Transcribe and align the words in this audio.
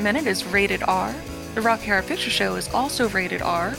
Minute 0.00 0.26
is 0.26 0.46
rated 0.46 0.82
R. 0.84 1.14
The 1.54 1.60
Rocky 1.60 1.88
Horror 1.88 2.00
Picture 2.00 2.30
Show 2.30 2.56
is 2.56 2.72
also 2.72 3.10
rated 3.10 3.42
R. 3.42 3.74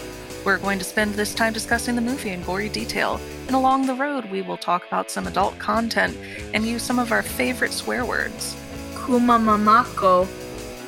We're 0.46 0.60
going 0.60 0.78
to 0.78 0.86
spend 0.86 1.16
this 1.16 1.34
time 1.34 1.52
discussing 1.52 1.96
the 1.96 2.02
movie 2.02 2.30
in 2.30 2.44
gory 2.44 2.70
detail, 2.70 3.20
and 3.48 3.56
along 3.56 3.88
the 3.88 3.96
road, 3.96 4.26
we 4.26 4.44
will 4.44 4.58
talk 4.58 4.86
about 4.86 5.10
some 5.10 5.26
adult 5.26 5.58
content 5.58 6.16
and 6.54 6.64
use 6.64 6.84
some 6.84 7.00
of 7.00 7.12
our 7.12 7.24
favorite 7.24 7.74
swear 7.74 8.06
words. 8.06 8.56
Kumamamako, 8.94 10.28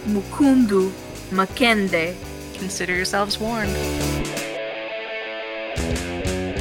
Mukundu, 0.05 0.91
Makende. 1.31 2.15
Consider 2.53 2.93
yourselves 2.93 3.39
warned. 3.39 3.73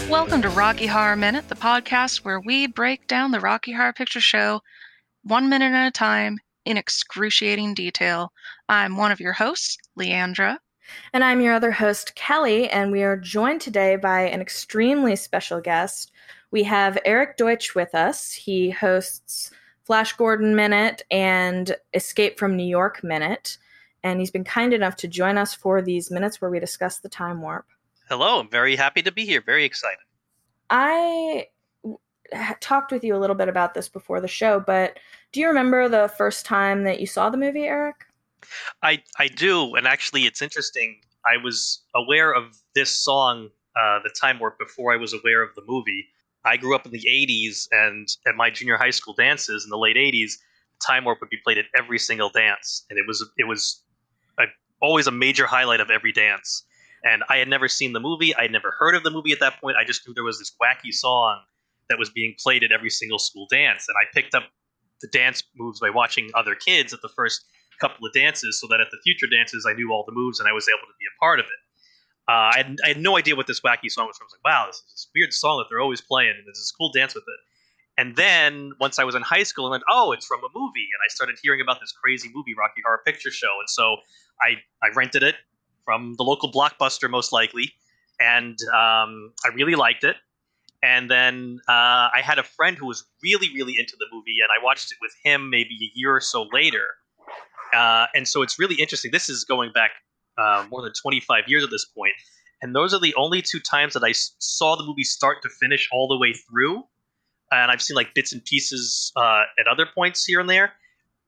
Welcome 0.08 0.40
to 0.40 0.48
Rocky 0.48 0.86
Horror 0.86 1.16
Minute, 1.16 1.48
the 1.50 1.56
podcast 1.56 2.24
where 2.24 2.40
we 2.40 2.68
break 2.68 3.06
down 3.06 3.32
the 3.32 3.40
Rocky 3.40 3.72
Horror 3.72 3.92
Picture 3.92 4.20
Show 4.20 4.62
one 5.24 5.50
minute 5.50 5.72
at 5.72 5.88
a 5.88 5.90
time 5.90 6.38
in 6.64 6.76
excruciating 6.76 7.74
detail. 7.74 8.32
I'm 8.72 8.96
one 8.96 9.12
of 9.12 9.20
your 9.20 9.34
hosts, 9.34 9.76
Leandra. 9.98 10.56
And 11.12 11.22
I'm 11.22 11.42
your 11.42 11.52
other 11.52 11.72
host, 11.72 12.14
Kelly, 12.14 12.70
and 12.70 12.90
we 12.90 13.02
are 13.02 13.18
joined 13.18 13.60
today 13.60 13.96
by 13.96 14.22
an 14.22 14.40
extremely 14.40 15.14
special 15.14 15.60
guest. 15.60 16.10
We 16.52 16.62
have 16.62 16.96
Eric 17.04 17.36
Deutsch 17.36 17.74
with 17.74 17.94
us. 17.94 18.32
He 18.32 18.70
hosts 18.70 19.50
Flash 19.84 20.14
Gordon 20.14 20.56
Minute 20.56 21.02
and 21.10 21.76
Escape 21.92 22.38
from 22.38 22.56
New 22.56 22.64
York 22.64 23.04
Minute. 23.04 23.58
And 24.02 24.20
he's 24.20 24.30
been 24.30 24.42
kind 24.42 24.72
enough 24.72 24.96
to 24.96 25.06
join 25.06 25.36
us 25.36 25.52
for 25.52 25.82
these 25.82 26.10
minutes 26.10 26.40
where 26.40 26.50
we 26.50 26.58
discuss 26.58 26.98
the 26.98 27.10
time 27.10 27.42
warp. 27.42 27.66
Hello, 28.08 28.40
I'm 28.40 28.48
very 28.48 28.74
happy 28.74 29.02
to 29.02 29.12
be 29.12 29.26
here. 29.26 29.42
Very 29.44 29.66
excited. 29.66 29.98
I 30.70 31.48
talked 32.60 32.90
with 32.90 33.04
you 33.04 33.14
a 33.14 33.20
little 33.20 33.36
bit 33.36 33.50
about 33.50 33.74
this 33.74 33.90
before 33.90 34.22
the 34.22 34.28
show, 34.28 34.60
but 34.60 34.98
do 35.30 35.40
you 35.40 35.48
remember 35.48 35.90
the 35.90 36.10
first 36.16 36.46
time 36.46 36.84
that 36.84 37.00
you 37.00 37.06
saw 37.06 37.28
the 37.28 37.36
movie, 37.36 37.64
Eric? 37.64 38.06
I 38.82 39.02
I 39.18 39.28
do, 39.28 39.74
and 39.74 39.86
actually, 39.86 40.22
it's 40.26 40.42
interesting. 40.42 41.00
I 41.24 41.36
was 41.36 41.82
aware 41.94 42.32
of 42.32 42.56
this 42.74 42.90
song, 42.90 43.50
uh, 43.76 44.00
"The 44.02 44.10
Time 44.20 44.38
Warp," 44.38 44.58
before 44.58 44.92
I 44.92 44.96
was 44.96 45.12
aware 45.12 45.42
of 45.42 45.54
the 45.54 45.62
movie. 45.66 46.08
I 46.44 46.56
grew 46.56 46.74
up 46.74 46.86
in 46.86 46.92
the 46.92 47.06
'80s, 47.08 47.68
and 47.70 48.08
at 48.26 48.34
my 48.34 48.50
junior 48.50 48.76
high 48.76 48.90
school 48.90 49.14
dances 49.14 49.64
in 49.64 49.70
the 49.70 49.78
late 49.78 49.96
'80s, 49.96 50.38
Time 50.80 51.04
Warp 51.04 51.20
would 51.20 51.30
be 51.30 51.38
played 51.44 51.58
at 51.58 51.66
every 51.76 51.98
single 51.98 52.30
dance, 52.30 52.84
and 52.90 52.98
it 52.98 53.06
was 53.06 53.24
it 53.38 53.44
was 53.44 53.84
a, 54.38 54.44
always 54.80 55.06
a 55.06 55.12
major 55.12 55.46
highlight 55.46 55.80
of 55.80 55.90
every 55.90 56.12
dance. 56.12 56.64
And 57.04 57.24
I 57.28 57.38
had 57.38 57.48
never 57.48 57.66
seen 57.68 57.92
the 57.92 58.00
movie. 58.00 58.34
I 58.36 58.42
had 58.42 58.52
never 58.52 58.76
heard 58.78 58.94
of 58.94 59.02
the 59.02 59.10
movie 59.10 59.32
at 59.32 59.40
that 59.40 59.60
point. 59.60 59.76
I 59.76 59.84
just 59.84 60.06
knew 60.06 60.14
there 60.14 60.22
was 60.22 60.38
this 60.38 60.54
wacky 60.62 60.92
song 60.92 61.42
that 61.88 61.98
was 61.98 62.10
being 62.10 62.34
played 62.40 62.62
at 62.62 62.70
every 62.70 62.90
single 62.90 63.18
school 63.18 63.46
dance, 63.50 63.86
and 63.88 63.96
I 64.00 64.06
picked 64.14 64.34
up 64.34 64.44
the 65.00 65.08
dance 65.08 65.42
moves 65.56 65.80
by 65.80 65.90
watching 65.90 66.30
other 66.34 66.54
kids 66.54 66.92
at 66.92 67.02
the 67.02 67.08
first 67.08 67.44
couple 67.82 68.06
of 68.06 68.12
dances, 68.14 68.60
so 68.60 68.68
that 68.70 68.80
at 68.80 68.88
the 68.94 68.98
future 69.02 69.26
dances 69.26 69.66
I 69.68 69.74
knew 69.74 69.90
all 69.92 70.04
the 70.06 70.14
moves 70.14 70.38
and 70.38 70.48
I 70.48 70.52
was 70.52 70.68
able 70.70 70.86
to 70.86 70.96
be 70.98 71.06
a 71.10 71.16
part 71.18 71.40
of 71.40 71.46
it. 71.46 71.60
Uh, 72.28 72.54
I, 72.54 72.56
had, 72.56 72.76
I, 72.84 72.88
had, 72.94 73.00
no 73.00 73.18
idea 73.18 73.34
what 73.34 73.48
this 73.48 73.60
wacky 73.60 73.90
song 73.90 74.06
was 74.06 74.16
from. 74.16 74.26
I 74.26 74.30
was 74.30 74.36
like, 74.38 74.46
wow, 74.46 74.66
this 74.68 74.76
is 74.76 74.84
this 74.94 75.08
weird 75.12 75.32
song 75.32 75.58
that 75.58 75.66
they're 75.68 75.80
always 75.80 76.00
playing, 76.00 76.34
and 76.38 76.46
there's 76.46 76.62
this 76.62 76.70
cool 76.70 76.92
dance 76.92 77.16
with 77.16 77.24
it. 77.26 77.40
And 77.98 78.14
then 78.14 78.72
once 78.80 79.00
I 79.00 79.04
was 79.04 79.16
in 79.16 79.22
high 79.22 79.42
school, 79.42 79.66
I 79.66 79.70
went, 79.70 79.82
oh, 79.90 80.12
it's 80.12 80.24
from 80.24 80.38
a 80.38 80.48
movie, 80.54 80.86
and 80.94 81.00
I 81.04 81.08
started 81.08 81.36
hearing 81.42 81.60
about 81.60 81.80
this 81.80 81.92
crazy 81.92 82.30
movie, 82.32 82.54
Rocky 82.56 82.80
Horror 82.86 83.02
Picture 83.04 83.32
Show, 83.32 83.52
and 83.58 83.68
so 83.68 83.96
I 84.40 84.54
I 84.86 84.94
rented 84.94 85.24
it 85.24 85.34
from 85.84 86.14
the 86.16 86.22
local 86.22 86.50
blockbuster, 86.50 87.10
most 87.10 87.32
likely, 87.32 87.72
and 88.20 88.56
um, 88.72 89.32
I 89.44 89.48
really 89.54 89.74
liked 89.74 90.04
it. 90.04 90.16
And 90.82 91.10
then 91.10 91.60
uh, 91.68 92.10
I 92.14 92.22
had 92.22 92.38
a 92.38 92.42
friend 92.42 92.76
who 92.76 92.86
was 92.86 93.04
really, 93.22 93.48
really 93.54 93.74
into 93.78 93.96
the 93.98 94.06
movie, 94.12 94.36
and 94.42 94.50
I 94.50 94.64
watched 94.64 94.90
it 94.90 94.98
with 95.00 95.12
him 95.22 95.48
maybe 95.50 95.74
a 95.80 95.90
year 95.94 96.14
or 96.14 96.20
so 96.20 96.48
later. 96.52 96.86
Uh, 97.72 98.06
and 98.14 98.26
so 98.28 98.42
it's 98.42 98.58
really 98.58 98.76
interesting. 98.76 99.10
This 99.12 99.28
is 99.28 99.44
going 99.44 99.72
back 99.72 99.92
uh, 100.38 100.66
more 100.70 100.82
than 100.82 100.92
25 101.00 101.44
years 101.46 101.64
at 101.64 101.70
this 101.70 101.84
point, 101.84 102.12
and 102.60 102.74
those 102.74 102.94
are 102.94 103.00
the 103.00 103.14
only 103.16 103.42
two 103.42 103.60
times 103.60 103.94
that 103.94 104.04
I 104.04 104.12
saw 104.12 104.76
the 104.76 104.84
movie 104.84 105.04
start 105.04 105.42
to 105.42 105.48
finish 105.48 105.88
all 105.92 106.08
the 106.08 106.18
way 106.18 106.32
through. 106.32 106.84
And 107.50 107.70
I've 107.70 107.82
seen 107.82 107.96
like 107.96 108.14
bits 108.14 108.32
and 108.32 108.42
pieces 108.44 109.12
uh, 109.14 109.42
at 109.58 109.66
other 109.70 109.84
points 109.84 110.24
here 110.24 110.40
and 110.40 110.48
there. 110.48 110.72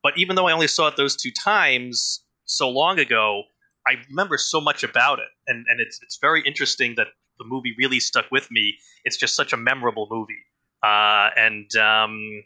But 0.02 0.16
even 0.16 0.36
though 0.36 0.46
I 0.46 0.52
only 0.52 0.68
saw 0.68 0.88
it 0.88 0.96
those 0.96 1.16
two 1.16 1.30
times 1.30 2.22
so 2.44 2.68
long 2.68 2.98
ago, 2.98 3.42
I 3.86 3.96
remember 4.08 4.38
so 4.38 4.60
much 4.60 4.82
about 4.82 5.18
it, 5.18 5.28
and 5.46 5.66
and 5.68 5.80
it's 5.80 5.98
it's 6.02 6.18
very 6.20 6.42
interesting 6.42 6.94
that 6.96 7.08
the 7.38 7.44
movie 7.44 7.74
really 7.78 8.00
stuck 8.00 8.26
with 8.30 8.50
me. 8.50 8.76
It's 9.04 9.16
just 9.16 9.34
such 9.34 9.52
a 9.52 9.56
memorable 9.56 10.06
movie. 10.10 10.44
Uh, 10.82 11.30
and 11.36 11.74
um, 11.76 12.44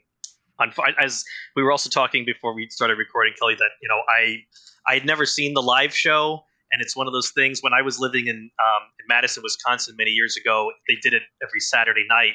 as 0.98 1.24
we 1.56 1.62
were 1.62 1.72
also 1.72 1.90
talking 1.90 2.24
before 2.24 2.54
we 2.54 2.68
started 2.70 2.98
recording, 2.98 3.34
Kelly, 3.38 3.54
that 3.56 3.70
you 3.82 3.88
know 3.88 4.02
I 4.08 4.38
I 4.86 4.94
had 4.94 5.04
never 5.04 5.26
seen 5.26 5.54
the 5.54 5.62
live 5.62 5.94
show, 5.94 6.44
and 6.72 6.80
it's 6.82 6.96
one 6.96 7.06
of 7.06 7.12
those 7.12 7.30
things. 7.30 7.62
When 7.62 7.72
I 7.72 7.82
was 7.82 7.98
living 7.98 8.26
in 8.26 8.36
um, 8.36 8.82
in 9.00 9.06
Madison, 9.08 9.42
Wisconsin, 9.42 9.94
many 9.96 10.10
years 10.10 10.36
ago, 10.36 10.70
they 10.86 10.96
did 11.02 11.14
it 11.14 11.22
every 11.42 11.60
Saturday 11.60 12.06
night, 12.08 12.34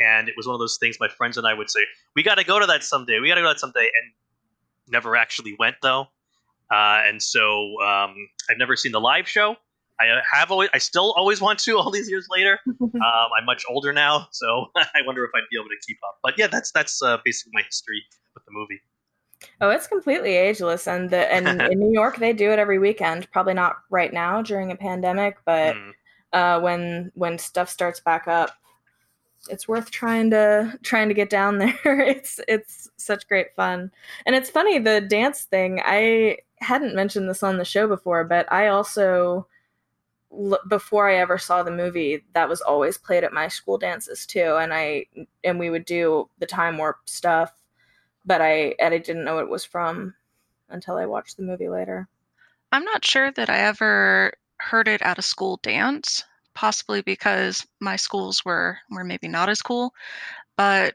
and 0.00 0.28
it 0.28 0.34
was 0.36 0.46
one 0.46 0.54
of 0.54 0.60
those 0.60 0.78
things. 0.80 0.96
My 1.00 1.08
friends 1.08 1.36
and 1.36 1.46
I 1.46 1.54
would 1.54 1.70
say, 1.70 1.80
"We 2.14 2.22
got 2.22 2.36
to 2.36 2.44
go 2.44 2.58
to 2.58 2.66
that 2.66 2.84
someday. 2.84 3.20
We 3.20 3.28
got 3.28 3.36
to 3.36 3.42
go 3.42 3.48
to 3.48 3.54
that 3.54 3.60
someday," 3.60 3.84
and 3.84 4.12
never 4.88 5.16
actually 5.16 5.56
went 5.58 5.76
though. 5.82 6.08
Uh, 6.70 7.02
and 7.06 7.22
so 7.22 7.80
um, 7.82 8.14
I've 8.50 8.58
never 8.58 8.76
seen 8.76 8.92
the 8.92 9.00
live 9.00 9.28
show. 9.28 9.56
I 10.00 10.20
have 10.32 10.50
always, 10.50 10.70
I 10.72 10.78
still 10.78 11.12
always 11.12 11.40
want 11.40 11.58
to. 11.60 11.78
All 11.78 11.90
these 11.90 12.08
years 12.08 12.26
later, 12.30 12.58
um, 12.80 12.90
I'm 13.02 13.44
much 13.44 13.64
older 13.68 13.92
now, 13.92 14.28
so 14.32 14.66
I 14.76 15.00
wonder 15.06 15.24
if 15.24 15.30
I'd 15.34 15.42
be 15.50 15.58
able 15.58 15.68
to 15.68 15.86
keep 15.86 15.98
up. 16.06 16.18
But 16.22 16.34
yeah, 16.38 16.46
that's 16.46 16.72
that's 16.72 17.02
uh, 17.02 17.18
basically 17.24 17.52
my 17.54 17.62
history 17.62 18.02
with 18.34 18.44
the 18.44 18.52
movie. 18.52 18.80
Oh, 19.60 19.70
it's 19.70 19.86
completely 19.86 20.36
ageless, 20.36 20.88
and 20.88 21.10
the, 21.10 21.32
and 21.32 21.60
in 21.60 21.78
New 21.78 21.92
York 21.92 22.16
they 22.16 22.32
do 22.32 22.50
it 22.50 22.58
every 22.58 22.78
weekend. 22.78 23.30
Probably 23.30 23.54
not 23.54 23.76
right 23.90 24.12
now 24.12 24.40
during 24.40 24.70
a 24.70 24.76
pandemic, 24.76 25.36
but 25.44 25.76
mm. 25.76 25.92
uh, 26.32 26.60
when 26.60 27.12
when 27.14 27.38
stuff 27.38 27.68
starts 27.68 28.00
back 28.00 28.26
up, 28.26 28.52
it's 29.50 29.68
worth 29.68 29.90
trying 29.90 30.30
to 30.30 30.78
trying 30.82 31.08
to 31.08 31.14
get 31.14 31.28
down 31.28 31.58
there. 31.58 32.00
it's 32.00 32.40
it's 32.48 32.88
such 32.96 33.28
great 33.28 33.54
fun, 33.54 33.90
and 34.24 34.34
it's 34.34 34.50
funny 34.50 34.78
the 34.78 35.00
dance 35.00 35.42
thing. 35.42 35.80
I 35.84 36.38
hadn't 36.60 36.94
mentioned 36.94 37.28
this 37.28 37.42
on 37.42 37.58
the 37.58 37.64
show 37.64 37.86
before, 37.86 38.24
but 38.24 38.50
I 38.50 38.68
also 38.68 39.46
before 40.68 41.08
I 41.08 41.16
ever 41.16 41.38
saw 41.38 41.62
the 41.62 41.70
movie, 41.70 42.24
that 42.32 42.48
was 42.48 42.60
always 42.60 42.98
played 42.98 43.24
at 43.24 43.32
my 43.32 43.48
school 43.48 43.78
dances 43.78 44.26
too, 44.26 44.56
and 44.56 44.72
I 44.72 45.06
and 45.42 45.58
we 45.58 45.70
would 45.70 45.84
do 45.84 46.28
the 46.38 46.46
time 46.46 46.78
warp 46.78 47.08
stuff, 47.08 47.52
but 48.24 48.40
I 48.40 48.74
and 48.80 48.94
I 48.94 48.98
didn't 48.98 49.24
know 49.24 49.38
it 49.38 49.48
was 49.48 49.64
from 49.64 50.14
until 50.68 50.96
I 50.96 51.06
watched 51.06 51.36
the 51.36 51.42
movie 51.42 51.68
later. 51.68 52.08
I'm 52.72 52.84
not 52.84 53.04
sure 53.04 53.30
that 53.32 53.50
I 53.50 53.58
ever 53.58 54.32
heard 54.58 54.88
it 54.88 55.02
at 55.02 55.18
a 55.18 55.22
school 55.22 55.58
dance, 55.62 56.24
possibly 56.54 57.02
because 57.02 57.66
my 57.80 57.96
schools 57.96 58.44
were 58.44 58.78
were 58.90 59.04
maybe 59.04 59.28
not 59.28 59.48
as 59.48 59.62
cool, 59.62 59.94
but 60.56 60.94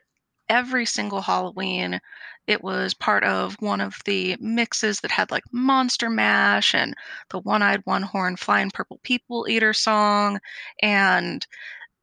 every 0.49 0.85
single 0.85 1.21
Halloween 1.21 2.01
it 2.49 2.63
was 2.63 2.95
part 2.95 3.23
of 3.23 3.55
one 3.59 3.79
of 3.79 4.01
the 4.05 4.35
mixes 4.39 5.01
that 5.01 5.11
had 5.11 5.29
like 5.29 5.43
Monster 5.51 6.09
Mash 6.09 6.73
and 6.73 6.95
the 7.29 7.39
One 7.39 7.61
Eyed 7.61 7.81
One 7.83 8.01
Horn 8.01 8.37
Flying 8.37 8.71
Purple 8.71 8.99
People 9.03 9.47
Eater 9.47 9.71
song. 9.71 10.39
And 10.81 11.45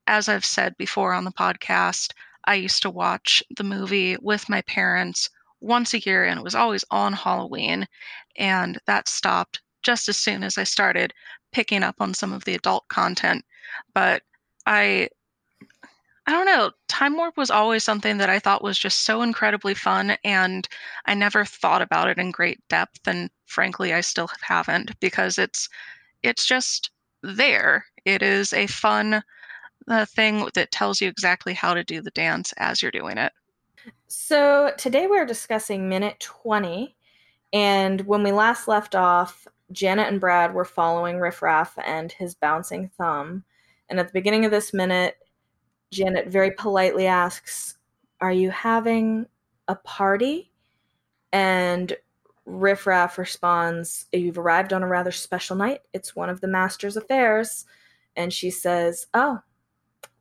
as 0.07 0.29
I've 0.29 0.45
said 0.45 0.77
before 0.77 1.13
on 1.13 1.25
the 1.25 1.33
podcast, 1.33 2.13
I 2.45 2.55
used 2.55 2.83
to 2.83 2.91
watch 2.91 3.43
the 3.57 3.65
movie 3.65 4.17
with 4.23 4.49
my 4.49 4.63
parents 4.63 5.29
once 5.61 5.95
a 5.95 5.99
year 5.99 6.25
and 6.25 6.39
it 6.39 6.45
was 6.45 6.55
always 6.55 6.85
on 6.93 7.13
Halloween. 7.13 7.89
And 8.37 8.79
that 8.87 9.09
stopped 9.09 9.61
just 9.83 10.09
as 10.09 10.17
soon 10.17 10.45
as 10.45 10.59
I 10.59 10.65
started 10.65 11.13
picking 11.51 11.83
up 11.83 11.97
on 11.99 12.15
some 12.15 12.33
of 12.33 12.45
the 12.45 12.55
adult 12.55 12.87
content. 12.87 13.45
But 13.95 14.23
I 14.65 15.09
I 16.27 16.33
don't 16.33 16.47
know. 16.47 16.73
Time 16.89 17.17
Warp 17.17 17.37
was 17.37 17.51
always 17.51 17.85
something 17.85 18.19
that 18.19 18.29
I 18.29 18.41
thought 18.41 18.65
was 18.65 18.79
just 18.79 19.03
so 19.03 19.23
incredibly 19.23 19.75
fun, 19.75 20.17
and 20.25 20.67
I 21.05 21.15
never 21.15 21.45
thought 21.45 21.83
about 21.83 22.09
it 22.09 22.19
in 22.19 22.33
great 22.33 22.59
depth. 22.69 23.07
And 23.07 23.31
frankly, 23.47 23.95
I 23.95 24.01
still 24.01 24.29
haven't 24.43 24.99
because 24.99 25.39
it's 25.39 25.69
it's 26.25 26.45
just 26.45 26.91
there. 27.23 27.85
It 28.05 28.23
is 28.23 28.53
a 28.53 28.67
fun 28.67 29.23
uh, 29.89 30.05
thing 30.05 30.49
that 30.55 30.73
tells 30.73 31.01
you 31.01 31.09
exactly 31.09 31.55
how 31.55 31.75
to 31.75 31.85
do 31.85 32.01
the 32.01 32.11
dance 32.11 32.53
as 32.57 32.83
you're 32.83 32.91
doing 32.91 33.19
it. 33.19 33.33
So 34.09 34.73
today 34.77 35.07
we're 35.07 35.27
discussing 35.27 35.89
minute 35.89 36.19
twenty, 36.19 36.97
and 37.53 38.01
when 38.01 38.25
we 38.25 38.33
last 38.33 38.67
left 38.67 38.97
off, 38.97 39.47
Janet 39.71 40.09
and 40.09 40.21
Brad 40.21 40.55
were 40.55 40.65
following 40.65 41.21
Riff 41.21 41.41
Raff 41.41 41.79
and 41.85 42.11
his 42.11 42.35
bouncing 42.35 42.91
thumb. 42.99 43.45
And 43.89 44.01
at 44.01 44.09
the 44.09 44.13
beginning 44.13 44.45
of 44.45 44.51
this 44.51 44.75
minute, 44.75 45.17
Janet 45.93 46.29
very 46.29 46.51
politely 46.53 47.07
asks, 47.07 47.77
Are 48.21 48.33
you 48.33 48.51
having 48.51 49.27
a 49.69 49.77
party? 49.77 50.51
And 51.33 51.97
Riff 52.45 52.87
Raff 52.87 53.19
responds, 53.19 54.07
You've 54.13 54.39
arrived 54.39 54.73
on 54.73 54.83
a 54.83 54.89
rather 54.89 55.13
special 55.13 55.57
night. 55.57 55.81
It's 55.93 56.17
one 56.17 56.29
of 56.29 56.41
the 56.41 56.49
master's 56.49 56.97
affairs. 56.97 57.65
And 58.17 58.33
she 58.33 58.51
says, 58.51 59.07
Oh, 59.15 59.41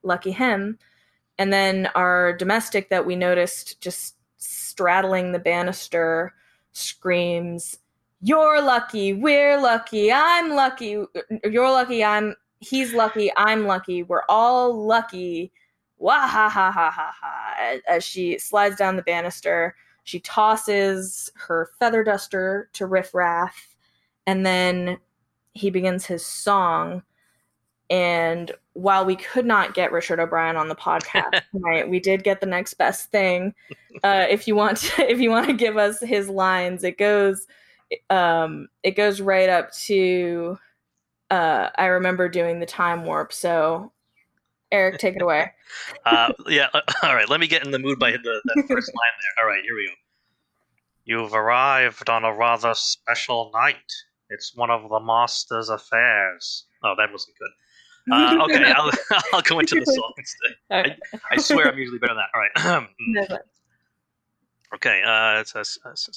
lucky 0.03 0.31
him. 0.31 0.77
And 1.37 1.51
then 1.51 1.89
our 1.95 2.33
domestic 2.33 2.89
that 2.89 3.05
we 3.05 3.15
noticed 3.15 3.81
just 3.81 4.15
straddling 4.37 5.31
the 5.31 5.39
banister 5.39 6.33
screams, 6.71 7.77
you're 8.21 8.61
lucky, 8.61 9.13
we're 9.13 9.59
lucky, 9.59 10.11
I'm 10.11 10.55
lucky, 10.55 11.03
you're 11.43 11.71
lucky, 11.71 12.03
I'm 12.03 12.35
he's 12.65 12.93
lucky, 12.93 13.31
I'm 13.37 13.65
lucky, 13.65 14.03
we're 14.03 14.23
all 14.29 14.73
lucky. 14.85 15.51
Wah 15.97 16.27
ha 16.27 16.49
ha 16.49 16.71
ha 16.71 16.91
ha 16.91 17.15
ha. 17.19 17.77
As 17.87 18.03
she 18.03 18.37
slides 18.37 18.75
down 18.75 18.95
the 18.95 19.01
banister, 19.01 19.75
she 20.03 20.19
tosses 20.19 21.31
her 21.35 21.71
feather 21.79 22.03
duster 22.03 22.69
to 22.73 22.85
Riff 22.85 23.13
Raff, 23.13 23.75
and 24.27 24.45
then 24.45 24.97
he 25.53 25.69
begins 25.69 26.05
his 26.05 26.25
song. 26.25 27.03
And 27.89 28.51
while 28.73 29.05
we 29.05 29.15
could 29.15 29.45
not 29.45 29.73
get 29.73 29.91
Richard 29.91 30.19
O'Brien 30.19 30.57
on 30.57 30.67
the 30.67 30.75
podcast 30.75 31.41
tonight, 31.51 31.89
we 31.89 31.99
did 31.99 32.23
get 32.23 32.41
the 32.41 32.47
next 32.47 32.73
best 32.75 33.11
thing. 33.11 33.53
Uh, 34.03 34.25
if 34.29 34.47
you 34.47 34.55
want, 34.55 34.77
to, 34.77 35.01
if 35.09 35.19
you 35.19 35.29
want 35.29 35.47
to 35.47 35.53
give 35.53 35.77
us 35.77 35.99
his 36.01 36.27
lines, 36.27 36.83
it 36.83 36.97
goes, 36.97 37.47
um, 38.09 38.67
it 38.83 38.91
goes 38.91 39.21
right 39.21 39.49
up 39.49 39.71
to. 39.73 40.57
Uh, 41.29 41.69
I 41.75 41.85
remember 41.85 42.29
doing 42.29 42.59
the 42.59 42.65
time 42.65 43.05
warp, 43.05 43.33
so 43.33 43.91
Eric, 44.71 44.97
take 44.99 45.15
it 45.15 45.21
away. 45.21 45.51
uh, 46.05 46.33
yeah, 46.47 46.67
uh, 46.73 46.81
all 47.03 47.15
right. 47.15 47.29
Let 47.29 47.39
me 47.39 47.47
get 47.47 47.65
in 47.65 47.71
the 47.71 47.79
mood 47.79 47.99
by 47.99 48.11
the, 48.11 48.41
the 48.43 48.63
first 48.67 48.69
line 48.93 49.15
there. 49.37 49.43
All 49.43 49.49
right, 49.49 49.63
here 49.63 49.75
we 49.75 49.87
go. 49.87 49.93
You've 51.05 51.33
arrived 51.33 52.09
on 52.09 52.25
a 52.25 52.33
rather 52.33 52.73
special 52.73 53.51
night. 53.53 53.93
It's 54.29 54.55
one 54.55 54.71
of 54.71 54.89
the 54.89 54.99
master's 54.99 55.69
affairs. 55.69 56.65
Oh, 56.83 56.95
that 56.97 57.11
wasn't 57.11 57.37
good. 57.37 57.51
Uh, 58.11 58.43
okay, 58.43 58.71
I'll, 58.71 58.91
I'll 59.33 59.41
go 59.41 59.59
into 59.59 59.75
the 59.75 59.85
song 59.85 60.13
instead. 60.17 60.55
Okay. 60.71 60.97
I, 61.13 61.17
I, 61.31 61.37
swear 61.37 61.71
I'm 61.71 61.77
usually 61.77 61.99
better 61.99 62.13
than 62.13 62.23
that. 62.55 62.65
All 62.65 62.79
right. 62.79 63.39
okay, 64.75 65.01
uh, 65.03 65.41
it's, 65.41 65.55
a, 65.55 65.59
it's, 65.91 66.09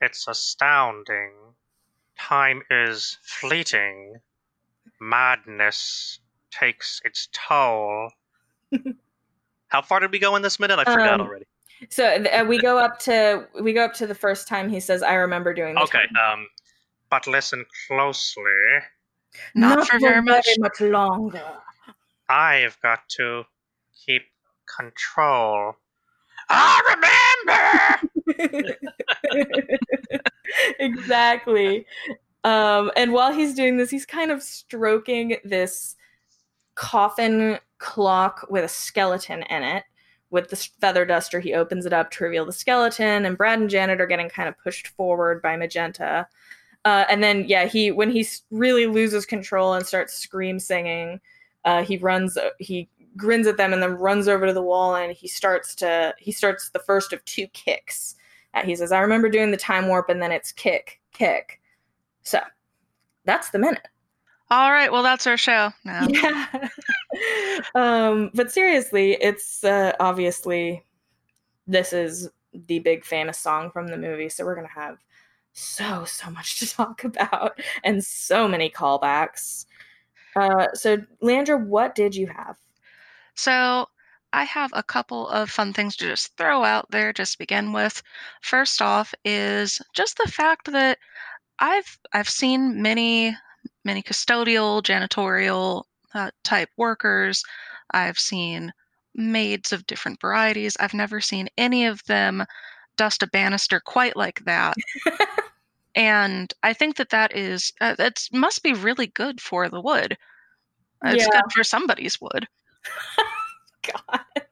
it's 0.00 0.28
astounding. 0.28 1.32
Time 2.18 2.62
is 2.70 3.18
fleeting. 3.22 4.16
Madness 5.00 6.20
takes 6.50 7.00
its 7.04 7.28
toll. 7.32 8.10
How 9.68 9.82
far 9.82 10.00
did 10.00 10.10
we 10.10 10.18
go 10.18 10.34
in 10.36 10.42
this 10.42 10.58
minute? 10.58 10.78
I 10.78 10.84
forgot 10.84 11.20
um, 11.20 11.26
already. 11.26 11.46
So 11.90 12.04
uh, 12.06 12.44
we 12.44 12.58
go 12.58 12.78
up 12.78 12.98
to 13.00 13.46
we 13.60 13.72
go 13.72 13.84
up 13.84 13.94
to 13.94 14.06
the 14.06 14.14
first 14.14 14.48
time 14.48 14.68
he 14.68 14.80
says, 14.80 15.02
"I 15.02 15.14
remember 15.14 15.54
doing." 15.54 15.74
This 15.74 15.84
okay, 15.84 16.04
um, 16.20 16.48
but 17.10 17.26
listen 17.26 17.64
closely. 17.86 18.42
Not, 19.54 19.78
Not 19.78 19.88
for 19.88 19.98
very 20.00 20.22
much. 20.22 20.46
very 20.46 20.56
much 20.58 20.80
longer. 20.80 21.42
I've 22.28 22.80
got 22.80 23.08
to 23.10 23.44
keep 24.04 24.22
control. 24.76 25.74
I 26.48 28.00
remember. 28.26 28.74
exactly. 30.78 31.86
Um, 32.44 32.90
and 32.96 33.12
while 33.12 33.32
he's 33.32 33.54
doing 33.54 33.76
this, 33.76 33.90
he's 33.90 34.06
kind 34.06 34.30
of 34.30 34.42
stroking 34.42 35.36
this 35.44 35.96
coffin 36.74 37.58
clock 37.78 38.46
with 38.48 38.64
a 38.64 38.68
skeleton 38.68 39.42
in 39.44 39.62
it. 39.62 39.84
With 40.30 40.50
the 40.50 40.56
feather 40.80 41.06
duster, 41.06 41.40
he 41.40 41.54
opens 41.54 41.86
it 41.86 41.92
up 41.92 42.10
to 42.12 42.24
reveal 42.24 42.44
the 42.44 42.52
skeleton, 42.52 43.24
and 43.24 43.38
Brad 43.38 43.60
and 43.60 43.70
Janet 43.70 44.00
are 44.00 44.06
getting 44.06 44.28
kind 44.28 44.48
of 44.48 44.58
pushed 44.58 44.88
forward 44.88 45.40
by 45.40 45.56
Magenta. 45.56 46.26
Uh, 46.84 47.04
and 47.08 47.22
then, 47.22 47.44
yeah, 47.48 47.64
he 47.64 47.90
when 47.90 48.10
he 48.10 48.26
really 48.50 48.86
loses 48.86 49.24
control 49.24 49.72
and 49.72 49.86
starts 49.86 50.14
scream 50.14 50.58
singing, 50.58 51.20
uh, 51.64 51.82
he 51.82 51.96
runs, 51.96 52.36
he 52.58 52.88
grins 53.16 53.46
at 53.46 53.56
them, 53.56 53.72
and 53.72 53.82
then 53.82 53.92
runs 53.92 54.28
over 54.28 54.46
to 54.46 54.52
the 54.52 54.62
wall, 54.62 54.94
and 54.96 55.12
he 55.12 55.28
starts 55.28 55.74
to 55.76 56.14
he 56.18 56.30
starts 56.30 56.70
the 56.70 56.78
first 56.78 57.12
of 57.12 57.24
two 57.24 57.46
kicks. 57.48 58.14
Uh, 58.54 58.62
he 58.62 58.74
says, 58.74 58.92
"I 58.92 59.00
remember 59.00 59.28
doing 59.28 59.50
the 59.50 59.56
time 59.56 59.88
warp, 59.88 60.08
and 60.08 60.20
then 60.22 60.32
it's 60.32 60.52
kick, 60.52 61.00
kick." 61.12 61.60
So 62.22 62.40
that's 63.24 63.50
the 63.50 63.58
minute. 63.58 63.86
All 64.50 64.72
right, 64.72 64.90
well, 64.90 65.02
that's 65.02 65.26
our 65.26 65.36
show 65.36 65.72
now. 65.84 66.06
Yeah. 66.08 66.68
um, 67.74 68.30
but 68.34 68.50
seriously, 68.52 69.16
it's 69.20 69.64
uh, 69.64 69.92
obviously 69.98 70.84
this 71.66 71.92
is 71.92 72.30
the 72.52 72.78
big 72.78 73.04
famous 73.04 73.38
song 73.38 73.70
from 73.70 73.88
the 73.88 73.96
movie, 73.96 74.28
so 74.28 74.44
we're 74.44 74.54
gonna 74.54 74.68
have 74.68 74.98
so 75.52 76.04
so 76.04 76.30
much 76.30 76.58
to 76.60 76.70
talk 76.76 77.04
about 77.04 77.60
and 77.84 78.02
so 78.04 78.48
many 78.48 78.70
callbacks. 78.70 79.66
Uh, 80.36 80.66
so, 80.74 80.98
Leandra, 81.22 81.62
what 81.66 81.94
did 81.94 82.14
you 82.14 82.26
have? 82.28 82.56
So, 83.34 83.88
I 84.32 84.44
have 84.44 84.70
a 84.74 84.82
couple 84.82 85.28
of 85.28 85.50
fun 85.50 85.72
things 85.72 85.96
to 85.96 86.06
just 86.06 86.36
throw 86.36 86.64
out 86.64 86.90
there 86.90 87.12
just 87.12 87.32
to 87.32 87.38
begin 87.38 87.72
with. 87.72 88.02
First 88.42 88.82
off 88.82 89.14
is 89.24 89.80
just 89.94 90.18
the 90.18 90.30
fact 90.30 90.70
that 90.72 90.98
I've 91.58 91.98
I've 92.12 92.28
seen 92.28 92.82
many 92.82 93.36
many 93.84 94.02
custodial, 94.02 94.82
janitorial 94.82 95.84
uh, 96.14 96.30
type 96.44 96.68
workers. 96.76 97.42
I've 97.92 98.18
seen 98.18 98.72
maids 99.14 99.72
of 99.72 99.86
different 99.86 100.20
varieties. 100.20 100.76
I've 100.78 100.94
never 100.94 101.20
seen 101.20 101.48
any 101.56 101.86
of 101.86 102.04
them 102.04 102.44
dust 102.96 103.22
a 103.22 103.26
banister 103.26 103.80
quite 103.80 104.16
like 104.16 104.44
that. 104.44 104.76
and 105.94 106.52
I 106.62 106.72
think 106.74 106.96
that 106.96 107.10
that 107.10 107.34
is 107.34 107.72
uh, 107.80 107.94
that 107.96 108.28
must 108.32 108.62
be 108.62 108.74
really 108.74 109.06
good 109.06 109.40
for 109.40 109.68
the 109.68 109.80
wood. 109.80 110.16
It's 111.04 111.24
yeah. 111.24 111.40
good 111.40 111.52
for 111.54 111.64
somebody's 111.64 112.20
wood. 112.20 112.46
God. 113.92 114.20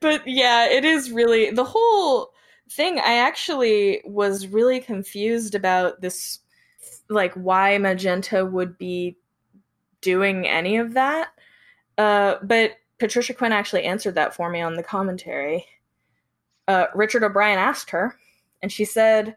But 0.00 0.26
yeah, 0.26 0.66
it 0.66 0.84
is 0.84 1.12
really 1.12 1.50
the 1.50 1.64
whole 1.64 2.32
thing. 2.70 2.98
I 2.98 3.14
actually 3.18 4.00
was 4.04 4.46
really 4.46 4.80
confused 4.80 5.54
about 5.54 6.00
this 6.00 6.40
like 7.10 7.34
why 7.34 7.76
Magenta 7.78 8.44
would 8.44 8.78
be 8.78 9.16
doing 10.00 10.48
any 10.48 10.76
of 10.76 10.94
that. 10.94 11.28
Uh, 11.98 12.36
but 12.42 12.72
Patricia 12.98 13.34
Quinn 13.34 13.52
actually 13.52 13.84
answered 13.84 14.14
that 14.14 14.34
for 14.34 14.48
me 14.50 14.60
on 14.60 14.74
the 14.74 14.82
commentary. 14.82 15.66
Uh, 16.68 16.86
Richard 16.94 17.24
O'Brien 17.24 17.58
asked 17.58 17.90
her, 17.90 18.16
and 18.62 18.70
she 18.70 18.84
said, 18.84 19.36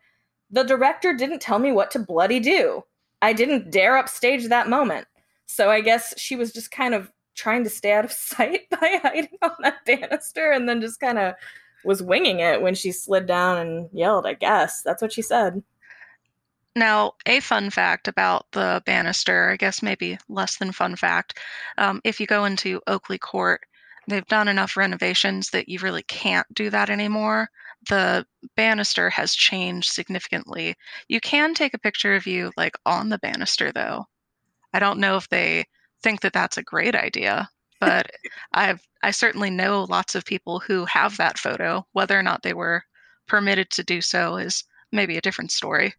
The 0.51 0.63
director 0.63 1.13
didn't 1.13 1.41
tell 1.41 1.59
me 1.59 1.71
what 1.71 1.91
to 1.91 1.99
bloody 1.99 2.39
do. 2.39 2.83
I 3.21 3.33
didn't 3.33 3.71
dare 3.71 3.97
upstage 3.97 4.47
that 4.47 4.69
moment. 4.69 5.07
So 5.47 5.69
I 5.69 5.81
guess 5.81 6.13
she 6.19 6.35
was 6.35 6.51
just 6.51 6.71
kind 6.71 6.93
of 6.93 7.11
trying 7.35 7.63
to 7.63 7.69
stay 7.69 7.91
out 7.91 8.05
of 8.05 8.11
sight 8.13 8.69
by 8.69 8.99
hiding 9.03 9.37
on 9.41 9.51
that 9.61 9.85
banister 9.85 10.51
and 10.51 10.67
then 10.67 10.81
just 10.81 10.99
kind 10.99 11.19
of 11.19 11.35
was 11.83 12.01
winging 12.01 12.39
it 12.39 12.61
when 12.61 12.73
she 12.73 12.91
slid 12.91 13.27
down 13.27 13.57
and 13.59 13.89
yelled, 13.93 14.25
I 14.25 14.33
guess. 14.33 14.81
That's 14.81 15.01
what 15.01 15.13
she 15.13 15.21
said. 15.21 15.61
Now, 16.75 17.13
a 17.25 17.39
fun 17.39 17.69
fact 17.69 18.09
about 18.09 18.47
the 18.51 18.81
banister, 18.85 19.51
I 19.51 19.55
guess 19.55 19.81
maybe 19.81 20.17
less 20.27 20.57
than 20.57 20.73
fun 20.73 20.97
fact, 20.97 21.39
um, 21.77 22.01
if 22.03 22.19
you 22.19 22.27
go 22.27 22.43
into 22.43 22.81
Oakley 22.85 23.17
Court, 23.17 23.61
they've 24.07 24.27
done 24.27 24.49
enough 24.49 24.75
renovations 24.75 25.51
that 25.51 25.69
you 25.69 25.79
really 25.79 26.03
can't 26.03 26.47
do 26.53 26.69
that 26.71 26.89
anymore. 26.89 27.49
The 27.87 28.25
banister 28.57 29.09
has 29.09 29.33
changed 29.33 29.93
significantly. 29.93 30.75
You 31.07 31.21
can 31.21 31.53
take 31.53 31.73
a 31.73 31.79
picture 31.79 32.15
of 32.15 32.27
you 32.27 32.51
like 32.57 32.75
on 32.85 33.07
the 33.07 33.19
banister 33.19 33.71
though. 33.71 34.05
I 34.73 34.79
don't 34.79 34.99
know 34.99 35.15
if 35.15 35.29
they 35.29 35.65
think 36.05 36.21
that 36.21 36.33
that's 36.33 36.57
a 36.57 36.63
great 36.63 36.93
idea, 36.95 37.49
but 37.79 38.05
I've 38.53 38.87
I 39.01 39.09
certainly 39.09 39.49
know 39.49 39.85
lots 39.89 40.13
of 40.13 40.23
people 40.23 40.59
who 40.59 40.85
have 40.85 41.17
that 41.17 41.39
photo. 41.39 41.83
Whether 41.93 42.17
or 42.17 42.21
not 42.21 42.43
they 42.43 42.53
were 42.53 42.83
permitted 43.27 43.71
to 43.71 43.83
do 43.83 44.01
so 44.01 44.37
is 44.37 44.63
maybe 44.91 45.17
a 45.17 45.21
different 45.21 45.51
story. 45.51 45.95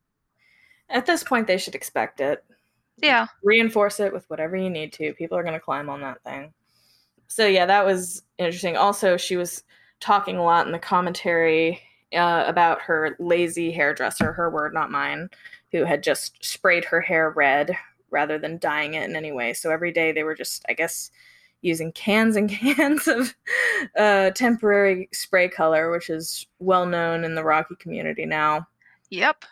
At 0.88 1.06
this 1.06 1.24
point, 1.24 1.48
they 1.48 1.58
should 1.58 1.74
expect 1.74 2.20
it. 2.20 2.44
Yeah. 2.98 3.26
Reinforce 3.42 3.98
it 3.98 4.12
with 4.12 4.30
whatever 4.30 4.56
you 4.56 4.70
need 4.70 4.92
to. 4.94 5.12
People 5.14 5.36
are 5.36 5.42
going 5.42 5.54
to 5.54 5.60
climb 5.60 5.90
on 5.90 6.00
that 6.02 6.22
thing. 6.22 6.54
So, 7.26 7.44
yeah, 7.44 7.66
that 7.66 7.84
was 7.84 8.22
interesting. 8.38 8.76
Also, 8.76 9.16
she 9.16 9.36
was 9.36 9.64
talking 9.98 10.36
a 10.36 10.44
lot 10.44 10.66
in 10.66 10.72
the 10.72 10.78
commentary 10.78 11.80
uh, 12.14 12.44
about 12.46 12.80
her 12.82 13.16
lazy 13.18 13.72
hairdresser, 13.72 14.32
her 14.32 14.48
word, 14.48 14.72
not 14.72 14.92
mine, 14.92 15.30
who 15.72 15.84
had 15.84 16.04
just 16.04 16.44
sprayed 16.44 16.84
her 16.84 17.00
hair 17.00 17.30
red 17.30 17.76
rather 18.10 18.38
than 18.38 18.58
dyeing 18.58 18.94
it 18.94 19.08
in 19.08 19.16
any 19.16 19.32
way. 19.32 19.52
So 19.52 19.70
every 19.70 19.92
day 19.92 20.12
they 20.12 20.22
were 20.22 20.34
just, 20.34 20.64
I 20.68 20.74
guess, 20.74 21.10
using 21.62 21.92
cans 21.92 22.36
and 22.36 22.48
cans 22.50 23.08
of 23.08 23.34
uh, 23.96 24.30
temporary 24.30 25.08
spray 25.12 25.48
color, 25.48 25.90
which 25.90 26.10
is 26.10 26.46
well 26.58 26.86
known 26.86 27.24
in 27.24 27.34
the 27.34 27.44
Rocky 27.44 27.74
community 27.76 28.26
now. 28.26 28.66
Yep. 29.10 29.44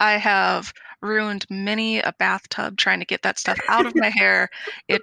I 0.00 0.12
have 0.12 0.72
ruined 1.02 1.46
many 1.50 2.00
a 2.00 2.14
bathtub 2.18 2.76
trying 2.76 3.00
to 3.00 3.06
get 3.06 3.22
that 3.22 3.38
stuff 3.38 3.58
out 3.68 3.86
of 3.86 3.94
my 3.94 4.08
hair. 4.14 4.48
It 4.88 5.02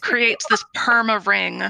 creates 0.00 0.46
this 0.48 0.64
perma 0.76 1.24
ring 1.26 1.62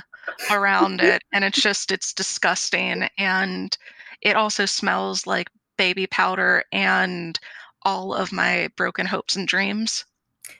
around 0.51 1.01
it, 1.03 1.23
and 1.33 1.45
it's 1.45 1.61
just, 1.61 1.91
it's 1.91 2.13
disgusting. 2.13 3.09
And 3.19 3.77
it 4.23 4.37
also 4.37 4.65
smells 4.65 5.27
like 5.27 5.49
baby 5.77 6.07
powder 6.07 6.65
and 6.73 7.39
all 7.83 8.13
of 8.13 8.33
my 8.33 8.69
broken 8.77 9.07
hopes 9.07 9.37
and 9.37 9.47
dreams. 9.47 10.05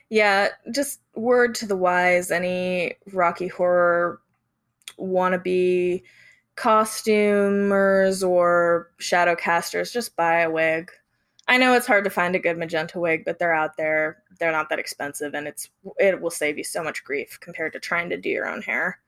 Yeah, 0.09 0.49
just 0.71 1.01
word 1.15 1.55
to 1.55 1.65
the 1.65 1.75
wise 1.75 2.31
any 2.31 2.95
Rocky 3.11 3.47
Horror 3.47 4.21
wannabe 4.99 6.03
costumers 6.55 8.21
or 8.21 8.91
shadow 8.97 9.35
casters, 9.35 9.91
just 9.91 10.15
buy 10.15 10.41
a 10.41 10.51
wig. 10.51 10.91
I 11.47 11.57
know 11.57 11.73
it's 11.73 11.87
hard 11.87 12.03
to 12.03 12.09
find 12.09 12.35
a 12.35 12.39
good 12.39 12.57
magenta 12.57 12.99
wig, 12.99 13.23
but 13.25 13.39
they're 13.39 13.53
out 13.53 13.77
there. 13.77 14.21
They're 14.39 14.51
not 14.51 14.69
that 14.69 14.77
expensive, 14.77 15.33
and 15.33 15.47
it's 15.47 15.69
it 15.97 16.21
will 16.21 16.29
save 16.29 16.57
you 16.57 16.63
so 16.63 16.83
much 16.83 17.03
grief 17.03 17.39
compared 17.39 17.73
to 17.73 17.79
trying 17.79 18.09
to 18.09 18.17
do 18.17 18.29
your 18.29 18.47
own 18.47 18.61
hair. 18.61 18.99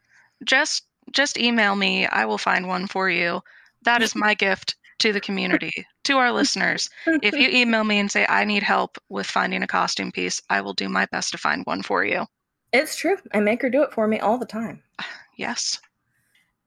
Just 0.44 0.86
just 1.12 1.38
email 1.38 1.76
me. 1.76 2.08
I 2.08 2.26
will 2.26 2.38
find 2.38 2.68
one 2.68 2.88
for 2.88 3.10
you. 3.10 3.42
That 3.84 4.02
is 4.02 4.16
my 4.16 4.34
gift 4.34 4.76
to 5.00 5.12
the 5.12 5.22
community, 5.22 5.86
to 6.04 6.18
our 6.18 6.32
listeners. 6.32 6.90
If 7.06 7.34
you 7.36 7.48
email 7.62 7.84
me 7.84 8.00
and 8.00 8.12
say 8.12 8.26
I 8.28 8.46
need 8.46 8.64
help 8.64 8.98
with 9.10 9.28
finding 9.28 9.64
a 9.64 9.68
costume 9.68 10.12
piece, 10.12 10.42
I 10.50 10.62
will 10.62 10.74
do 10.74 10.90
my 10.90 11.06
best 11.12 11.32
to 11.32 11.38
find 11.38 11.66
one 11.66 11.84
for 11.84 12.04
you. 12.04 12.26
It's 12.74 12.96
true. 12.96 13.18
I 13.34 13.40
make 13.40 13.62
her 13.62 13.70
do 13.70 13.84
it 13.84 13.94
for 13.94 14.08
me 14.08 14.20
all 14.20 14.38
the 14.38 14.46
time. 14.46 14.84
Yes. 15.38 15.80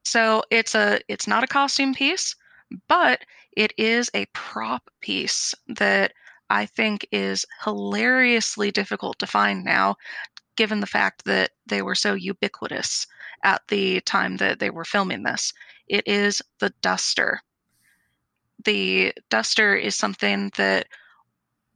So 0.03 0.43
it's 0.49 0.75
a 0.75 0.99
it's 1.07 1.27
not 1.27 1.45
a 1.45 1.47
costume 1.47 1.93
piece, 1.93 2.35
but 2.89 3.21
it 3.55 3.73
is 3.77 4.09
a 4.13 4.25
prop 4.33 4.89
piece 4.99 5.53
that 5.67 6.11
I 6.49 6.65
think 6.65 7.07
is 7.11 7.45
hilariously 7.63 8.71
difficult 8.71 9.17
to 9.19 9.27
find 9.27 9.63
now, 9.63 9.95
given 10.57 10.79
the 10.79 10.87
fact 10.87 11.23
that 11.25 11.51
they 11.65 11.81
were 11.81 11.95
so 11.95 12.15
ubiquitous 12.15 13.07
at 13.43 13.61
the 13.67 14.01
time 14.01 14.37
that 14.37 14.59
they 14.59 14.69
were 14.69 14.85
filming 14.85 15.23
this. 15.23 15.53
It 15.87 16.07
is 16.07 16.41
the 16.59 16.73
duster. 16.81 17.41
The 18.65 19.13
duster 19.29 19.75
is 19.75 19.95
something 19.95 20.51
that 20.57 20.87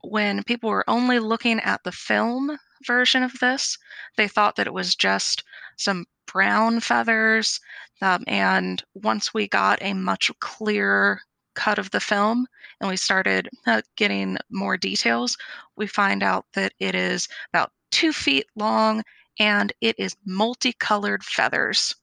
when 0.02 0.44
people 0.44 0.70
were 0.70 0.90
only 0.90 1.20
looking 1.20 1.60
at 1.60 1.84
the 1.84 1.92
film 1.92 2.58
version 2.86 3.24
of 3.24 3.34
this, 3.40 3.78
they 4.18 4.28
thought 4.28 4.56
that 4.56 4.68
it 4.68 4.74
was 4.74 4.96
just 4.96 5.44
some 5.78 6.06
brown 6.32 6.80
feathers. 6.80 7.60
Um, 8.02 8.24
and 8.28 8.84
once 8.94 9.34
we 9.34 9.48
got 9.48 9.82
a 9.82 9.94
much 9.94 10.32
clearer 10.40 11.22
cut 11.56 11.80
of 11.80 11.92
the 11.92 12.00
film 12.00 12.48
and 12.80 12.90
we 12.90 12.96
started 12.96 13.50
uh, 13.68 13.82
getting 13.96 14.38
more 14.50 14.78
details, 14.78 15.38
we 15.76 15.88
find 15.88 16.24
out 16.24 16.46
that 16.54 16.74
it 16.80 16.96
is 16.96 17.28
about 17.54 17.72
two 17.92 18.14
feet 18.14 18.46
long 18.56 19.04
and 19.40 19.74
it 19.82 19.96
is 20.00 20.16
multicolored 20.26 21.24
feathers. 21.24 21.96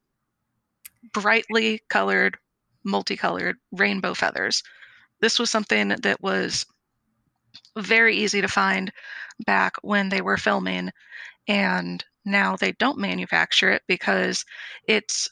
Brightly 1.12 1.82
colored, 1.88 2.36
multicolored 2.84 3.56
rainbow 3.72 4.14
feathers. 4.14 4.62
This 5.20 5.38
was 5.38 5.50
something 5.50 5.88
that 5.88 6.20
was 6.20 6.66
very 7.76 8.16
easy 8.16 8.40
to 8.40 8.48
find 8.48 8.92
back 9.46 9.76
when 9.82 10.08
they 10.08 10.20
were 10.20 10.36
filming, 10.36 10.90
and 11.48 12.04
now 12.24 12.56
they 12.56 12.72
don't 12.72 12.98
manufacture 12.98 13.70
it 13.70 13.82
because 13.86 14.44
it's 14.88 15.28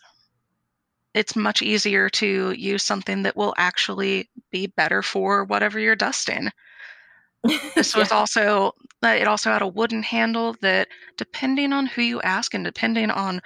it's 1.14 1.36
much 1.36 1.62
easier 1.62 2.08
to 2.10 2.52
use 2.52 2.82
something 2.82 3.22
that 3.22 3.36
will 3.36 3.54
actually 3.56 4.28
be 4.50 4.66
better 4.66 5.00
for 5.00 5.44
whatever 5.44 5.78
you're 5.78 5.96
dusting. 5.96 6.50
This 7.74 7.94
yeah. 7.94 8.00
was 8.00 8.10
also 8.12 8.72
uh, 9.04 9.08
it 9.08 9.28
also 9.28 9.50
had 9.52 9.60
a 9.60 9.68
wooden 9.68 10.02
handle 10.02 10.56
that 10.62 10.88
depending 11.18 11.72
on 11.72 11.86
who 11.86 12.00
you 12.00 12.22
ask 12.22 12.54
and 12.54 12.64
depending 12.64 13.10
on 13.10 13.42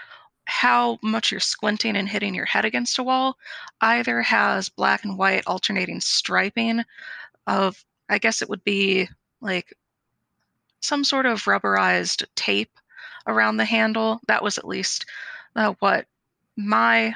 how 0.48 0.98
much 1.02 1.30
you're 1.30 1.40
squinting 1.40 1.94
and 1.94 2.08
hitting 2.08 2.34
your 2.34 2.46
head 2.46 2.64
against 2.64 2.98
a 2.98 3.02
wall, 3.02 3.36
either 3.82 4.22
has 4.22 4.70
black 4.70 5.04
and 5.04 5.18
white 5.18 5.42
alternating 5.46 6.00
striping 6.00 6.82
of 7.46 7.84
I 8.08 8.16
guess 8.16 8.40
it 8.40 8.48
would 8.48 8.64
be 8.64 9.10
like 9.42 9.74
some 10.80 11.04
sort 11.04 11.26
of 11.26 11.44
rubberized 11.44 12.24
tape 12.34 12.70
around 13.26 13.58
the 13.58 13.66
handle. 13.66 14.20
That 14.26 14.42
was 14.42 14.56
at 14.56 14.66
least 14.66 15.04
uh, 15.54 15.74
what 15.80 16.06
my 16.56 17.14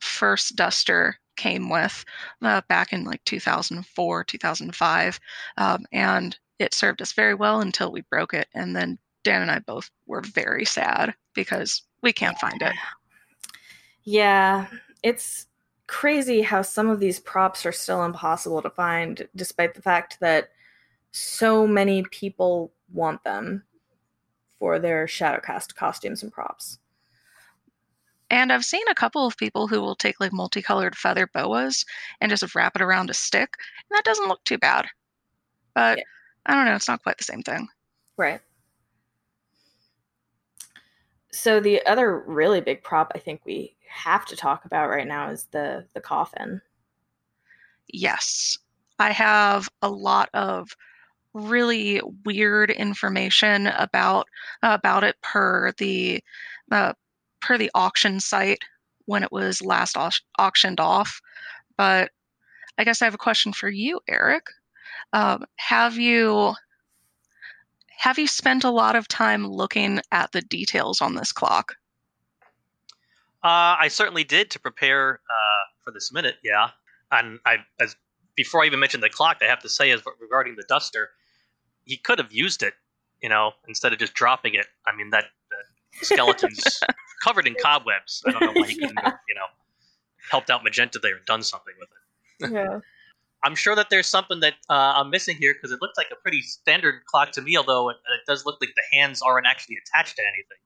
first 0.00 0.56
duster 0.56 1.18
came 1.36 1.68
with 1.68 2.02
uh, 2.40 2.62
back 2.66 2.94
in 2.94 3.04
like 3.04 3.22
2004, 3.24 4.24
2005. 4.24 5.20
Um, 5.58 5.84
and 5.92 6.38
it 6.58 6.72
served 6.72 7.02
us 7.02 7.12
very 7.12 7.34
well 7.34 7.60
until 7.60 7.92
we 7.92 8.00
broke 8.00 8.32
it. 8.32 8.48
And 8.54 8.74
then 8.74 8.98
Dan 9.22 9.42
and 9.42 9.50
I 9.50 9.58
both 9.58 9.90
were 10.06 10.22
very 10.22 10.64
sad 10.64 11.14
because 11.34 11.82
we 12.02 12.12
can't 12.12 12.38
find 12.38 12.60
it. 12.62 12.74
Yeah, 14.04 14.66
it's 15.02 15.46
crazy 15.86 16.42
how 16.42 16.62
some 16.62 16.88
of 16.88 17.00
these 17.00 17.18
props 17.18 17.66
are 17.66 17.72
still 17.72 18.04
impossible 18.04 18.62
to 18.62 18.70
find, 18.70 19.28
despite 19.36 19.74
the 19.74 19.82
fact 19.82 20.18
that 20.20 20.50
so 21.12 21.66
many 21.66 22.02
people 22.10 22.72
want 22.92 23.22
them 23.24 23.64
for 24.58 24.78
their 24.78 25.06
Shadowcast 25.06 25.74
costumes 25.74 26.22
and 26.22 26.32
props. 26.32 26.78
And 28.30 28.52
I've 28.52 28.64
seen 28.64 28.86
a 28.88 28.94
couple 28.94 29.26
of 29.26 29.36
people 29.38 29.66
who 29.66 29.80
will 29.80 29.94
take 29.94 30.20
like 30.20 30.32
multicolored 30.32 30.96
feather 30.96 31.26
boas 31.32 31.84
and 32.20 32.30
just 32.30 32.54
wrap 32.54 32.76
it 32.76 32.82
around 32.82 33.08
a 33.08 33.14
stick, 33.14 33.48
and 33.88 33.96
that 33.96 34.04
doesn't 34.04 34.28
look 34.28 34.44
too 34.44 34.58
bad. 34.58 34.86
But 35.74 35.98
yeah. 35.98 36.04
I 36.46 36.54
don't 36.54 36.66
know, 36.66 36.74
it's 36.74 36.88
not 36.88 37.02
quite 37.02 37.18
the 37.18 37.24
same 37.24 37.42
thing. 37.42 37.68
Right. 38.16 38.40
So 41.32 41.60
the 41.60 41.84
other 41.86 42.20
really 42.20 42.60
big 42.60 42.82
prop 42.82 43.12
I 43.14 43.18
think 43.18 43.42
we 43.44 43.76
have 43.88 44.26
to 44.26 44.36
talk 44.36 44.64
about 44.64 44.88
right 44.88 45.06
now 45.06 45.30
is 45.30 45.44
the 45.50 45.86
the 45.94 46.00
coffin. 46.00 46.60
Yes. 47.88 48.58
I 48.98 49.12
have 49.12 49.68
a 49.82 49.88
lot 49.88 50.28
of 50.34 50.76
really 51.34 52.00
weird 52.24 52.70
information 52.70 53.68
about 53.68 54.26
about 54.62 55.04
it 55.04 55.16
per 55.22 55.72
the 55.78 56.20
uh, 56.70 56.92
per 57.40 57.58
the 57.58 57.70
auction 57.74 58.20
site 58.20 58.62
when 59.06 59.22
it 59.22 59.32
was 59.32 59.62
last 59.62 59.96
au- 59.96 60.10
auctioned 60.38 60.80
off. 60.80 61.20
But 61.76 62.10
I 62.76 62.84
guess 62.84 63.02
I 63.02 63.06
have 63.06 63.14
a 63.14 63.18
question 63.18 63.52
for 63.52 63.68
you, 63.68 64.00
Eric. 64.08 64.46
Um, 65.12 65.44
have 65.56 65.96
you 65.96 66.54
have 67.98 68.16
you 68.16 68.28
spent 68.28 68.62
a 68.62 68.70
lot 68.70 68.94
of 68.94 69.08
time 69.08 69.44
looking 69.44 70.00
at 70.12 70.30
the 70.30 70.40
details 70.40 71.00
on 71.00 71.16
this 71.16 71.32
clock? 71.32 71.74
Uh, 73.42 73.74
I 73.80 73.88
certainly 73.88 74.22
did 74.22 74.50
to 74.52 74.60
prepare 74.60 75.20
uh, 75.28 75.64
for 75.84 75.90
this 75.90 76.12
minute. 76.12 76.36
Yeah, 76.44 76.70
and 77.10 77.40
I 77.44 77.56
as 77.80 77.96
before 78.36 78.62
I 78.62 78.66
even 78.66 78.78
mentioned 78.78 79.02
the 79.02 79.08
clock, 79.08 79.38
I 79.42 79.46
have 79.46 79.60
to 79.60 79.68
say 79.68 79.90
as 79.90 80.02
regarding 80.20 80.54
the 80.54 80.64
duster, 80.68 81.10
he 81.86 81.96
could 81.96 82.18
have 82.18 82.32
used 82.32 82.62
it, 82.62 82.74
you 83.20 83.28
know, 83.28 83.50
instead 83.66 83.92
of 83.92 83.98
just 83.98 84.14
dropping 84.14 84.54
it. 84.54 84.66
I 84.86 84.94
mean 84.94 85.10
that, 85.10 85.24
skeleton's 86.02 86.80
covered 87.24 87.48
in 87.48 87.56
cobwebs. 87.60 88.22
I 88.26 88.30
don't 88.30 88.42
know 88.42 88.60
why 88.60 88.68
he 88.68 88.74
couldn't, 88.74 88.98
yeah. 89.02 89.12
you 89.28 89.34
know, 89.34 89.46
helped 90.30 90.50
out 90.50 90.62
Magenta 90.62 91.00
there 91.00 91.16
and 91.16 91.24
done 91.26 91.42
something 91.42 91.74
with 91.80 91.88
it. 91.90 92.52
yeah. 92.52 92.78
I'm 93.44 93.54
sure 93.54 93.76
that 93.76 93.88
there's 93.90 94.06
something 94.06 94.40
that 94.40 94.54
uh, 94.68 94.94
I'm 94.96 95.10
missing 95.10 95.36
here 95.36 95.54
because 95.54 95.70
it 95.70 95.80
looks 95.80 95.96
like 95.96 96.08
a 96.12 96.16
pretty 96.16 96.42
standard 96.42 97.04
clock 97.06 97.32
to 97.32 97.42
me, 97.42 97.56
although 97.56 97.90
it, 97.90 97.96
it 98.12 98.20
does 98.26 98.44
look 98.44 98.58
like 98.60 98.70
the 98.74 98.96
hands 98.96 99.22
aren't 99.22 99.46
actually 99.46 99.76
attached 99.76 100.16
to 100.16 100.22
anything 100.22 100.58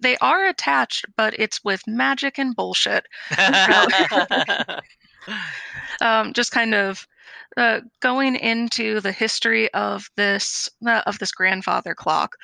they 0.00 0.16
are 0.18 0.46
attached, 0.46 1.06
but 1.16 1.34
it's 1.38 1.62
with 1.64 1.86
magic 1.86 2.38
and 2.38 2.54
bullshit. 2.56 3.06
um, 6.00 6.32
just 6.32 6.50
kind 6.50 6.74
of 6.74 7.06
uh, 7.56 7.80
going 8.00 8.36
into 8.36 9.00
the 9.00 9.12
history 9.12 9.72
of 9.74 10.08
this 10.16 10.68
uh, 10.86 11.02
of 11.06 11.18
this 11.18 11.32
grandfather 11.32 11.94
clock. 11.94 12.36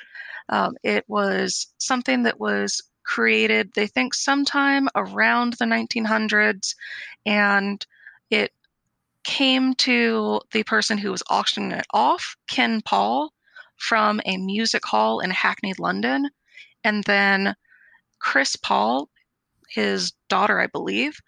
Um, 0.49 0.75
it 0.83 1.05
was 1.07 1.67
something 1.77 2.23
that 2.23 2.39
was 2.39 2.81
created, 3.03 3.71
they 3.73 3.87
think, 3.87 4.13
sometime 4.13 4.87
around 4.95 5.53
the 5.53 5.65
1900s, 5.65 6.75
and 7.25 7.85
it 8.29 8.51
came 9.23 9.73
to 9.75 10.41
the 10.51 10.63
person 10.63 10.97
who 10.97 11.11
was 11.11 11.23
auctioning 11.29 11.71
it 11.71 11.85
off, 11.91 12.35
Ken 12.47 12.81
Paul, 12.81 13.31
from 13.77 14.21
a 14.25 14.37
music 14.37 14.85
hall 14.85 15.19
in 15.19 15.31
Hackney, 15.31 15.73
London. 15.77 16.29
And 16.83 17.03
then 17.03 17.55
Chris 18.19 18.55
Paul, 18.55 19.09
his 19.69 20.13
daughter, 20.29 20.59
I 20.59 20.67
believe, 20.67 21.19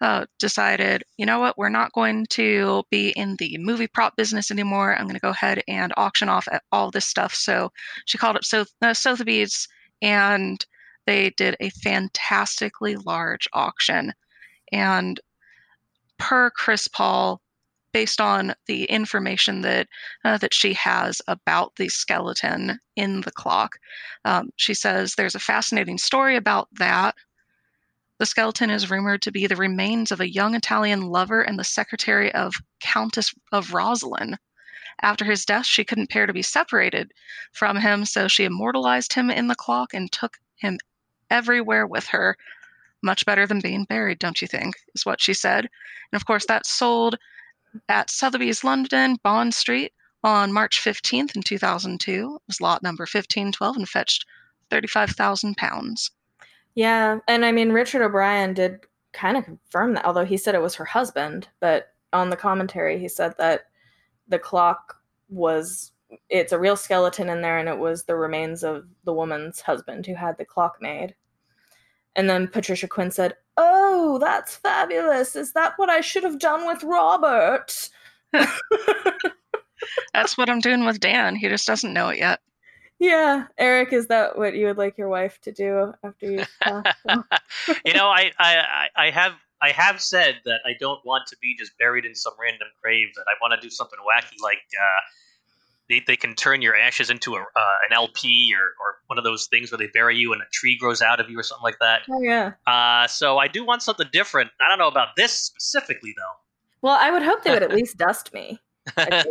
uh, 0.00 0.26
decided, 0.38 1.04
you 1.18 1.26
know 1.26 1.38
what, 1.38 1.58
we're 1.58 1.68
not 1.68 1.92
going 1.92 2.26
to 2.30 2.82
be 2.90 3.10
in 3.10 3.36
the 3.38 3.56
movie 3.58 3.86
prop 3.86 4.16
business 4.16 4.50
anymore. 4.50 4.96
I'm 4.96 5.04
going 5.04 5.14
to 5.14 5.20
go 5.20 5.30
ahead 5.30 5.62
and 5.68 5.92
auction 5.96 6.28
off 6.28 6.48
all 6.72 6.90
this 6.90 7.06
stuff. 7.06 7.34
So 7.34 7.70
she 8.06 8.18
called 8.18 8.36
up 8.36 8.42
uh, 8.82 8.94
Sotheby's 8.94 9.68
and 10.02 10.64
they 11.06 11.30
did 11.30 11.56
a 11.60 11.70
fantastically 11.70 12.96
large 12.96 13.48
auction. 13.52 14.12
And 14.72 15.20
per 16.20 16.50
Chris 16.50 16.86
Paul, 16.86 17.40
based 17.92 18.20
on 18.20 18.54
the 18.66 18.84
information 18.84 19.62
that 19.62 19.88
uh, 20.24 20.38
that 20.38 20.54
she 20.54 20.74
has 20.74 21.20
about 21.26 21.74
the 21.76 21.88
skeleton 21.88 22.78
in 22.94 23.22
the 23.22 23.32
clock. 23.32 23.78
Um, 24.24 24.50
she 24.56 24.74
says 24.74 25.14
there's 25.14 25.34
a 25.34 25.40
fascinating 25.40 25.98
story 25.98 26.36
about 26.36 26.68
that. 26.78 27.16
The 28.18 28.26
skeleton 28.26 28.70
is 28.70 28.90
rumored 28.90 29.22
to 29.22 29.32
be 29.32 29.46
the 29.46 29.56
remains 29.56 30.12
of 30.12 30.20
a 30.20 30.30
young 30.30 30.54
Italian 30.54 31.08
lover 31.08 31.40
and 31.40 31.58
the 31.58 31.64
secretary 31.64 32.32
of 32.34 32.54
Countess 32.78 33.34
of 33.50 33.70
Rosslyn. 33.70 34.36
After 35.02 35.24
his 35.24 35.46
death, 35.46 35.64
she 35.64 35.84
couldn't 35.84 36.12
bear 36.12 36.26
to 36.26 36.32
be 36.34 36.42
separated 36.42 37.12
from 37.52 37.78
him, 37.78 38.04
so 38.04 38.28
she 38.28 38.44
immortalized 38.44 39.14
him 39.14 39.30
in 39.30 39.46
the 39.46 39.54
clock 39.54 39.94
and 39.94 40.12
took 40.12 40.36
him 40.56 40.78
everywhere 41.30 41.86
with 41.86 42.06
her. 42.08 42.36
Much 43.02 43.24
better 43.24 43.46
than 43.46 43.60
being 43.60 43.84
buried, 43.84 44.18
don't 44.18 44.42
you 44.42 44.48
think? 44.48 44.76
Is 44.94 45.06
what 45.06 45.20
she 45.20 45.34
said. 45.34 45.68
And 46.12 46.20
of 46.20 46.26
course, 46.26 46.46
that 46.46 46.66
sold 46.66 47.16
at 47.88 48.10
Sotheby's 48.10 48.64
London, 48.64 49.16
Bond 49.22 49.54
Street, 49.54 49.92
on 50.22 50.52
March 50.52 50.80
15th 50.82 51.34
in 51.34 51.42
2002. 51.42 52.34
It 52.34 52.42
was 52.46 52.60
lot 52.60 52.82
number 52.82 53.02
1512 53.02 53.76
and 53.76 53.88
fetched 53.88 54.26
35,000 54.70 55.56
pounds. 55.56 56.10
Yeah, 56.74 57.18
and 57.26 57.44
I 57.44 57.52
mean, 57.52 57.72
Richard 57.72 58.02
O'Brien 58.02 58.54
did 58.54 58.80
kind 59.12 59.36
of 59.36 59.44
confirm 59.44 59.94
that, 59.94 60.04
although 60.04 60.24
he 60.24 60.36
said 60.36 60.54
it 60.54 60.62
was 60.62 60.74
her 60.76 60.84
husband, 60.84 61.48
but 61.58 61.88
on 62.12 62.30
the 62.30 62.36
commentary, 62.36 62.98
he 62.98 63.08
said 63.08 63.34
that 63.38 63.62
the 64.28 64.38
clock 64.38 64.96
was 65.28 65.92
it's 66.28 66.52
a 66.52 66.58
real 66.58 66.76
skeleton 66.76 67.28
in 67.28 67.40
there 67.40 67.58
and 67.58 67.68
it 67.68 67.78
was 67.78 68.04
the 68.04 68.16
remains 68.16 68.64
of 68.64 68.84
the 69.04 69.12
woman's 69.12 69.60
husband 69.60 70.06
who 70.06 70.14
had 70.14 70.36
the 70.38 70.44
clock 70.44 70.78
made. 70.80 71.14
And 72.16 72.28
then 72.28 72.48
Patricia 72.48 72.88
Quinn 72.88 73.10
said, 73.10 73.34
Oh, 73.56 74.18
that's 74.18 74.56
fabulous. 74.56 75.36
Is 75.36 75.52
that 75.52 75.74
what 75.76 75.90
I 75.90 76.00
should 76.00 76.24
have 76.24 76.38
done 76.38 76.66
with 76.66 76.82
Robert? 76.82 77.88
that's 80.12 80.36
what 80.38 80.48
I'm 80.48 80.60
doing 80.60 80.84
with 80.84 81.00
Dan. 81.00 81.36
He 81.36 81.48
just 81.48 81.66
doesn't 81.66 81.92
know 81.92 82.08
it 82.08 82.18
yet. 82.18 82.40
Yeah, 82.98 83.46
Eric, 83.56 83.94
is 83.94 84.08
that 84.08 84.36
what 84.36 84.54
you 84.54 84.66
would 84.66 84.76
like 84.76 84.98
your 84.98 85.08
wife 85.08 85.40
to 85.42 85.52
do 85.52 85.94
after 86.04 86.30
you? 86.30 86.44
you 87.84 87.94
know, 87.94 88.08
I, 88.08 88.30
I 88.38 88.88
I 88.94 89.10
have 89.10 89.32
I 89.62 89.70
have 89.70 90.02
said 90.02 90.40
that 90.44 90.60
I 90.66 90.74
don't 90.78 91.00
want 91.04 91.26
to 91.28 91.36
be 91.40 91.56
just 91.58 91.76
buried 91.78 92.04
in 92.04 92.14
some 92.14 92.34
random 92.38 92.68
grave. 92.82 93.08
That 93.16 93.24
I 93.26 93.34
want 93.40 93.58
to 93.58 93.66
do 93.66 93.70
something 93.70 93.98
wacky, 94.00 94.36
like 94.42 94.58
uh, 94.78 95.00
they, 95.90 96.02
they 96.06 96.16
can 96.16 96.34
turn 96.34 96.62
your 96.62 96.74
ashes 96.76 97.10
into 97.10 97.34
a, 97.34 97.40
uh, 97.40 97.76
an 97.88 97.92
LP 97.92 98.54
or, 98.56 98.62
or 98.62 98.94
one 99.08 99.18
of 99.18 99.24
those 99.24 99.48
things 99.48 99.70
where 99.70 99.78
they 99.78 99.88
bury 99.88 100.16
you 100.16 100.32
and 100.32 100.40
a 100.40 100.46
tree 100.52 100.78
grows 100.78 101.02
out 101.02 101.20
of 101.20 101.28
you 101.28 101.38
or 101.38 101.42
something 101.42 101.64
like 101.64 101.80
that. 101.80 102.02
Oh 102.08 102.22
yeah. 102.22 102.52
Uh, 102.66 103.08
so 103.08 103.38
I 103.38 103.48
do 103.48 103.66
want 103.66 103.82
something 103.82 104.06
different. 104.12 104.50
I 104.60 104.68
don't 104.68 104.78
know 104.78 104.88
about 104.88 105.16
this 105.16 105.32
specifically 105.32 106.14
though. 106.16 106.38
Well, 106.80 106.96
I 106.98 107.10
would 107.10 107.22
hope 107.22 107.42
they 107.42 107.50
would 107.50 107.64
at 107.64 107.72
least 107.74 107.98
dust 107.98 108.32
me. 108.32 108.60
I 108.96 109.24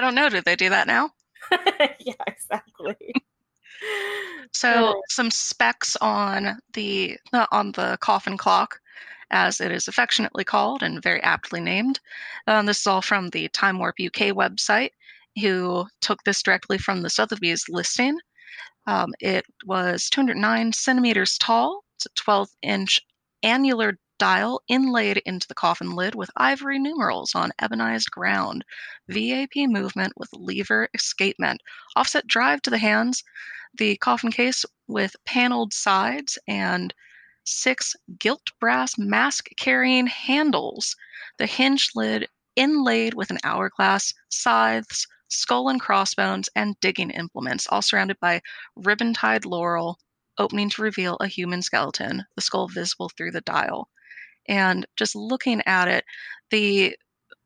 don't 0.00 0.14
know. 0.14 0.28
Do 0.28 0.42
they 0.42 0.56
do 0.56 0.68
that 0.68 0.86
now? 0.86 1.10
yeah, 2.00 2.12
exactly. 2.26 2.96
So 4.52 5.00
some 5.08 5.30
specs 5.30 5.96
on 5.96 6.58
the 6.74 7.16
on 7.52 7.72
the 7.72 7.96
coffin 8.00 8.36
clock, 8.36 8.80
as 9.30 9.60
it 9.60 9.70
is 9.70 9.88
affectionately 9.88 10.44
called 10.44 10.82
and 10.82 11.02
very 11.02 11.22
aptly 11.22 11.60
named. 11.60 12.00
Um, 12.46 12.66
this 12.66 12.80
is 12.80 12.86
all 12.86 13.02
from 13.02 13.30
the 13.30 13.48
Time 13.48 13.78
Warp 13.78 13.96
UK 14.00 14.34
website, 14.34 14.90
who 15.40 15.86
took 16.00 16.22
this 16.24 16.42
directly 16.42 16.78
from 16.78 17.02
the 17.02 17.10
Sotheby's 17.10 17.68
listing. 17.68 18.18
Um, 18.86 19.12
it 19.20 19.44
was 19.66 20.08
209 20.10 20.72
centimeters 20.72 21.36
tall. 21.38 21.84
It's 21.96 22.06
a 22.06 22.10
12 22.16 22.48
inch 22.62 23.00
annular 23.42 23.98
dial 24.18 24.60
inlaid 24.68 25.18
into 25.26 25.46
the 25.46 25.54
coffin 25.54 25.92
lid 25.94 26.14
with 26.14 26.30
ivory 26.36 26.78
numerals 26.78 27.34
on 27.34 27.52
ebonized 27.60 28.10
ground, 28.10 28.64
VAP 29.08 29.54
movement 29.56 30.12
with 30.16 30.28
lever 30.32 30.88
escapement, 30.94 31.60
offset 31.96 32.26
drive 32.26 32.60
to 32.62 32.70
the 32.70 32.78
hands, 32.78 33.22
the 33.74 33.96
coffin 33.98 34.30
case 34.30 34.64
with 34.88 35.14
paneled 35.24 35.72
sides 35.72 36.38
and 36.48 36.92
six 37.48 37.96
gilt 38.18 38.50
brass 38.60 38.98
mask 38.98 39.48
carrying 39.56 40.06
handles, 40.06 40.96
the 41.38 41.46
hinge 41.46 41.90
lid 41.94 42.28
inlaid 42.56 43.14
with 43.14 43.30
an 43.30 43.38
hourglass, 43.44 44.12
scythes, 44.28 45.06
skull 45.28 45.68
and 45.68 45.80
crossbones, 45.80 46.48
and 46.56 46.78
digging 46.80 47.10
implements, 47.10 47.66
all 47.70 47.82
surrounded 47.82 48.18
by 48.20 48.40
ribbon 48.76 49.14
tied 49.14 49.44
laurel, 49.44 49.98
opening 50.38 50.68
to 50.70 50.82
reveal 50.82 51.16
a 51.20 51.26
human 51.28 51.62
skeleton, 51.62 52.24
the 52.34 52.42
skull 52.42 52.68
visible 52.68 53.08
through 53.10 53.30
the 53.32 53.40
dial. 53.42 53.88
And 54.48 54.86
just 54.96 55.14
looking 55.14 55.62
at 55.66 55.88
it 55.88 56.04
the 56.50 56.96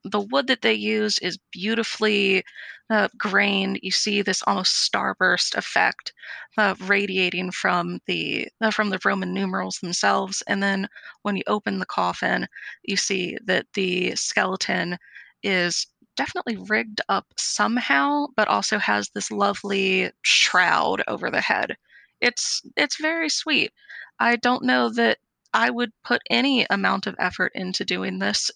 the 0.04 0.20
wood 0.20 0.48
that 0.48 0.62
they 0.62 0.74
use 0.74 1.18
is 1.20 1.38
beautifully 1.52 2.44
uh, 2.92 3.08
grain, 3.16 3.78
You 3.82 3.90
see 3.90 4.22
this 4.22 4.42
almost 4.46 4.92
starburst 4.92 5.56
effect 5.56 6.12
uh, 6.58 6.74
radiating 6.80 7.50
from 7.50 8.00
the 8.06 8.48
uh, 8.60 8.70
from 8.70 8.90
the 8.90 9.00
Roman 9.04 9.32
numerals 9.32 9.78
themselves. 9.78 10.42
And 10.46 10.62
then 10.62 10.88
when 11.22 11.36
you 11.36 11.42
open 11.46 11.78
the 11.78 11.86
coffin, 11.86 12.46
you 12.84 12.96
see 12.96 13.38
that 13.46 13.66
the 13.74 14.14
skeleton 14.16 14.98
is 15.42 15.86
definitely 16.16 16.56
rigged 16.68 17.00
up 17.08 17.26
somehow, 17.38 18.26
but 18.36 18.48
also 18.48 18.78
has 18.78 19.08
this 19.10 19.30
lovely 19.30 20.10
shroud 20.22 21.02
over 21.08 21.30
the 21.30 21.40
head. 21.40 21.76
It's 22.20 22.62
it's 22.76 23.00
very 23.00 23.30
sweet. 23.30 23.72
I 24.18 24.36
don't 24.36 24.64
know 24.64 24.90
that 24.90 25.18
I 25.54 25.70
would 25.70 25.92
put 26.04 26.20
any 26.30 26.66
amount 26.70 27.06
of 27.06 27.16
effort 27.18 27.52
into 27.54 27.84
doing 27.84 28.18
this 28.18 28.50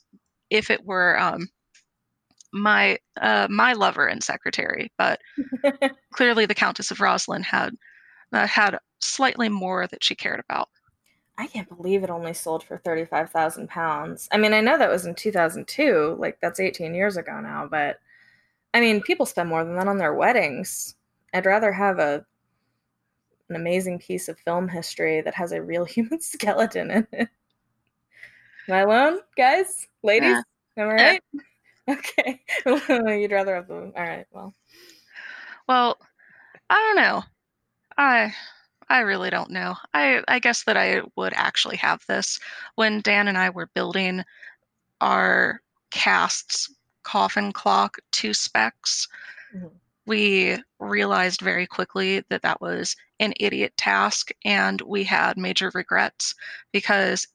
if 0.51 0.71
it 0.71 0.85
were 0.85 1.19
um, 1.19 1.49
my 2.57 2.99
uh, 3.21 3.47
my 3.51 3.73
lover 3.73 4.07
and 4.07 4.23
secretary. 4.23 4.91
But 4.99 5.21
clearly, 6.13 6.47
the 6.47 6.55
Countess 6.55 6.91
of 6.91 6.99
Rosslyn 6.99 7.43
had 7.43 7.75
uh, 8.33 8.47
had 8.47 8.79
slightly 9.01 9.49
more 9.49 9.87
that 9.87 10.03
she 10.03 10.15
cared 10.15 10.43
about. 10.49 10.69
I 11.39 11.47
can't 11.47 11.69
believe 11.69 12.03
it 12.03 12.11
only 12.11 12.33
sold 12.33 12.65
for 12.65 12.79
thirty 12.79 13.05
five 13.05 13.31
thousand 13.31 13.69
pounds. 13.69 14.29
I 14.33 14.39
mean, 14.39 14.55
I 14.55 14.61
know 14.61 14.79
that 14.79 14.91
was 14.91 15.07
in 15.07 15.15
two 15.15 15.33
thousand 15.33 15.69
two, 15.69 16.17
like 16.19 16.39
that's 16.41 16.61
eighteen 16.61 16.95
years 16.95 17.17
ago 17.17 17.41
now. 17.41 17.69
But 17.71 18.01
I 18.73 18.81
mean, 18.81 19.03
people 19.03 19.27
spend 19.27 19.49
more 19.49 19.65
than 19.65 19.77
that 19.77 19.89
on 19.89 19.99
their 19.99 20.15
weddings. 20.15 20.95
I'd 21.35 21.47
rather 21.47 21.73
have 21.73 21.99
a 21.99 22.25
an 23.49 23.57
amazing 23.57 23.99
piece 24.01 24.29
of 24.29 24.39
film 24.41 24.69
history 24.69 25.21
that 25.21 25.35
has 25.35 25.53
a 25.53 25.63
real 25.63 25.85
human 25.87 26.21
skeleton 26.21 26.91
in 26.91 27.07
it. 27.13 27.29
Am 28.69 28.75
I 28.75 28.81
alone, 28.81 29.21
guys? 29.37 29.87
Ladies? 30.03 30.43
Yeah. 30.77 30.83
Am 30.83 30.89
I 30.89 30.95
right? 30.95 31.23
Okay. 31.97 32.41
You'd 33.21 33.31
rather 33.31 33.55
have 33.55 33.69
them. 33.69 33.93
All 33.97 34.03
right. 34.03 34.27
Well. 34.33 34.55
Well, 35.69 35.99
I 36.69 36.75
don't 36.75 36.97
know. 36.97 37.23
I 37.97 38.35
I 38.89 39.01
really 39.01 39.31
don't 39.31 39.51
know. 39.51 39.77
I 39.95 40.23
I 40.27 40.41
guess 40.41 40.65
that 40.65 40.77
I 40.77 41.03
would 41.15 41.33
actually 41.35 41.77
have 41.77 42.05
this 42.09 42.41
when 42.75 43.03
Dan 43.03 43.29
and 43.29 43.39
I 43.39 43.51
were 43.51 43.71
building 43.75 44.25
our 45.01 45.61
cast's 45.91 46.75
coffin 47.05 47.53
clock 47.53 47.99
to 48.13 48.35
specs. 48.35 49.07
Mm-hmm 49.55 49.69
we 50.07 50.57
realized 50.79 51.41
very 51.41 51.67
quickly 51.67 52.23
that 52.29 52.43
that 52.43 52.61
was 52.61 52.97
an 53.21 53.35
idiot 53.39 53.73
task 53.77 54.31
and 54.45 54.81
we 54.83 55.03
had 55.05 55.37
major 55.37 55.71
regrets 55.75 56.35
because 56.73 57.27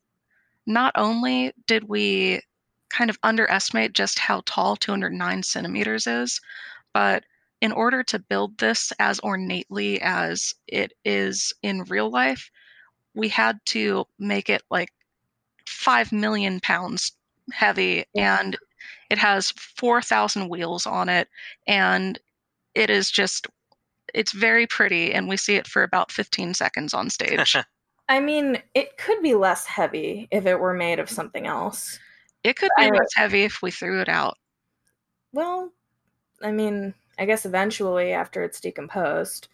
not 0.66 0.94
only 0.96 1.52
did 1.68 1.88
we 1.88 2.42
kind 2.92 3.10
of 3.10 3.18
underestimate 3.24 3.94
just 3.94 4.20
how 4.20 4.42
tall 4.46 4.76
209 4.76 5.44
centimeters 5.44 6.08
is, 6.08 6.42
but 6.94 7.24
in 7.62 7.72
order 7.72 8.04
to 8.04 8.20
build 8.20 8.58
this 8.58 8.92
as 9.00 9.20
ornately 9.20 10.02
as 10.02 10.54
it 10.68 10.94
is 11.06 11.54
in 11.62 11.84
real 11.84 12.10
life, 12.10 12.50
we 13.14 13.28
had 13.28 13.60
to 13.66 14.06
make 14.18 14.50
it 14.50 14.64
like 14.72 14.90
5 15.68 16.12
million 16.12 16.60
pounds 16.60 17.14
heavy 17.52 18.06
and 18.16 18.58
it 19.10 19.18
has 19.18 19.52
4,000 19.52 20.50
wheels 20.50 20.86
on 20.86 21.10
it 21.10 21.28
and 21.68 22.20
it 22.74 22.90
is 22.90 23.12
just 23.12 23.48
it's 24.14 24.32
very 24.32 24.68
pretty 24.68 25.14
and 25.14 25.28
we 25.28 25.38
see 25.38 25.56
it 25.56 25.68
for 25.68 25.84
about 25.84 26.12
15 26.12 26.54
seconds 26.54 26.94
on 26.94 27.10
stage. 27.10 27.56
I 28.10 28.20
mean, 28.20 28.62
it 28.74 28.98
could 28.98 29.22
be 29.22 29.36
less 29.36 29.66
heavy 29.66 30.28
if 30.32 30.46
it 30.46 30.60
were 30.60 30.74
made 30.74 31.00
of 31.00 31.10
something 31.10 31.48
else. 31.48 31.98
It 32.44 32.56
could 32.56 32.72
be 32.78 32.90
less 32.90 33.14
heavy 33.16 33.44
if 33.44 33.62
we 33.62 33.72
threw 33.72 34.02
it 34.02 34.10
out. 34.10 34.38
Well, 35.34 35.72
I 36.42 36.52
mean, 36.52 36.94
I 37.20 37.26
guess 37.26 37.46
eventually 37.46 38.14
after 38.14 38.44
it's 38.44 38.60
decomposed. 38.60 39.48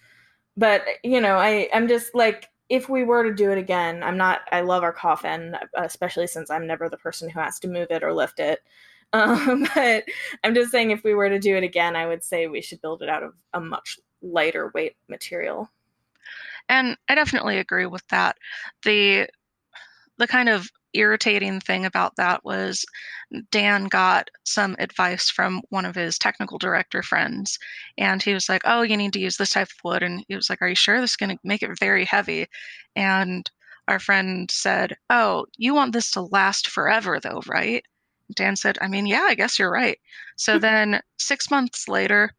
But, 0.56 0.84
you 1.04 1.22
know, 1.22 1.36
I 1.36 1.70
I'm 1.74 1.88
just 1.88 2.16
like 2.16 2.50
if 2.70 2.90
we 2.90 3.04
were 3.04 3.24
to 3.24 3.34
do 3.34 3.52
it 3.52 3.58
again, 3.58 4.04
I'm 4.04 4.18
not 4.18 4.42
I 4.52 4.62
love 4.62 4.84
our 4.84 4.94
coffin, 4.94 5.56
especially 5.76 6.28
since 6.28 6.50
I'm 6.50 6.68
never 6.68 6.90
the 6.90 6.98
person 6.98 7.30
who 7.30 7.40
has 7.40 7.60
to 7.60 7.68
move 7.68 7.88
it 7.92 8.04
or 8.04 8.14
lift 8.14 8.40
it. 8.40 8.60
Um, 9.14 9.66
but 9.74 10.04
I'm 10.44 10.54
just 10.54 10.70
saying, 10.70 10.92
if 10.92 11.02
we 11.06 11.14
were 11.14 11.30
to 11.30 11.40
do 11.40 11.56
it 11.56 11.64
again, 11.64 11.96
I 11.96 12.06
would 12.06 12.26
say 12.26 12.48
we 12.48 12.62
should 12.62 12.82
build 12.82 13.02
it 13.02 13.08
out 13.08 13.24
of 13.24 13.36
a 13.54 13.62
much 13.62 13.98
lighter 14.22 14.70
weight 14.76 14.98
material. 15.08 15.72
And 16.68 16.98
I 17.08 17.16
definitely 17.16 17.58
agree 17.58 17.86
with 17.86 18.06
that. 18.10 18.36
The 18.84 19.30
the 20.18 20.28
kind 20.28 20.50
of 20.50 20.70
irritating 20.94 21.60
thing 21.60 21.86
about 21.86 22.16
that 22.18 22.44
was 22.44 22.86
Dan 23.52 23.86
got 23.86 24.30
some 24.44 24.76
advice 24.80 25.30
from 25.30 25.62
one 25.70 25.86
of 25.86 25.96
his 25.96 26.18
technical 26.18 26.58
director 26.58 27.04
friends, 27.04 27.60
and 27.98 28.22
he 28.24 28.34
was 28.34 28.50
like, 28.50 28.62
"Oh, 28.66 28.82
you 28.82 28.98
need 28.98 29.14
to 29.14 29.20
use 29.20 29.38
this 29.38 29.52
type 29.52 29.68
of 29.68 29.84
wood," 29.84 30.04
and 30.04 30.24
he 30.28 30.36
was 30.36 30.50
like, 30.50 30.62
"Are 30.62 30.70
you 30.70 30.76
sure 30.76 31.02
this 31.02 31.12
is 31.12 31.18
going 31.18 31.32
to 31.32 31.40
make 31.44 31.64
it 31.64 31.80
very 31.80 32.06
heavy?" 32.06 32.48
And 32.96 33.50
our 33.88 34.00
friend 34.00 34.50
said, 34.52 34.98
"Oh, 35.10 35.46
you 35.58 35.74
want 35.74 35.94
this 35.94 36.12
to 36.12 36.22
last 36.22 36.68
forever, 36.68 37.20
though, 37.20 37.42
right?" 37.48 37.86
Dan 38.36 38.56
said, 38.56 38.78
I 38.82 38.88
mean, 38.88 39.06
yeah, 39.06 39.26
I 39.28 39.36
guess 39.36 39.58
you're 39.58 39.72
right. 39.72 40.00
So 40.36 40.60
then 40.60 41.02
six 41.18 41.50
months 41.50 41.88
later, 41.88 42.32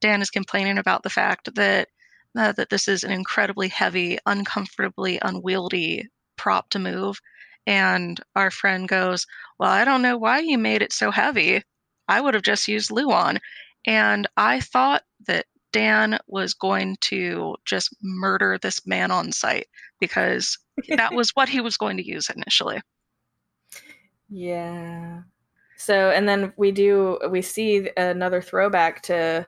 Dan 0.00 0.22
is 0.22 0.30
complaining 0.30 0.78
about 0.78 1.02
the 1.02 1.10
fact 1.10 1.54
that 1.54 1.88
uh, 2.36 2.52
that 2.52 2.70
this 2.70 2.86
is 2.86 3.02
an 3.02 3.10
incredibly 3.10 3.68
heavy, 3.68 4.18
uncomfortably 4.24 5.18
unwieldy 5.22 6.08
prop 6.36 6.70
to 6.70 6.78
move. 6.78 7.20
And 7.70 8.20
our 8.34 8.50
friend 8.50 8.88
goes, 8.88 9.28
Well, 9.60 9.70
I 9.70 9.84
don't 9.84 10.02
know 10.02 10.18
why 10.18 10.40
you 10.40 10.58
made 10.58 10.82
it 10.82 10.92
so 10.92 11.12
heavy. 11.12 11.62
I 12.08 12.20
would 12.20 12.34
have 12.34 12.42
just 12.42 12.66
used 12.66 12.90
Luan. 12.90 13.38
And 13.86 14.26
I 14.36 14.58
thought 14.58 15.04
that 15.28 15.46
Dan 15.72 16.18
was 16.26 16.52
going 16.52 16.96
to 17.02 17.54
just 17.64 17.94
murder 18.02 18.58
this 18.58 18.84
man 18.88 19.12
on 19.12 19.30
sight 19.30 19.68
because 20.00 20.58
that 20.88 21.14
was 21.14 21.30
what 21.34 21.48
he 21.48 21.60
was 21.60 21.76
going 21.76 21.96
to 21.98 22.06
use 22.06 22.28
initially. 22.28 22.80
Yeah. 24.28 25.20
So, 25.76 26.10
and 26.10 26.28
then 26.28 26.52
we 26.56 26.72
do, 26.72 27.20
we 27.30 27.40
see 27.40 27.88
another 27.96 28.42
throwback 28.42 29.00
to 29.02 29.46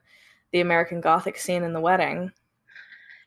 the 0.52 0.60
American 0.60 1.00
Gothic 1.00 1.38
scene 1.38 1.64
in 1.64 1.72
the 1.72 1.80
wedding. 1.80 2.30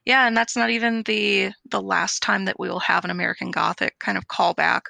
Yeah, 0.06 0.28
and 0.28 0.38
that's 0.38 0.56
not 0.56 0.70
even 0.70 1.02
the 1.04 1.52
the 1.72 1.82
last 1.82 2.22
time 2.22 2.46
that 2.46 2.60
we 2.60 2.70
will 2.70 2.80
have 2.80 3.04
an 3.04 3.12
American 3.12 3.50
Gothic 3.52 3.98
kind 4.00 4.18
of 4.18 4.28
callback. 4.28 4.82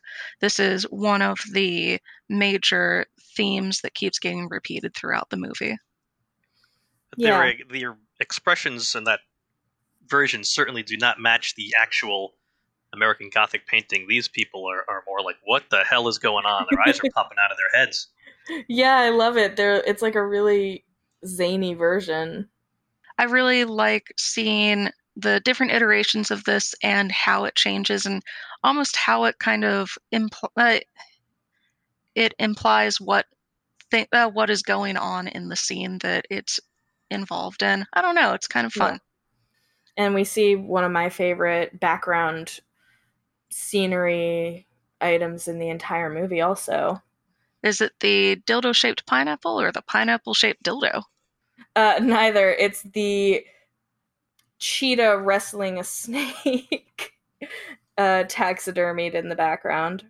This 0.42 0.60
is 0.60 0.84
one 0.90 1.22
of 1.22 1.40
the 1.54 2.00
major 2.28 3.06
themes 3.36 3.82
that 3.82 3.94
keeps 3.94 4.20
getting 4.20 4.50
repeated 4.50 4.94
throughout 4.94 5.30
the 5.30 5.38
movie. 5.38 5.78
Yeah. 7.18 7.52
Their, 7.70 7.98
expressions 8.22 8.96
in 8.96 9.04
that 9.04 9.20
version 10.08 10.44
certainly 10.44 10.84
do 10.84 10.96
not 10.96 11.20
match 11.20 11.54
the 11.56 11.74
actual 11.78 12.34
American 12.94 13.30
Gothic 13.34 13.68
painting. 13.68 14.06
These 14.08 14.30
people 14.30 14.66
are, 14.66 14.86
are 14.90 15.04
more 15.06 15.22
like, 15.22 15.36
what 15.44 15.64
the 15.70 15.84
hell 15.84 16.08
is 16.08 16.18
going 16.18 16.46
on? 16.46 16.66
Their 16.70 16.80
eyes 16.88 17.00
are 17.00 17.10
popping 17.14 17.38
out 17.44 17.52
of 17.52 17.58
their 17.58 17.80
heads. 17.80 18.08
Yeah, 18.70 18.96
I 18.96 19.10
love 19.10 19.38
it. 19.38 19.58
They're, 19.58 19.84
it's 19.86 20.02
like 20.02 20.16
a 20.16 20.26
really 20.26 20.86
zany 21.26 21.74
version. 21.74 22.48
I 23.18 23.26
really 23.26 23.66
like 23.66 24.14
seeing 24.18 24.90
the 25.16 25.40
different 25.42 25.72
iterations 25.72 26.32
of 26.32 26.44
this 26.44 26.76
and 26.84 27.12
how 27.12 27.46
it 27.46 27.56
changes 27.56 28.06
and 28.06 28.22
almost 28.64 28.96
how 28.96 29.26
it 29.26 29.40
kind 29.40 29.64
of 29.64 29.98
impl- 30.14 30.50
uh, 30.58 30.80
it 32.16 32.34
implies 32.40 33.00
what 33.00 33.26
th- 33.92 34.10
uh, 34.12 34.30
what 34.30 34.50
is 34.50 34.62
going 34.62 34.98
on 34.98 35.28
in 35.28 35.48
the 35.48 35.56
scene 35.56 35.98
that 36.00 36.26
it's 36.30 36.60
involved 37.10 37.64
in. 37.64 37.86
I 37.94 38.02
don't 38.02 38.16
know, 38.16 38.34
it's 38.34 38.48
kind 38.48 38.66
of 38.66 38.74
fun. 38.74 38.94
Yeah. 38.94 39.00
And 40.06 40.14
we 40.14 40.26
see 40.26 40.56
one 40.56 40.84
of 40.84 40.92
my 40.92 41.10
favorite 41.10 41.80
background 41.80 42.60
scenery 43.50 44.68
items 45.00 45.48
in 45.48 45.60
the 45.60 45.70
entire 45.70 46.10
movie 46.10 46.42
also. 46.42 47.02
Is 47.64 47.82
it 47.82 47.94
the 48.00 48.36
dildo 48.46 48.76
shaped 48.76 49.06
pineapple 49.06 49.60
or 49.60 49.72
the 49.72 49.82
pineapple 49.82 50.34
shaped 50.34 50.64
dildo? 50.64 51.04
Uh, 51.76 52.00
neither. 52.02 52.52
It's 52.52 52.82
the 52.82 53.46
cheetah 54.66 55.20
wrestling 55.20 55.78
a 55.78 55.84
snake 55.84 57.14
uh, 58.00 58.24
taxidermied 58.28 59.14
in 59.14 59.30
the 59.30 59.36
background. 59.36 60.04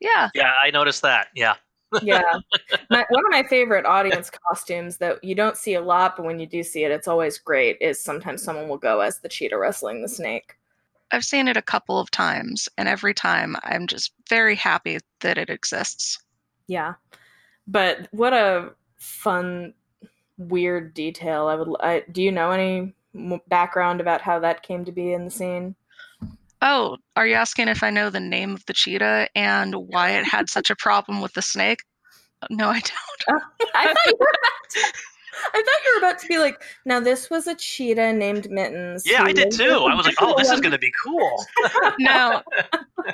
Yeah. 0.00 0.28
Yeah, 0.36 0.52
I 0.62 0.70
noticed 0.70 1.02
that. 1.02 1.28
Yeah. 1.34 1.54
yeah. 2.00 2.38
My, 2.90 3.04
one 3.08 3.24
of 3.26 3.30
my 3.30 3.42
favorite 3.42 3.86
audience 3.86 4.30
costumes 4.30 4.98
that 4.98 5.22
you 5.24 5.34
don't 5.34 5.56
see 5.56 5.74
a 5.74 5.80
lot, 5.80 6.16
but 6.16 6.24
when 6.26 6.38
you 6.38 6.46
do 6.46 6.62
see 6.62 6.84
it, 6.84 6.92
it's 6.92 7.08
always 7.08 7.38
great, 7.38 7.76
is 7.80 7.98
sometimes 7.98 8.42
someone 8.42 8.68
will 8.68 8.78
go 8.78 9.00
as 9.00 9.18
the 9.18 9.28
cheetah 9.28 9.58
wrestling 9.58 10.00
the 10.00 10.08
snake. 10.08 10.54
I've 11.10 11.24
seen 11.24 11.48
it 11.48 11.56
a 11.56 11.62
couple 11.62 11.98
of 11.98 12.10
times, 12.10 12.68
and 12.76 12.88
every 12.88 13.14
time 13.14 13.56
I'm 13.64 13.86
just 13.86 14.12
very 14.28 14.54
happy 14.54 14.98
that 15.20 15.38
it 15.38 15.50
exists. 15.50 16.18
Yeah. 16.66 16.94
But 17.66 18.08
what 18.12 18.34
a 18.34 18.74
fun, 18.96 19.72
weird 20.36 20.92
detail. 20.94 21.48
I 21.48 21.54
would. 21.54 21.76
I, 21.80 22.04
do 22.12 22.22
you 22.22 22.30
know 22.30 22.50
any 22.50 22.94
background 23.48 24.00
about 24.00 24.20
how 24.20 24.38
that 24.40 24.62
came 24.62 24.84
to 24.84 24.92
be 24.92 25.12
in 25.12 25.24
the 25.24 25.30
scene? 25.30 25.74
Oh, 26.60 26.96
are 27.14 27.26
you 27.26 27.34
asking 27.34 27.68
if 27.68 27.82
I 27.82 27.90
know 27.90 28.10
the 28.10 28.20
name 28.20 28.52
of 28.52 28.66
the 28.66 28.72
cheetah 28.72 29.28
and 29.34 29.74
why 29.74 30.10
it 30.10 30.24
had 30.24 30.50
such 30.50 30.70
a 30.70 30.76
problem 30.76 31.20
with 31.20 31.32
the 31.34 31.42
snake? 31.42 31.80
No, 32.50 32.68
I 32.68 32.80
don't. 32.80 33.42
Uh, 33.42 33.44
I 33.74 33.86
thought 33.86 33.96
you 34.06 34.16
were 34.18 34.26
about 34.26 34.70
to, 34.70 34.80
I 35.54 35.62
thought 35.62 35.84
you 35.84 35.94
were 35.94 36.06
about 36.06 36.18
to 36.20 36.26
be 36.26 36.38
like, 36.38 36.62
now 36.84 37.00
this 37.00 37.30
was 37.30 37.46
a 37.46 37.54
cheetah 37.54 38.12
named 38.12 38.50
Mittens. 38.50 39.04
Yeah, 39.06 39.22
I 39.22 39.32
did 39.32 39.50
too. 39.50 39.86
I 39.88 39.94
was 39.94 40.06
like, 40.06 40.16
oh, 40.20 40.34
this 40.36 40.50
is 40.50 40.60
going 40.60 40.72
to 40.72 40.78
be 40.78 40.92
cool. 41.02 41.44
no. 41.98 42.42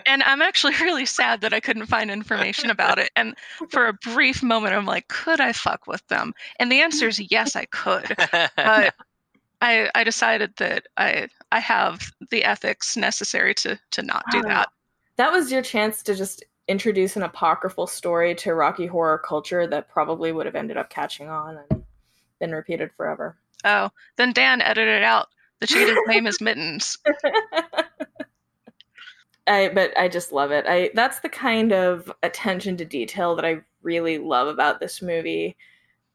And 0.07 0.22
I'm 0.22 0.42
actually 0.42 0.74
really 0.80 1.07
sad 1.07 1.40
that 1.42 1.52
I 1.52 1.61
couldn't 1.61 1.87
find 1.87 2.11
information 2.11 2.70
about 2.70 2.98
it. 2.98 3.11
And 3.16 3.35
for 3.68 3.88
a 3.88 3.92
brief 3.92 4.42
moment, 4.42 4.74
I'm 4.74 4.87
like, 4.87 5.09
could 5.09 5.40
I 5.40 5.52
fuck 5.52 5.87
with 5.87 6.07
them? 6.09 6.33
And 6.59 6.70
the 6.72 6.80
answer 6.80 7.09
is 7.09 7.20
yes, 7.30 7.57
I 7.57 7.66
could. 7.66 8.16
But 8.57 8.94
I, 9.60 9.90
I 9.94 10.04
decided 10.04 10.54
that 10.56 10.86
I 10.96 11.28
I 11.52 11.60
have 11.60 12.10
the 12.30 12.44
ethics 12.44 12.96
necessary 12.96 13.54
to 13.54 13.78
to 13.92 14.02
not 14.02 14.24
do 14.30 14.42
that. 14.42 14.68
That 15.16 15.32
was 15.32 15.52
your 15.52 15.62
chance 15.62 16.02
to 16.04 16.14
just 16.14 16.44
introduce 16.66 17.16
an 17.16 17.22
apocryphal 17.22 17.86
story 17.86 18.34
to 18.34 18.54
Rocky 18.54 18.86
horror 18.86 19.18
culture 19.18 19.66
that 19.66 19.88
probably 19.88 20.32
would 20.32 20.46
have 20.46 20.54
ended 20.54 20.76
up 20.76 20.90
catching 20.90 21.28
on 21.28 21.58
and 21.70 21.84
been 22.40 22.52
repeated 22.52 22.90
forever. 22.96 23.36
Oh, 23.64 23.90
then 24.16 24.32
Dan 24.32 24.60
edited 24.60 25.02
out. 25.02 25.28
The 25.60 25.66
cheetah's 25.66 25.98
name 26.06 26.26
is 26.26 26.40
Mittens. 26.40 26.98
I 29.46 29.68
but 29.68 29.96
I 29.98 30.08
just 30.08 30.32
love 30.32 30.50
it. 30.50 30.64
I 30.66 30.90
that's 30.94 31.20
the 31.20 31.28
kind 31.28 31.72
of 31.72 32.10
attention 32.22 32.76
to 32.78 32.84
detail 32.84 33.36
that 33.36 33.44
I 33.44 33.60
really 33.82 34.18
love 34.18 34.48
about 34.48 34.80
this 34.80 35.02
movie. 35.02 35.56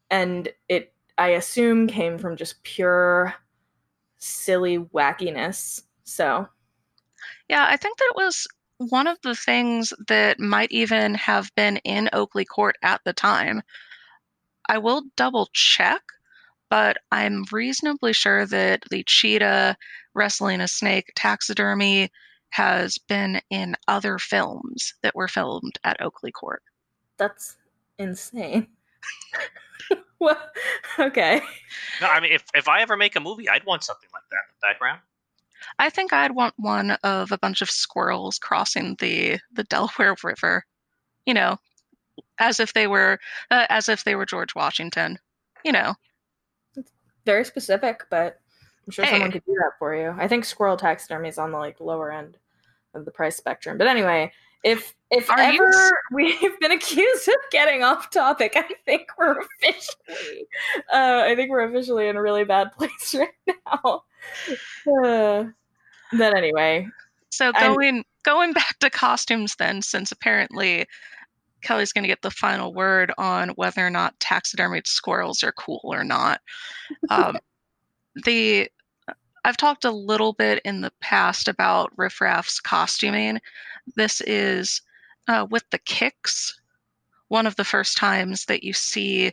And 0.10 0.49
it 0.67 0.91
I 1.19 1.32
assume 1.32 1.88
came 1.88 2.17
from 2.17 2.38
just 2.38 2.63
pure 2.63 3.36
silly 4.19 4.79
wackiness. 4.79 5.84
So, 6.05 6.47
yeah, 7.49 7.67
I 7.69 7.75
think 7.75 7.97
that 7.97 8.13
was 8.15 8.47
one 8.77 9.05
of 9.05 9.17
the 9.21 9.36
things 9.36 9.93
that 10.08 10.39
might 10.39 10.71
even 10.71 11.13
have 11.15 11.53
been 11.55 11.75
in 11.77 12.10
Oakley 12.13 12.45
Court 12.45 12.77
at 12.84 13.01
the 13.03 13.12
time. 13.12 13.62
I 14.69 14.77
will 14.77 15.03
double 15.17 15.49
check, 15.51 16.01
but 16.69 16.95
I'm 17.12 17.43
reasonably 17.51 18.13
sure 18.13 18.45
that 18.45 18.86
the 18.89 19.03
cheetah 19.03 19.75
wrestling 20.13 20.62
a 20.62 20.69
snake 20.69 21.12
taxidermy 21.17 22.10
has 22.51 22.97
been 22.97 23.41
in 23.49 23.75
other 23.89 24.19
films 24.19 24.93
that 25.03 25.15
were 25.15 25.27
filmed 25.27 25.79
at 25.84 26.01
Oakley 26.01 26.32
Court. 26.32 26.63
That's 27.17 27.58
insane. 27.97 28.67
well, 30.19 30.38
okay. 30.99 31.41
No, 32.01 32.08
I 32.08 32.19
mean, 32.19 32.32
if, 32.32 32.43
if 32.53 32.67
I 32.67 32.82
ever 32.82 32.97
make 32.97 33.15
a 33.15 33.19
movie, 33.19 33.49
I'd 33.49 33.65
want 33.65 33.84
something 33.84 34.10
like 34.13 34.23
that 34.32 34.38
in 34.47 34.55
the 34.62 34.67
background. 34.67 34.99
I 35.77 35.89
think 35.89 36.13
I'd 36.13 36.32
want 36.32 36.53
one 36.58 36.91
of 37.03 37.32
a 37.32 37.38
bunch 37.38 37.62
of 37.62 37.69
squirrels 37.69 38.39
crossing 38.39 38.95
the 38.99 39.39
the 39.51 39.63
Delaware 39.65 40.15
River, 40.23 40.65
you 41.25 41.34
know, 41.34 41.58
as 42.39 42.60
if 42.60 42.73
they 42.73 42.88
were 42.88 43.19
uh, 43.51 43.65
as 43.69 43.89
if 43.89 44.03
they 44.03 44.15
were 44.15 44.25
George 44.25 44.55
Washington, 44.55 45.17
you 45.63 45.71
know. 45.71 45.95
very 47.25 47.43
specific, 47.43 48.03
but 48.10 48.39
I'm 48.88 48.91
sure 48.91 49.05
hey. 49.05 49.12
someone 49.12 49.32
could 49.32 49.45
do 49.45 49.53
that 49.55 49.73
for 49.77 49.93
you. 49.93 50.15
I 50.17 50.27
think 50.27 50.45
squirrel 50.45 50.77
taxidermy 50.77 51.29
is 51.29 51.38
on 51.38 51.51
the 51.51 51.58
like 51.58 51.79
lower 51.79 52.12
end 52.12 52.38
of 52.93 53.05
the 53.05 53.12
price 53.12 53.36
spectrum. 53.36 53.77
But 53.77 53.88
anyway, 53.88 54.32
if 54.63 54.95
if 55.12 55.30
Are 55.30 55.39
ever 55.39 55.54
you... 55.54 55.91
we've 56.41 56.60
been 56.60 56.72
accused 56.72 57.28
of 57.28 57.36
getting 57.52 57.84
off 57.84 58.10
topic, 58.10 58.54
I 58.56 58.65
think 58.86 59.08
we're 59.17 59.39
officially 59.39 60.48
uh, 60.91 61.24
I 61.26 61.36
think 61.36 61.50
we're 61.50 61.67
officially 61.67 62.08
in 62.08 62.15
a 62.15 62.22
really 62.22 62.43
bad 62.43 62.72
place 62.78 63.15
right 63.15 63.58
now. 63.65 64.04
Uh, 65.04 65.45
but 66.17 66.38
anyway. 66.38 66.88
So 67.32 67.52
going 67.54 67.98
I'm... 67.98 68.04
going 68.24 68.54
back 68.54 68.80
to 68.80 68.89
costumes 68.89 69.56
then, 69.56 69.82
since 69.82 70.12
apparently 70.12 70.86
Kelly's 71.62 71.91
going 71.91 72.04
to 72.04 72.10
get 72.10 72.22
the 72.22 72.32
final 72.32 72.74
word 72.74 73.13
on 73.17 73.50
whether 73.50 73.86
or 73.86 73.89
not 73.89 74.19
taxidermied 74.19 74.88
squirrels 74.88 75.43
are 75.43 75.52
cool 75.54 75.82
or 75.84 76.04
not. 76.04 76.41
Um, 77.10 77.38
the 78.26 78.69
I've 79.45 79.58
talked 79.58 79.86
a 79.86 79.91
little 79.91 80.34
bit 80.34 80.62
in 80.65 80.82
the 80.82 80.91
past 81.00 81.48
about 81.48 81.91
Riff 81.98 82.19
Raff's 82.19 82.60
costuming. 82.60 83.39
This 83.95 84.21
is 84.21 84.82
uh, 85.28 85.45
with 85.49 85.63
the 85.69 85.80
kicks, 85.80 86.60
one 87.28 87.45
of 87.47 87.56
the 87.56 87.63
first 87.63 87.97
times 87.97 88.45
that 88.45 88.63
you 88.63 88.73
see 88.73 89.32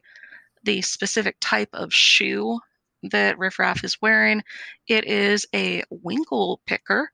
the 0.65 0.83
specific 0.83 1.37
type 1.41 1.71
of 1.73 1.93
shoe 1.93 2.59
that 3.03 3.39
Riffraff 3.39 3.85
is 3.85 4.01
wearing. 4.03 4.43
It 4.89 5.05
is 5.05 5.47
a 5.55 5.83
winkle 5.91 6.61
picker 6.67 7.11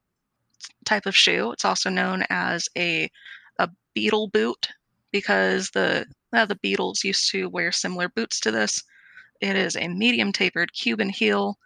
type 0.85 1.07
of 1.07 1.17
shoe. 1.17 1.53
It's 1.53 1.65
also 1.65 1.91
known 1.91 2.25
as 2.31 2.69
a 2.77 3.11
a 3.59 3.69
beetle 3.95 4.29
boot 4.29 4.69
because 5.11 5.71
the 5.71 6.07
uh, 6.33 6.47
the 6.47 6.57
Beatles 6.57 7.05
used 7.05 7.29
to 7.31 7.49
wear 7.49 7.73
similar 7.73 8.09
boots 8.09 8.41
to 8.41 8.51
this. 8.51 8.83
It 9.41 9.57
is 9.57 9.77
a 9.77 9.89
medium 9.89 10.33
tapered 10.33 10.73
Cuban 10.73 11.11
heel 11.11 11.59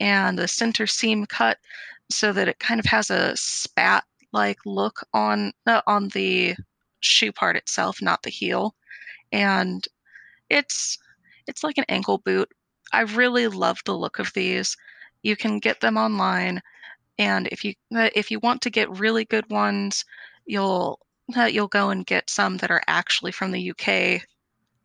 and 0.00 0.38
the 0.38 0.48
center 0.48 0.86
seam 0.86 1.26
cut 1.26 1.58
so 2.10 2.32
that 2.32 2.48
it 2.48 2.58
kind 2.58 2.80
of 2.80 2.86
has 2.86 3.10
a 3.10 3.36
spat 3.36 4.04
like 4.32 4.58
look 4.66 5.06
on 5.12 5.52
uh, 5.66 5.82
on 5.86 6.08
the 6.08 6.56
shoe 7.00 7.32
part 7.32 7.56
itself, 7.56 8.02
not 8.02 8.22
the 8.22 8.30
heel. 8.30 8.74
And 9.32 9.86
it's 10.50 10.98
it's 11.46 11.64
like 11.64 11.78
an 11.78 11.84
ankle 11.88 12.18
boot. 12.18 12.50
I 12.92 13.02
really 13.02 13.48
love 13.48 13.80
the 13.84 13.96
look 13.96 14.18
of 14.18 14.32
these. 14.34 14.76
You 15.22 15.36
can 15.36 15.58
get 15.58 15.80
them 15.80 15.96
online, 15.96 16.62
and 17.18 17.48
if 17.48 17.64
you 17.64 17.74
uh, 17.94 18.10
if 18.14 18.30
you 18.30 18.38
want 18.40 18.62
to 18.62 18.70
get 18.70 18.90
really 18.90 19.24
good 19.24 19.48
ones, 19.50 20.04
you'll 20.46 21.00
you'll 21.28 21.68
go 21.68 21.90
and 21.90 22.06
get 22.06 22.30
some 22.30 22.56
that 22.58 22.70
are 22.70 22.82
actually 22.86 23.32
from 23.32 23.52
the 23.52 23.70
UK. 23.70 24.22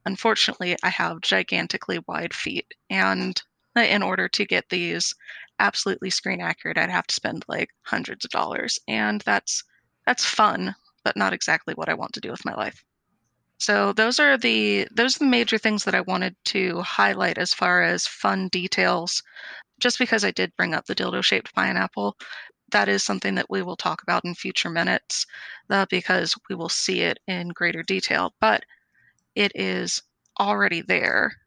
Unfortunately, 0.06 0.75
I 0.84 0.89
have 0.89 1.21
gigantically 1.21 1.99
wide 2.08 2.34
feet, 2.34 2.73
and 2.89 3.41
in 3.75 4.03
order 4.03 4.27
to 4.29 4.45
get 4.45 4.69
these 4.69 5.15
absolutely 5.60 6.10
screen 6.10 6.42
accurate, 6.42 6.78
I'd 6.78 6.89
have 6.89 7.08
to 7.08 7.16
spend 7.16 7.46
like 7.48 7.70
hundreds 7.84 8.26
of 8.26 8.32
dollars, 8.32 8.80
and 8.88 9.22
that's 9.22 9.63
that's 10.06 10.26
fun, 10.26 10.76
but 11.04 11.18
not 11.18 11.34
exactly 11.34 11.74
what 11.74 11.89
I 11.89 11.94
want 11.94 12.13
to 12.13 12.22
do 12.22 12.32
with 12.32 12.46
my 12.46 12.54
life. 12.54 12.84
So 13.60 13.94
those 13.94 14.20
are 14.20 14.38
the 14.38 14.88
those 14.92 15.16
are 15.16 15.20
the 15.20 15.26
major 15.26 15.58
things 15.58 15.86
that 15.86 15.96
I 15.96 16.02
wanted 16.02 16.36
to 16.46 16.82
highlight 16.82 17.38
as 17.38 17.54
far 17.54 17.82
as 17.82 18.06
fun 18.06 18.50
details. 18.50 19.24
Just 19.80 20.00
because 20.00 20.26
I 20.26 20.32
did 20.32 20.56
bring 20.58 20.74
up 20.74 20.86
the 20.86 20.96
dildo 20.96 21.24
shaped 21.24 21.54
pineapple, 21.54 22.18
that 22.72 22.89
is 22.89 23.04
something 23.04 23.36
that 23.36 23.50
we 23.50 23.62
will 23.62 23.78
talk 23.78 24.04
about 24.04 24.26
in 24.26 24.36
future 24.36 24.70
minutes 24.70 25.26
uh, 25.70 25.86
because 25.89 26.36
we 26.50 26.56
will 26.56 26.70
see 26.70 27.02
it 27.02 27.20
in 27.28 27.50
greater 27.50 27.84
detail. 27.84 28.34
But 28.42 28.66
it 29.36 29.52
is 29.56 30.02
already 30.39 30.82
there. 30.82 31.38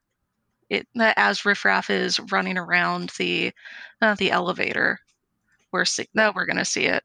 It 0.68 0.86
as 0.96 1.44
Riffraff 1.44 1.90
is 1.90 2.18
running 2.32 2.58
around 2.58 3.10
the 3.18 3.52
uh, 4.02 4.14
the 4.14 4.30
elevator, 4.30 4.98
we're 5.72 5.84
see- 5.84 6.08
no, 6.14 6.32
we're 6.34 6.46
to 6.58 6.64
see 6.64 6.86
it. 6.86 7.02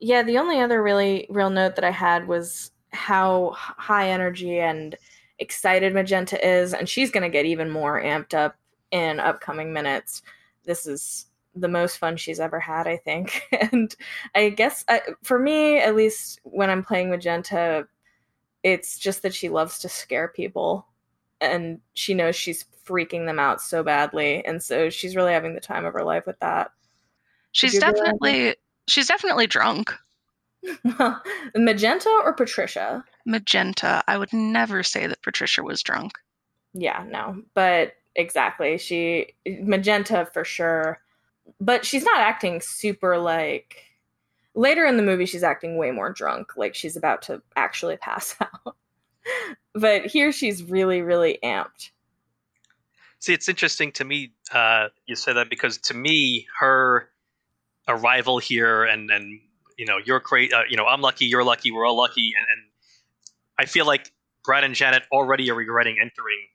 Yeah, 0.00 0.22
the 0.22 0.38
only 0.38 0.60
other 0.60 0.82
really 0.82 1.26
real 1.30 1.50
note 1.50 1.74
that 1.76 1.84
I 1.84 1.90
had 1.90 2.28
was 2.28 2.70
how 2.92 3.52
high 3.54 4.10
energy 4.10 4.58
and 4.60 4.96
excited 5.38 5.94
Magenta 5.94 6.44
is, 6.46 6.74
and 6.74 6.88
she's 6.88 7.10
to 7.22 7.28
get 7.28 7.46
even 7.46 7.70
more 7.70 8.00
amped 8.00 8.34
up 8.34 8.56
in 8.90 9.20
upcoming 9.20 9.72
minutes. 9.72 10.22
This 10.64 10.86
is 10.86 11.26
the 11.54 11.68
most 11.68 11.98
fun 11.98 12.16
she's 12.16 12.40
ever 12.40 12.60
had, 12.60 12.86
I 12.86 12.96
think. 12.96 13.42
and 13.72 13.94
I 14.34 14.50
guess 14.50 14.84
I, 14.88 15.00
for 15.22 15.38
me, 15.38 15.78
at 15.78 15.96
least 15.96 16.40
when 16.44 16.70
I'm 16.70 16.84
playing 16.84 17.10
Magenta, 17.10 17.86
it's 18.62 18.98
just 18.98 19.22
that 19.22 19.34
she 19.34 19.48
loves 19.48 19.78
to 19.80 19.88
scare 19.88 20.28
people 20.28 20.86
and 21.40 21.80
she 21.94 22.14
knows 22.14 22.36
she's 22.36 22.64
freaking 22.86 23.26
them 23.26 23.38
out 23.38 23.60
so 23.60 23.82
badly. 23.82 24.44
And 24.44 24.62
so 24.62 24.90
she's 24.90 25.16
really 25.16 25.32
having 25.32 25.54
the 25.54 25.60
time 25.60 25.84
of 25.84 25.92
her 25.92 26.04
life 26.04 26.26
with 26.26 26.38
that. 26.40 26.70
She's 27.52 27.78
definitely 27.78 28.56
she's 28.86 29.08
definitely 29.08 29.46
drunk. 29.46 29.92
Magenta 31.54 32.08
or 32.24 32.32
Patricia? 32.32 33.04
Magenta. 33.26 34.02
I 34.08 34.18
would 34.18 34.32
never 34.32 34.82
say 34.82 35.06
that 35.06 35.22
Patricia 35.22 35.62
was 35.62 35.82
drunk. 35.82 36.12
Yeah, 36.74 37.04
no. 37.08 37.42
But 37.54 37.92
exactly. 38.14 38.78
She 38.78 39.34
Magenta 39.46 40.28
for 40.32 40.44
sure. 40.44 41.00
But 41.60 41.84
she's 41.84 42.04
not 42.04 42.20
acting 42.20 42.60
super 42.60 43.18
like 43.18 43.84
later 44.54 44.84
in 44.84 44.96
the 44.96 45.02
movie 45.02 45.24
she's 45.26 45.42
acting 45.42 45.76
way 45.76 45.90
more 45.90 46.12
drunk, 46.12 46.56
like 46.56 46.74
she's 46.74 46.96
about 46.96 47.22
to 47.22 47.40
actually 47.56 47.96
pass 48.00 48.34
out. 48.40 48.76
But 49.74 50.06
here 50.06 50.32
she's 50.32 50.62
really, 50.62 51.02
really 51.02 51.38
amped. 51.42 51.90
See, 53.20 53.32
it's 53.32 53.48
interesting 53.48 53.92
to 53.92 54.04
me 54.04 54.32
uh, 54.52 54.88
you 55.06 55.14
say 55.14 55.32
that 55.32 55.50
because 55.50 55.78
to 55.78 55.94
me, 55.94 56.46
her 56.60 57.08
arrival 57.86 58.38
here 58.38 58.84
and 58.84 59.10
and 59.10 59.40
you 59.76 59.86
know 59.86 59.98
you're 60.04 60.20
crazy, 60.20 60.52
uh, 60.52 60.62
you 60.68 60.76
know 60.76 60.86
I'm 60.86 61.00
lucky, 61.00 61.26
you're 61.26 61.44
lucky, 61.44 61.70
we're 61.70 61.86
all 61.86 61.96
lucky, 61.96 62.32
and, 62.36 62.46
and 62.50 62.62
I 63.58 63.66
feel 63.66 63.86
like 63.86 64.12
Brad 64.44 64.64
and 64.64 64.74
Janet 64.74 65.04
already 65.12 65.50
are 65.50 65.54
regretting 65.54 65.96
entering 66.00 66.46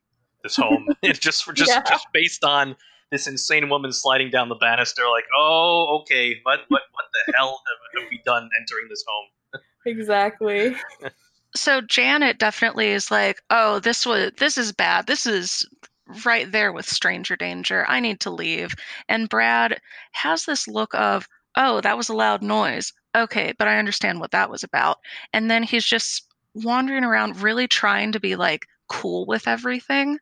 this 0.43 0.55
home. 0.61 0.87
it's 1.01 1.19
just 1.19 1.45
just 1.55 1.69
yeah. 1.69 1.81
just 1.87 2.07
based 2.13 2.43
on 2.43 2.75
this 3.11 3.27
insane 3.27 3.69
woman 3.69 3.91
sliding 3.91 4.31
down 4.31 4.49
the 4.49 4.55
banister. 4.55 5.03
Like, 5.09 5.25
oh, 5.37 5.99
okay, 6.01 6.39
what 6.43 6.61
what 6.69 6.81
what 6.91 7.05
the 7.13 7.33
hell 7.33 7.61
have, 7.67 8.01
have 8.01 8.09
we 8.09 8.21
done 8.25 8.49
entering 8.59 8.87
this 8.89 9.03
home? 9.07 9.61
exactly. 9.85 10.75
so 11.55 11.81
Janet 11.81 12.39
definitely 12.39 12.89
is 12.91 13.11
like, 13.11 13.41
oh, 13.49 13.79
this 13.79 14.05
was 14.05 14.31
this 14.37 14.57
is 14.57 14.71
bad. 14.71 15.07
This 15.07 15.25
is 15.25 15.67
right 16.25 16.51
there 16.51 16.71
with 16.73 16.87
stranger 16.87 17.35
danger. 17.35 17.85
I 17.87 17.99
need 17.99 18.19
to 18.21 18.29
leave. 18.31 18.75
And 19.09 19.29
Brad 19.29 19.79
has 20.13 20.45
this 20.45 20.67
look 20.67 20.93
of, 20.95 21.27
oh, 21.55 21.81
that 21.81 21.97
was 21.97 22.09
a 22.09 22.15
loud 22.15 22.41
noise. 22.41 22.93
Okay, 23.15 23.53
but 23.57 23.67
I 23.67 23.77
understand 23.79 24.19
what 24.19 24.31
that 24.31 24.49
was 24.49 24.63
about. 24.63 24.97
And 25.33 25.49
then 25.49 25.63
he's 25.63 25.85
just 25.85 26.27
wandering 26.55 27.03
around 27.03 27.41
really 27.41 27.67
trying 27.67 28.11
to 28.11 28.19
be 28.19 28.35
like 28.35 28.65
cool 28.89 29.25
with 29.25 29.47
everything 29.47 30.19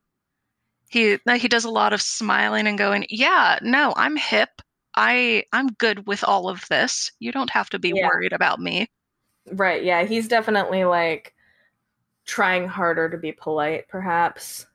he 0.91 1.17
he 1.37 1.47
does 1.47 1.63
a 1.65 1.69
lot 1.69 1.93
of 1.93 2.01
smiling 2.01 2.67
and 2.67 2.77
going, 2.77 3.05
"Yeah, 3.09 3.57
no, 3.61 3.93
I'm 3.95 4.17
hip. 4.17 4.61
I 4.95 5.45
I'm 5.53 5.67
good 5.67 6.05
with 6.05 6.23
all 6.23 6.49
of 6.49 6.67
this. 6.69 7.11
You 7.19 7.31
don't 7.31 7.49
have 7.51 7.69
to 7.71 7.79
be 7.79 7.93
yeah. 7.95 8.05
worried 8.07 8.33
about 8.33 8.59
me." 8.59 8.87
Right. 9.51 9.83
Yeah, 9.83 10.03
he's 10.03 10.27
definitely 10.27 10.83
like 10.85 11.33
trying 12.25 12.67
harder 12.67 13.09
to 13.09 13.17
be 13.17 13.31
polite 13.31 13.87
perhaps. 13.87 14.65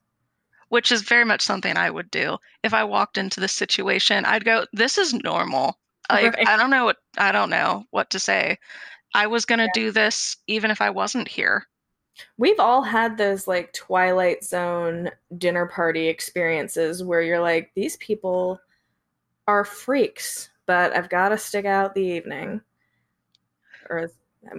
Which 0.68 0.90
is 0.90 1.02
very 1.02 1.24
much 1.24 1.42
something 1.42 1.76
I 1.76 1.90
would 1.90 2.10
do. 2.10 2.38
If 2.64 2.74
I 2.74 2.82
walked 2.82 3.18
into 3.18 3.38
this 3.40 3.52
situation, 3.52 4.24
I'd 4.24 4.44
go, 4.44 4.66
"This 4.72 4.98
is 4.98 5.14
normal." 5.14 5.78
Like 6.10 6.36
right. 6.36 6.48
I 6.48 6.56
don't 6.56 6.70
know 6.70 6.84
what 6.84 6.98
I 7.18 7.32
don't 7.32 7.50
know 7.50 7.84
what 7.90 8.10
to 8.10 8.18
say. 8.18 8.58
I 9.14 9.26
was 9.26 9.44
going 9.44 9.58
to 9.60 9.64
yeah. 9.64 9.70
do 9.74 9.90
this 9.92 10.36
even 10.46 10.70
if 10.70 10.80
I 10.80 10.90
wasn't 10.90 11.28
here. 11.28 11.66
We've 12.38 12.60
all 12.60 12.82
had 12.82 13.16
those 13.16 13.46
like 13.46 13.72
Twilight 13.72 14.44
Zone 14.44 15.10
dinner 15.38 15.66
party 15.66 16.08
experiences 16.08 17.02
where 17.02 17.22
you're 17.22 17.40
like, 17.40 17.70
these 17.74 17.96
people 17.98 18.60
are 19.46 19.64
freaks, 19.64 20.50
but 20.66 20.96
I've 20.96 21.08
got 21.08 21.30
to 21.30 21.38
stick 21.38 21.64
out 21.66 21.94
the 21.94 22.02
evening. 22.02 22.60
Or 23.88 24.10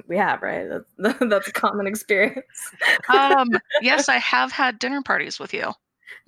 we 0.07 0.17
have, 0.17 0.41
right? 0.41 0.67
That's, 0.97 1.17
that's 1.19 1.47
a 1.47 1.51
common 1.51 1.87
experience. 1.87 2.45
um, 3.09 3.49
yes, 3.81 4.09
I 4.09 4.17
have 4.17 4.51
had 4.51 4.79
dinner 4.79 5.01
parties 5.01 5.39
with 5.39 5.53
you. 5.53 5.71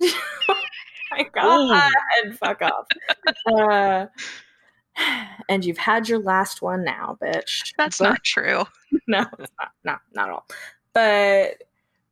my 1.10 1.24
God, 1.34 1.90
Ooh. 2.26 2.32
fuck 2.34 2.62
off. 2.62 2.86
Uh, 3.46 4.06
and 5.48 5.64
you've 5.64 5.78
had 5.78 6.08
your 6.08 6.18
last 6.18 6.62
one 6.62 6.84
now, 6.84 7.18
bitch. 7.22 7.72
That's 7.78 7.98
but, 7.98 8.10
not 8.10 8.24
true. 8.24 8.64
No, 9.06 9.24
it's 9.38 9.52
not, 9.58 9.70
not, 9.84 10.00
not 10.14 10.28
at 10.28 10.32
all. 10.32 10.46
But 10.92 11.62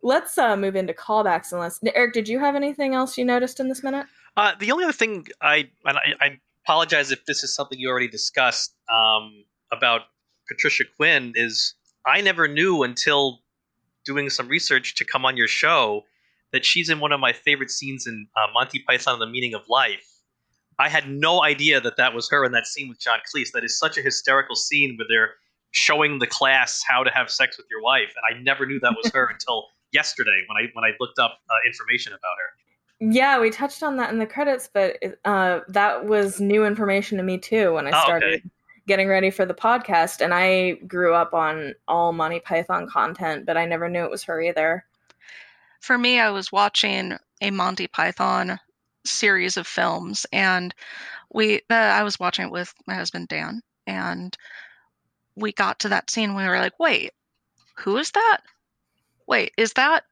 let's 0.02 0.38
uh, 0.38 0.56
move 0.56 0.76
into 0.76 0.92
callbacks. 0.92 1.52
Unless 1.52 1.80
Eric, 1.94 2.14
did 2.14 2.28
you 2.28 2.38
have 2.38 2.54
anything 2.54 2.94
else 2.94 3.18
you 3.18 3.24
noticed 3.24 3.60
in 3.60 3.68
this 3.68 3.82
minute? 3.82 4.06
Uh, 4.36 4.52
the 4.58 4.70
only 4.72 4.84
other 4.84 4.92
thing 4.92 5.26
I, 5.40 5.68
and 5.84 5.98
I, 5.98 6.14
I 6.20 6.40
apologize 6.64 7.10
if 7.10 7.24
this 7.24 7.42
is 7.42 7.54
something 7.54 7.78
you 7.78 7.88
already 7.88 8.08
discussed 8.08 8.74
um, 8.92 9.44
about 9.72 10.02
Patricia 10.48 10.84
Quinn 10.96 11.32
is 11.34 11.74
I 12.06 12.20
never 12.20 12.48
knew 12.48 12.82
until 12.82 13.40
doing 14.04 14.30
some 14.30 14.48
research 14.48 14.94
to 14.96 15.04
come 15.04 15.24
on 15.24 15.36
your 15.36 15.48
show 15.48 16.04
that 16.52 16.64
she's 16.64 16.88
in 16.88 17.00
one 17.00 17.12
of 17.12 17.20
my 17.20 17.32
favorite 17.32 17.70
scenes 17.70 18.06
in 18.06 18.26
uh, 18.36 18.46
Monty 18.54 18.82
Python 18.86 19.14
and 19.14 19.22
the 19.22 19.26
Meaning 19.26 19.54
of 19.54 19.62
Life. 19.68 20.06
I 20.78 20.88
had 20.88 21.08
no 21.08 21.42
idea 21.42 21.80
that 21.80 21.96
that 21.96 22.14
was 22.14 22.30
her 22.30 22.44
in 22.44 22.52
that 22.52 22.66
scene 22.66 22.88
with 22.88 23.00
John 23.00 23.18
Cleese. 23.32 23.52
That 23.52 23.64
is 23.64 23.78
such 23.78 23.98
a 23.98 24.02
hysterical 24.02 24.56
scene 24.56 24.96
where 24.96 25.06
they're 25.08 25.34
showing 25.72 26.18
the 26.18 26.26
class 26.26 26.82
how 26.88 27.02
to 27.02 27.10
have 27.10 27.30
sex 27.30 27.58
with 27.58 27.66
your 27.70 27.82
wife, 27.82 28.14
and 28.16 28.36
I 28.36 28.40
never 28.42 28.64
knew 28.64 28.80
that 28.80 28.94
was 28.96 29.12
her 29.12 29.26
until 29.32 29.66
yesterday 29.92 30.44
when 30.48 30.56
I 30.56 30.70
when 30.72 30.84
I 30.84 30.92
looked 31.00 31.18
up 31.18 31.40
uh, 31.50 31.54
information 31.66 32.12
about 32.12 32.36
her. 32.38 33.12
Yeah, 33.12 33.40
we 33.40 33.50
touched 33.50 33.82
on 33.82 33.96
that 33.96 34.10
in 34.10 34.18
the 34.18 34.26
credits, 34.26 34.68
but 34.72 34.96
uh, 35.24 35.60
that 35.68 36.06
was 36.06 36.40
new 36.40 36.64
information 36.64 37.18
to 37.18 37.24
me 37.24 37.38
too 37.38 37.74
when 37.74 37.86
I 37.86 37.90
oh, 37.90 38.02
started 38.02 38.34
okay. 38.34 38.50
Getting 38.88 39.06
ready 39.06 39.30
for 39.30 39.46
the 39.46 39.54
podcast. 39.54 40.20
And 40.20 40.34
I 40.34 40.72
grew 40.86 41.14
up 41.14 41.34
on 41.34 41.74
all 41.86 42.12
Monty 42.12 42.40
Python 42.40 42.88
content, 42.88 43.46
but 43.46 43.56
I 43.56 43.66
never 43.66 43.88
knew 43.88 44.02
it 44.02 44.10
was 44.10 44.24
her 44.24 44.40
either. 44.40 44.84
For 45.80 45.96
me, 45.96 46.18
I 46.18 46.30
was 46.30 46.50
watching 46.50 47.16
a 47.40 47.50
Monty 47.52 47.86
Python 47.86 48.58
series 49.04 49.56
of 49.56 49.66
films, 49.66 50.26
and 50.32 50.74
we 51.32 51.60
uh, 51.70 51.74
I 51.74 52.02
was 52.02 52.18
watching 52.18 52.46
it 52.46 52.50
with 52.50 52.74
my 52.86 52.94
husband 52.94 53.28
Dan, 53.28 53.60
and 53.86 54.36
we 55.36 55.52
got 55.52 55.78
to 55.80 55.88
that 55.90 56.10
scene, 56.10 56.34
we 56.34 56.46
were 56.46 56.58
like, 56.58 56.78
wait, 56.80 57.12
who 57.76 57.96
is 57.96 58.10
that? 58.10 58.38
Wait, 59.28 59.52
is 59.56 59.72
that? 59.74 60.04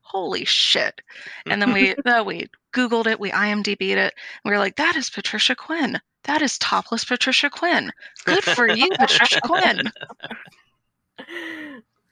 Holy 0.00 0.44
shit. 0.44 1.00
And 1.46 1.62
then 1.62 1.72
we 1.72 1.94
uh, 2.06 2.22
we 2.22 2.48
Googled 2.74 3.06
it, 3.06 3.20
we 3.20 3.30
IMDb'd 3.30 3.80
it, 3.80 4.14
we 4.44 4.50
were 4.50 4.58
like, 4.58 4.76
that 4.76 4.96
is 4.96 5.08
Patricia 5.08 5.54
Quinn. 5.54 5.98
That 6.24 6.42
is 6.42 6.58
topless 6.58 7.04
Patricia 7.04 7.50
Quinn. 7.50 7.92
Good 8.24 8.44
for 8.44 8.68
you, 8.68 8.88
Patricia 8.98 9.40
Quinn. 9.40 9.90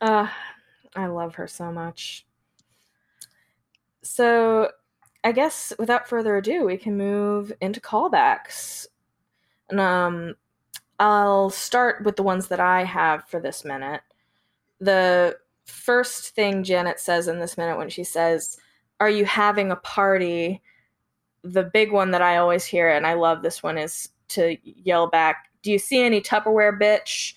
Uh, 0.01 0.29
I 0.97 1.07
love 1.07 1.35
her 1.35 1.47
so 1.47 1.71
much. 1.71 2.27
So 4.03 4.71
I 5.23 5.33
guess 5.33 5.73
without 5.79 6.09
further 6.09 6.37
ado, 6.37 6.65
we 6.65 6.77
can 6.77 6.97
move 6.97 7.53
into 7.61 7.81
callbacks. 7.81 8.87
And 9.69 9.81
um 9.81 10.35
I'll 10.99 11.51
start 11.51 12.05
with 12.05 12.17
the 12.17 12.23
ones 12.23 12.49
that 12.49 12.61
I 12.61 12.85
have 12.85 13.25
for 13.29 13.41
this 13.41 13.65
minute. 13.65 14.01
The 14.81 15.37
first 15.67 16.35
thing 16.35 16.65
Janet 16.65 17.01
says 17.01 17.29
in 17.29 17.39
this 17.39 17.59
minute 17.59 17.77
when 17.77 17.91
she 17.91 18.05
says, 18.05 18.57
Are 19.01 19.11
you 19.11 19.25
having 19.25 19.71
a 19.71 19.77
party? 19.77 20.63
The 21.53 21.65
big 21.65 21.93
one 21.93 22.11
that 22.11 22.23
I 22.23 22.37
always 22.37 22.65
hear, 22.65 22.89
and 22.89 23.07
I 23.07 23.15
love 23.15 23.43
this 23.43 23.63
one, 23.63 23.79
is 23.79 24.09
to 24.29 24.57
yell 24.63 25.07
back, 25.07 25.47
Do 25.63 25.71
you 25.71 25.79
see 25.79 26.03
any 26.03 26.21
Tupperware, 26.21 26.79
bitch? 26.79 27.35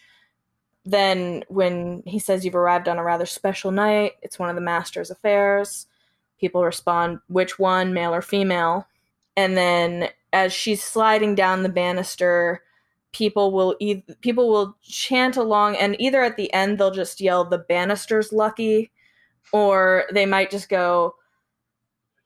then 0.85 1.43
when 1.49 2.01
he 2.05 2.19
says 2.19 2.43
you've 2.43 2.55
arrived 2.55 2.87
on 2.87 2.97
a 2.97 3.03
rather 3.03 3.25
special 3.25 3.71
night, 3.71 4.13
it's 4.21 4.39
one 4.39 4.49
of 4.49 4.55
the 4.55 4.61
master's 4.61 5.11
affairs. 5.11 5.85
People 6.39 6.63
respond, 6.63 7.19
which 7.27 7.59
one, 7.59 7.93
male 7.93 8.13
or 8.13 8.21
female? 8.21 8.87
And 9.35 9.55
then 9.55 10.09
as 10.33 10.53
she's 10.53 10.83
sliding 10.83 11.35
down 11.35 11.63
the 11.63 11.69
banister, 11.69 12.63
people 13.11 13.51
will 13.51 13.75
e- 13.79 14.03
people 14.21 14.49
will 14.49 14.75
chant 14.81 15.35
along 15.35 15.75
and 15.77 15.99
either 15.99 16.21
at 16.23 16.37
the 16.37 16.51
end 16.53 16.77
they'll 16.77 16.91
just 16.91 17.19
yell 17.19 17.43
the 17.43 17.57
banister's 17.57 18.31
lucky 18.31 18.91
or 19.51 20.05
they 20.13 20.27
might 20.27 20.51
just 20.51 20.69
go 20.69 21.15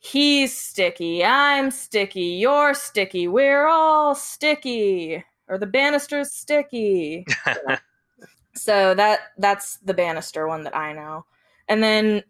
he's 0.03 0.55
sticky 0.55 1.23
i'm 1.23 1.71
sticky 1.71 2.21
you're 2.21 2.73
sticky 2.73 3.27
we're 3.27 3.67
all 3.67 4.13
sticky 4.13 5.23
or 5.47 5.57
the 5.57 5.67
banister's 5.67 6.31
sticky. 6.31 7.25
So 8.55 8.93
that 8.93 9.31
that's 9.39 9.77
the 9.77 9.93
banister 9.93 10.47
one 10.47 10.63
that 10.63 10.75
i 10.75 10.93
know. 10.93 11.25
And 11.67 11.81
then 11.81 12.23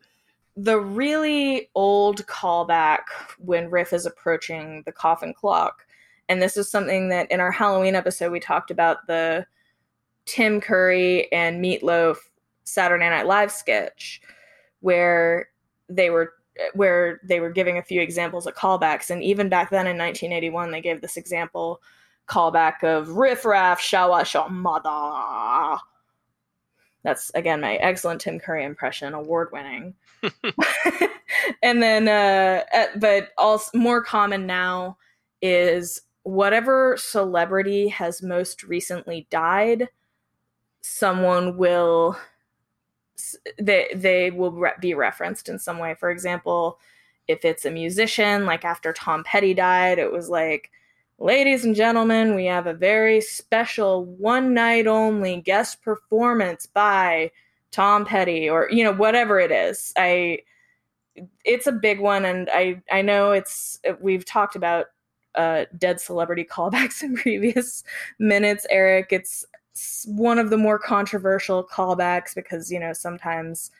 the 0.56 0.80
really 0.80 1.70
old 1.76 2.26
callback 2.28 3.02
when 3.40 3.70
riff 3.70 3.92
is 3.92 4.06
approaching 4.06 4.84
the 4.86 4.92
coffin 4.92 5.34
clock 5.34 5.86
and 6.30 6.42
this 6.42 6.56
is 6.56 6.70
something 6.70 7.10
that 7.10 7.30
in 7.30 7.42
our 7.42 7.52
Halloween 7.52 7.96
episode 7.96 8.32
we 8.32 8.40
talked 8.40 8.72
about 8.72 9.06
the 9.08 9.46
Tim 10.26 10.62
Curry 10.62 11.30
and 11.34 11.62
Meatloaf 11.62 12.18
Saturday 12.64 13.10
Night 13.10 13.26
Live 13.26 13.52
sketch 13.52 14.22
where 14.80 15.50
they 15.90 16.10
were 16.10 16.34
where 16.74 17.20
they 17.24 17.40
were 17.40 17.50
giving 17.50 17.78
a 17.78 17.84
few 17.84 18.02
examples 18.02 18.48
of 18.48 18.56
callbacks. 18.56 19.10
And 19.10 19.24
even 19.24 19.50
back 19.50 19.70
then 19.70 19.88
in 19.88 19.98
1981 19.98 20.72
they 20.72 20.82
gave 20.82 21.02
this 21.02 21.18
example 21.18 21.82
callback 22.28 22.84
of 22.84 23.10
riff 23.10 23.44
raff 23.44 23.82
shawa 23.82 24.22
shamada 24.22 25.78
that's 27.04 27.30
again 27.36 27.60
my 27.60 27.76
excellent 27.76 28.22
tim 28.22 28.40
curry 28.40 28.64
impression 28.64 29.14
award 29.14 29.50
winning 29.52 29.94
and 31.62 31.84
then 31.84 32.08
uh 32.08 32.64
but 32.96 33.32
also 33.38 33.78
more 33.78 34.02
common 34.02 34.48
now 34.48 34.96
is 35.42 36.02
whatever 36.24 36.96
celebrity 36.98 37.90
has 37.90 38.24
most 38.24 38.64
recently 38.64 39.28
died, 39.30 39.90
someone 40.82 41.58
will 41.58 42.18
they 43.60 43.88
they 43.96 44.32
will 44.32 44.52
re- 44.52 44.72
be 44.80 44.94
referenced 44.94 45.50
in 45.50 45.60
some 45.60 45.80
way. 45.80 45.96
For 45.96 46.10
example, 46.10 46.80
if 47.28 47.46
it's 47.46 47.66
a 47.66 47.72
musician, 47.72 48.46
like 48.46 48.66
after 48.66 48.94
Tom 48.94 49.24
Petty 49.24 49.54
died, 49.54 50.00
it 50.00 50.12
was 50.12 50.30
like, 50.30 50.72
ladies 51.20 51.64
and 51.66 51.76
gentlemen, 51.76 52.36
we 52.36 52.46
have 52.46 52.68
a 52.68 52.74
very 52.74 53.22
special 53.22 54.06
one 54.06 54.54
night 54.54 54.88
only 54.88 55.42
guest 55.42 55.82
performance 55.82 56.66
by 56.68 57.32
Tom 57.72 58.06
Petty, 58.06 58.50
or 58.50 58.68
you 58.72 58.84
know 58.84 58.94
whatever 58.94 59.40
it 59.40 59.52
is. 59.52 59.94
I 59.98 60.40
it's 61.46 61.68
a 61.68 61.72
big 61.72 62.00
one, 62.00 62.26
and 62.26 62.50
I 62.52 62.82
I 62.92 63.02
know 63.02 63.32
it's 63.32 63.80
we've 64.02 64.26
talked 64.26 64.56
about 64.56 64.88
uh, 65.36 65.66
dead 65.78 66.00
celebrity 66.00 66.44
callbacks 66.50 67.02
in 67.02 67.16
previous 67.16 67.84
minutes, 68.20 68.66
Eric. 68.70 69.08
It's 69.12 69.46
one 70.08 70.40
of 70.40 70.50
the 70.50 70.58
more 70.58 70.78
controversial 70.78 71.64
callbacks 71.64 72.36
because, 72.36 72.72
you 72.72 72.80
know, 72.80 72.94
sometimes 72.94 73.72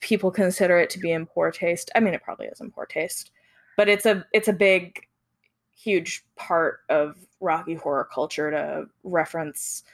people 0.00 0.30
consider 0.30 0.78
it 0.78 0.90
to 0.90 0.98
be 0.98 1.12
in 1.12 1.26
poor 1.26 1.50
taste. 1.50 1.90
I 1.94 2.00
mean, 2.00 2.14
it 2.14 2.22
probably 2.22 2.46
is 2.46 2.60
in 2.60 2.70
poor 2.70 2.86
taste, 2.86 3.30
but 3.76 3.88
it's 3.88 4.06
a 4.06 4.24
it's 4.32 4.48
a 4.48 4.52
big, 4.52 5.06
huge 5.70 6.24
part 6.36 6.80
of 6.88 7.16
Rocky 7.40 7.74
horror 7.74 8.08
culture 8.12 8.50
to 8.50 8.86
reference, 9.04 9.84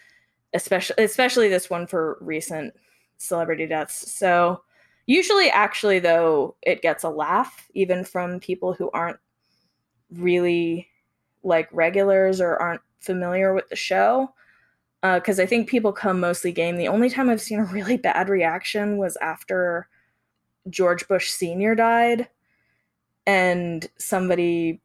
especially 0.54 1.04
especially 1.04 1.48
this 1.48 1.68
one 1.68 1.86
for 1.86 2.18
recent 2.20 2.74
celebrity 3.18 3.66
deaths. 3.66 4.12
So 4.12 4.62
usually, 5.06 5.50
actually, 5.50 5.98
though, 5.98 6.56
it 6.62 6.82
gets 6.82 7.04
a 7.04 7.10
laugh 7.10 7.70
even 7.74 8.04
from 8.04 8.40
people 8.40 8.72
who 8.72 8.90
aren't 8.92 9.18
really 10.10 10.88
like 11.42 11.68
regulars 11.72 12.40
or 12.40 12.56
aren't 12.56 12.82
familiar 13.00 13.52
with 13.52 13.68
the 13.68 13.76
show 13.76 14.32
because 15.02 15.40
uh, 15.40 15.42
I 15.42 15.46
think 15.46 15.68
people 15.68 15.92
come 15.92 16.20
mostly 16.20 16.52
game. 16.52 16.76
The 16.76 16.88
only 16.88 17.10
time 17.10 17.28
I've 17.28 17.40
seen 17.40 17.58
a 17.58 17.64
really 17.64 17.96
bad 17.96 18.28
reaction 18.28 18.98
was 18.98 19.16
after 19.20 19.88
George 20.70 21.08
Bush 21.08 21.30
Sr. 21.30 21.74
died, 21.74 22.28
and 23.26 23.88
somebody, 23.98 24.80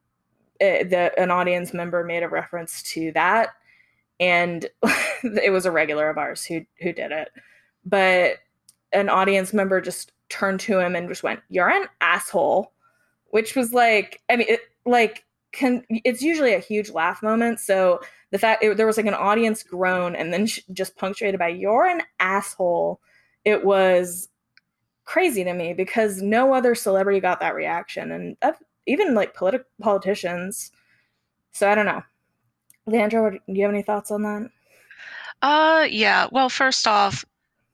uh, 0.59 0.83
the 0.89 1.11
an 1.17 1.29
audience 1.29 1.73
member 1.73 2.03
made 2.03 2.23
a 2.23 2.29
reference 2.29 2.81
to 2.83 3.11
that, 3.13 3.49
and 4.19 4.65
it 5.23 5.51
was 5.51 5.67
a 5.67 5.71
regular 5.71 6.09
of 6.09 6.17
ours 6.17 6.43
who 6.43 6.65
who 6.81 6.91
did 6.91 7.11
it, 7.11 7.29
but 7.85 8.37
an 8.93 9.09
audience 9.09 9.53
member 9.53 9.81
just 9.81 10.13
turned 10.29 10.59
to 10.61 10.79
him 10.79 10.95
and 10.95 11.09
just 11.09 11.21
went, 11.21 11.41
"You're 11.49 11.69
an 11.69 11.85
asshole," 12.01 12.71
which 13.29 13.55
was 13.55 13.71
like, 13.71 14.21
I 14.29 14.35
mean, 14.35 14.47
it, 14.49 14.61
like 14.85 15.25
can 15.51 15.83
it's 15.89 16.21
usually 16.21 16.53
a 16.53 16.59
huge 16.59 16.89
laugh 16.89 17.23
moment. 17.23 17.59
So 17.59 18.01
the 18.31 18.39
fact 18.39 18.63
it, 18.63 18.77
there 18.77 18.87
was 18.87 18.97
like 18.97 19.05
an 19.05 19.13
audience 19.13 19.63
groan 19.63 20.15
and 20.15 20.33
then 20.33 20.47
just 20.73 20.95
punctuated 20.95 21.39
by 21.39 21.49
"You're 21.49 21.85
an 21.85 22.01
asshole," 22.19 22.99
it 23.45 23.65
was 23.65 24.29
crazy 25.05 25.43
to 25.43 25.53
me 25.53 25.73
because 25.73 26.21
no 26.21 26.53
other 26.53 26.75
celebrity 26.75 27.19
got 27.19 27.39
that 27.39 27.55
reaction, 27.55 28.11
and 28.11 28.37
even 28.85 29.15
like 29.15 29.35
politi- 29.35 29.63
politicians. 29.81 30.71
So 31.51 31.69
I 31.69 31.75
don't 31.75 31.85
know. 31.85 32.03
Leandra, 32.87 33.31
do 33.31 33.39
you 33.47 33.63
have 33.63 33.73
any 33.73 33.83
thoughts 33.83 34.11
on 34.11 34.23
that? 34.23 34.49
Uh, 35.41 35.87
yeah. 35.89 36.27
Well, 36.31 36.49
first 36.49 36.87
off, 36.87 37.25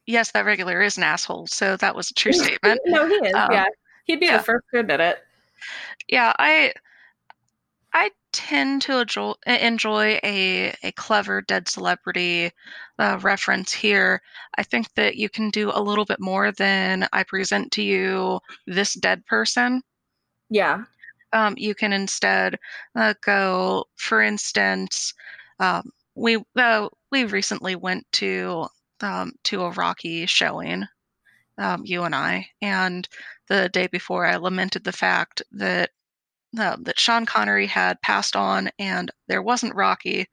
yes, 0.06 0.32
that 0.32 0.46
regular 0.46 0.82
is 0.82 0.98
an 0.98 1.04
asshole. 1.04 1.48
So 1.48 1.78
that 1.78 1.96
was 1.96 2.10
a 2.10 2.14
true 2.14 2.34
statement. 2.34 2.80
no, 2.86 3.08
he 3.08 3.14
is. 3.16 3.34
Um, 3.34 3.52
yeah, 3.52 3.66
he'd 4.06 4.20
be 4.20 4.28
yeah. 4.28 4.38
the 4.38 4.44
first 4.44 4.66
to 4.74 4.80
admit 4.80 5.00
it. 5.00 5.20
Yeah, 6.08 6.34
I 6.40 6.74
I 7.94 8.10
tend 8.32 8.82
to 8.84 9.00
enjoy, 9.00 9.34
enjoy 9.46 10.20
a, 10.24 10.74
a 10.84 10.92
clever 10.94 11.42
dead 11.42 11.70
celebrity 11.70 12.52
uh, 12.98 13.20
reference 13.22 13.72
here. 13.72 14.22
I 14.58 14.64
think 14.64 14.92
that 14.96 15.16
you 15.16 15.30
can 15.30 15.52
do 15.52 15.72
a 15.74 15.82
little 15.82 16.06
bit 16.06 16.20
more 16.20 16.52
than 16.52 17.08
I 17.14 17.24
present 17.24 17.72
to 17.74 17.84
you 17.84 18.40
this 18.66 18.96
dead 18.96 19.26
person. 19.26 19.84
Yeah. 20.50 20.84
Um, 21.34 21.54
you 21.58 21.76
can 21.76 21.94
instead 21.94 22.58
uh, 22.96 23.14
go, 23.22 23.86
for 23.96 24.22
instance, 24.22 25.14
um, 25.60 25.92
we 26.16 26.44
uh, 26.56 26.90
we 27.12 27.26
recently 27.26 27.76
went 27.76 28.06
to 28.14 28.68
um, 29.02 29.34
to 29.46 29.64
a 29.64 29.72
Rocky 29.72 30.26
showing, 30.26 30.86
um, 31.58 31.84
you 31.86 32.04
and 32.04 32.14
I, 32.14 32.48
and 32.62 33.08
the 33.48 33.70
day 33.70 33.88
before 33.88 34.26
I 34.26 34.36
lamented 34.36 34.84
the 34.84 34.92
fact 34.92 35.42
that 35.52 35.90
uh, 36.58 36.78
that 36.82 37.00
Sean 37.00 37.26
Connery 37.26 37.68
had 37.68 38.02
passed 38.02 38.36
on 38.36 38.70
and 38.78 39.12
there 39.28 39.42
wasn't 39.42 39.76
Rocky. 39.76 40.28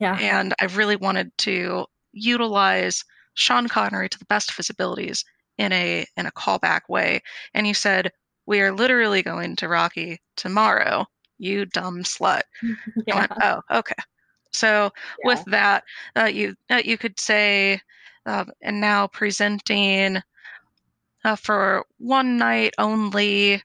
Yeah. 0.00 0.16
And 0.20 0.54
I 0.60 0.66
really 0.66 0.96
wanted 0.96 1.36
to 1.38 1.86
utilize 2.12 3.04
Sean 3.34 3.68
Connery 3.68 4.08
to 4.08 4.18
the 4.18 4.24
best 4.26 4.50
of 4.50 4.56
his 4.56 4.70
abilities 4.70 5.24
in 5.58 5.72
a 5.72 6.06
in 6.16 6.26
a 6.26 6.32
callback 6.32 6.82
way. 6.88 7.22
And 7.52 7.66
you 7.66 7.74
said, 7.74 8.12
We 8.46 8.60
are 8.60 8.72
literally 8.72 9.22
going 9.22 9.56
to 9.56 9.68
Rocky 9.68 10.20
tomorrow, 10.36 11.06
you 11.38 11.66
dumb 11.66 12.02
slut. 12.02 12.42
yeah. 13.06 13.18
Went, 13.18 13.32
oh, 13.42 13.60
okay. 13.70 13.94
So 14.52 14.90
yeah. 15.18 15.24
with 15.24 15.44
that, 15.46 15.84
uh, 16.16 16.24
you 16.24 16.54
uh, 16.70 16.82
you 16.84 16.96
could 16.96 17.18
say, 17.18 17.80
uh, 18.26 18.44
and 18.62 18.80
now 18.80 19.06
presenting 19.08 20.18
uh, 21.24 21.36
for 21.36 21.84
one 21.98 22.36
night 22.36 22.74
only 22.78 23.62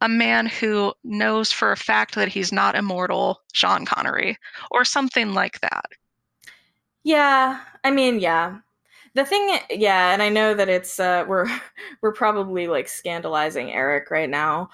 a 0.00 0.08
man 0.08 0.46
who 0.46 0.92
knows 1.04 1.52
for 1.52 1.72
a 1.72 1.76
fact 1.76 2.14
that 2.14 2.28
he's 2.28 2.52
not 2.52 2.74
immortal, 2.74 3.40
Sean 3.52 3.84
Connery, 3.84 4.38
or 4.70 4.84
something 4.84 5.34
like 5.34 5.60
that. 5.60 5.86
Yeah, 7.02 7.60
I 7.84 7.90
mean, 7.90 8.20
yeah. 8.20 8.58
The 9.14 9.24
thing, 9.24 9.58
yeah, 9.70 10.12
and 10.12 10.22
I 10.22 10.28
know 10.28 10.54
that 10.54 10.68
it's 10.68 11.00
uh, 11.00 11.24
we're 11.26 11.48
we're 12.02 12.12
probably 12.12 12.68
like 12.68 12.88
scandalizing 12.88 13.72
Eric 13.72 14.10
right 14.10 14.30
now, 14.30 14.70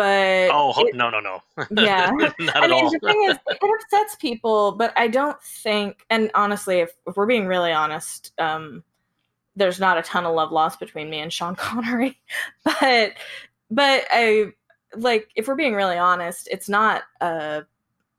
but 0.00 0.48
oh 0.50 0.72
it, 0.78 0.94
no 0.94 1.10
no 1.10 1.20
no 1.20 1.42
yeah 1.82 2.10
not 2.38 2.56
I 2.56 2.66
mean 2.68 2.84
all. 2.84 2.90
the 2.90 2.98
thing 3.00 3.24
is 3.24 3.36
it 3.48 3.58
upsets 3.62 4.14
people 4.16 4.72
but 4.72 4.94
i 4.96 5.06
don't 5.06 5.40
think 5.42 6.06
and 6.08 6.30
honestly 6.34 6.78
if, 6.78 6.92
if 7.06 7.16
we're 7.16 7.26
being 7.26 7.46
really 7.46 7.70
honest 7.70 8.32
um 8.38 8.82
there's 9.56 9.78
not 9.78 9.98
a 9.98 10.02
ton 10.02 10.24
of 10.24 10.34
love 10.34 10.52
lost 10.52 10.80
between 10.80 11.10
me 11.10 11.20
and 11.20 11.30
sean 11.30 11.54
connery 11.56 12.18
but 12.64 13.12
but 13.70 14.04
I 14.10 14.52
like 14.94 15.30
if 15.36 15.48
we're 15.48 15.54
being 15.54 15.74
really 15.74 15.98
honest, 15.98 16.48
it's 16.50 16.68
not 16.68 17.02
uh 17.20 17.62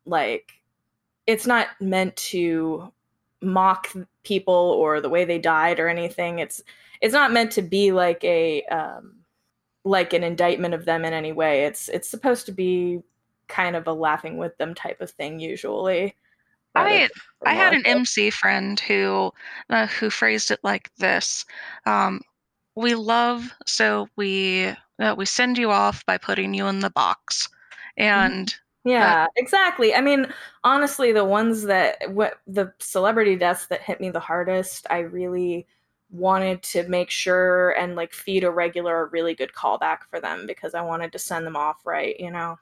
like 0.05 0.51
it's 1.27 1.45
not 1.45 1.67
meant 1.79 2.15
to 2.15 2.91
mock 3.41 3.89
people 4.23 4.53
or 4.53 5.01
the 5.01 5.09
way 5.09 5.25
they 5.25 5.39
died 5.39 5.79
or 5.79 5.87
anything. 5.87 6.39
It's 6.39 6.61
it's 7.01 7.13
not 7.13 7.33
meant 7.33 7.51
to 7.53 7.61
be 7.61 7.91
like 7.91 8.23
a 8.23 8.63
um 8.65 9.15
like 9.83 10.13
an 10.13 10.23
indictment 10.23 10.73
of 10.73 10.85
them 10.85 11.05
in 11.05 11.13
any 11.13 11.31
way. 11.31 11.65
It's 11.65 11.89
it's 11.89 12.09
supposed 12.09 12.45
to 12.45 12.51
be 12.51 13.01
kind 13.47 13.75
of 13.75 13.87
a 13.87 13.93
laughing 13.93 14.37
with 14.37 14.57
them 14.57 14.73
type 14.73 15.01
of 15.01 15.11
thing 15.11 15.39
usually. 15.39 16.15
I 16.73 17.09
I 17.45 17.53
had 17.53 17.73
an 17.73 17.85
MC 17.85 18.29
friend 18.29 18.79
who 18.79 19.31
uh, 19.69 19.87
who 19.87 20.09
phrased 20.09 20.51
it 20.51 20.59
like 20.63 20.89
this: 20.95 21.45
um, 21.85 22.21
"We 22.75 22.95
love, 22.95 23.51
so 23.65 24.07
we 24.15 24.73
uh, 24.99 25.15
we 25.17 25.25
send 25.25 25.57
you 25.57 25.71
off 25.71 26.05
by 26.05 26.17
putting 26.17 26.53
you 26.53 26.67
in 26.67 26.79
the 26.79 26.89
box." 26.89 27.49
And 27.97 28.53
yeah, 28.83 29.27
exactly. 29.35 29.93
I 29.93 30.01
mean, 30.01 30.27
honestly, 30.63 31.11
the 31.11 31.25
ones 31.25 31.63
that 31.63 32.11
what 32.11 32.39
the 32.47 32.73
celebrity 32.79 33.35
deaths 33.35 33.67
that 33.67 33.81
hit 33.81 34.01
me 34.01 34.09
the 34.09 34.19
hardest, 34.19 34.87
I 34.89 34.99
really 34.99 35.67
wanted 36.09 36.61
to 36.61 36.87
make 36.89 37.09
sure 37.09 37.71
and 37.71 37.95
like 37.95 38.13
feed 38.13 38.43
a 38.43 38.51
regular 38.51 39.03
a 39.03 39.05
really 39.05 39.33
good 39.33 39.53
callback 39.53 39.99
for 40.09 40.19
them 40.19 40.45
because 40.45 40.73
I 40.73 40.81
wanted 40.81 41.11
to 41.13 41.19
send 41.19 41.45
them 41.45 41.55
off 41.55 41.85
right, 41.85 42.19
you 42.19 42.31
know. 42.31 42.57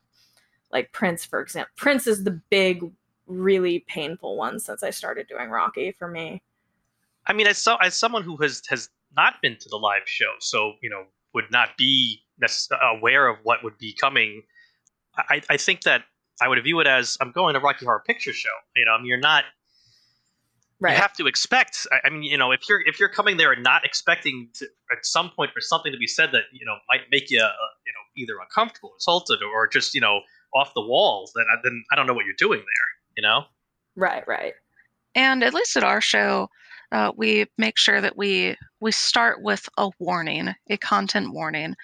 Like 0.72 0.92
Prince, 0.92 1.26
for 1.26 1.42
example. 1.42 1.72
Prince 1.78 2.06
is 2.06 2.24
the 2.24 2.40
big, 2.50 2.92
really 3.26 3.80
painful 3.88 4.38
one 4.38 4.60
since 4.60 4.84
I 4.84 4.92
started 4.92 5.28
doing 5.28 5.50
Rocky 5.50 5.92
for 5.92 6.08
me. 6.08 6.44
I 7.26 7.34
mean, 7.34 7.48
as 7.48 7.58
so 7.58 7.78
as 7.78 7.96
someone 7.96 8.24
who 8.24 8.36
has 8.38 8.62
has 8.70 8.90
not 9.16 9.36
been 9.42 9.58
to 9.58 9.70
the 9.70 9.78
live 9.78 10.04
show, 10.06 10.34
so 10.40 10.74
you 10.82 10.90
know, 10.90 11.04
would 11.34 11.52
not 11.52 11.70
be 11.78 12.22
aware 12.94 13.28
of 13.28 13.38
what 13.44 13.64
would 13.64 13.78
be 13.78 13.94
coming 13.94 14.44
I, 15.30 15.42
I 15.50 15.58
think 15.58 15.82
that 15.82 16.04
I 16.42 16.48
would 16.48 16.62
view 16.64 16.80
it 16.80 16.88
as 16.88 17.18
I'm 17.20 17.32
going 17.32 17.54
to 17.54 17.60
Rocky 17.60 17.86
Horror 17.86 18.04
Picture 18.06 18.34
Show. 18.34 18.50
You 18.76 18.86
know, 18.86 18.92
I 18.92 18.98
mean, 18.98 19.08
you're 19.08 19.18
not. 19.18 19.44
Right. 20.82 20.92
You 20.92 21.02
have 21.02 21.14
to 21.14 21.28
expect. 21.28 21.86
I, 21.92 22.08
I 22.08 22.10
mean, 22.10 22.24
you 22.24 22.38
know, 22.38 22.52
if 22.52 22.62
you're 22.70 22.82
if 22.86 23.00
you're 23.00 23.10
coming 23.10 23.36
there 23.36 23.52
and 23.52 23.64
not 23.64 23.84
expecting 23.84 24.50
to, 24.56 24.66
at 24.92 25.06
some 25.06 25.30
point 25.30 25.52
for 25.52 25.60
something 25.60 25.92
to 25.92 25.98
be 25.98 26.08
said 26.08 26.32
that 26.32 26.44
you 26.54 26.66
know 26.66 26.76
might 26.88 27.02
make 27.12 27.30
you 27.30 27.42
uh, 27.42 27.52
you 27.86 27.92
know 27.92 28.06
either 28.16 28.40
uncomfortable, 28.42 28.92
insulted, 28.94 29.40
or 29.44 29.68
just 29.68 29.94
you 29.94 30.00
know 30.00 30.22
off 30.56 30.74
the 30.76 30.82
walls, 30.82 31.34
then 31.36 31.46
then 31.64 31.84
I 31.92 31.96
don't 31.96 32.08
know 32.08 32.14
what 32.14 32.26
you're 32.26 32.36
doing 32.38 32.60
there. 32.60 33.18
You 33.18 33.24
know. 33.24 33.44
Right. 33.96 34.26
Right. 34.26 34.54
And 35.16 35.44
at 35.44 35.54
least 35.54 35.76
at 35.76 35.84
our 35.84 36.00
show, 36.00 36.50
uh, 36.92 37.12
we 37.16 37.46
make 37.58 37.78
sure 37.78 38.02
that 38.02 38.18
we 38.18 38.56
we 38.80 38.92
start 38.92 39.44
with 39.44 39.68
a 39.78 39.90
warning, 40.00 40.54
a 40.70 40.78
content 40.78 41.34
warning, 41.34 41.76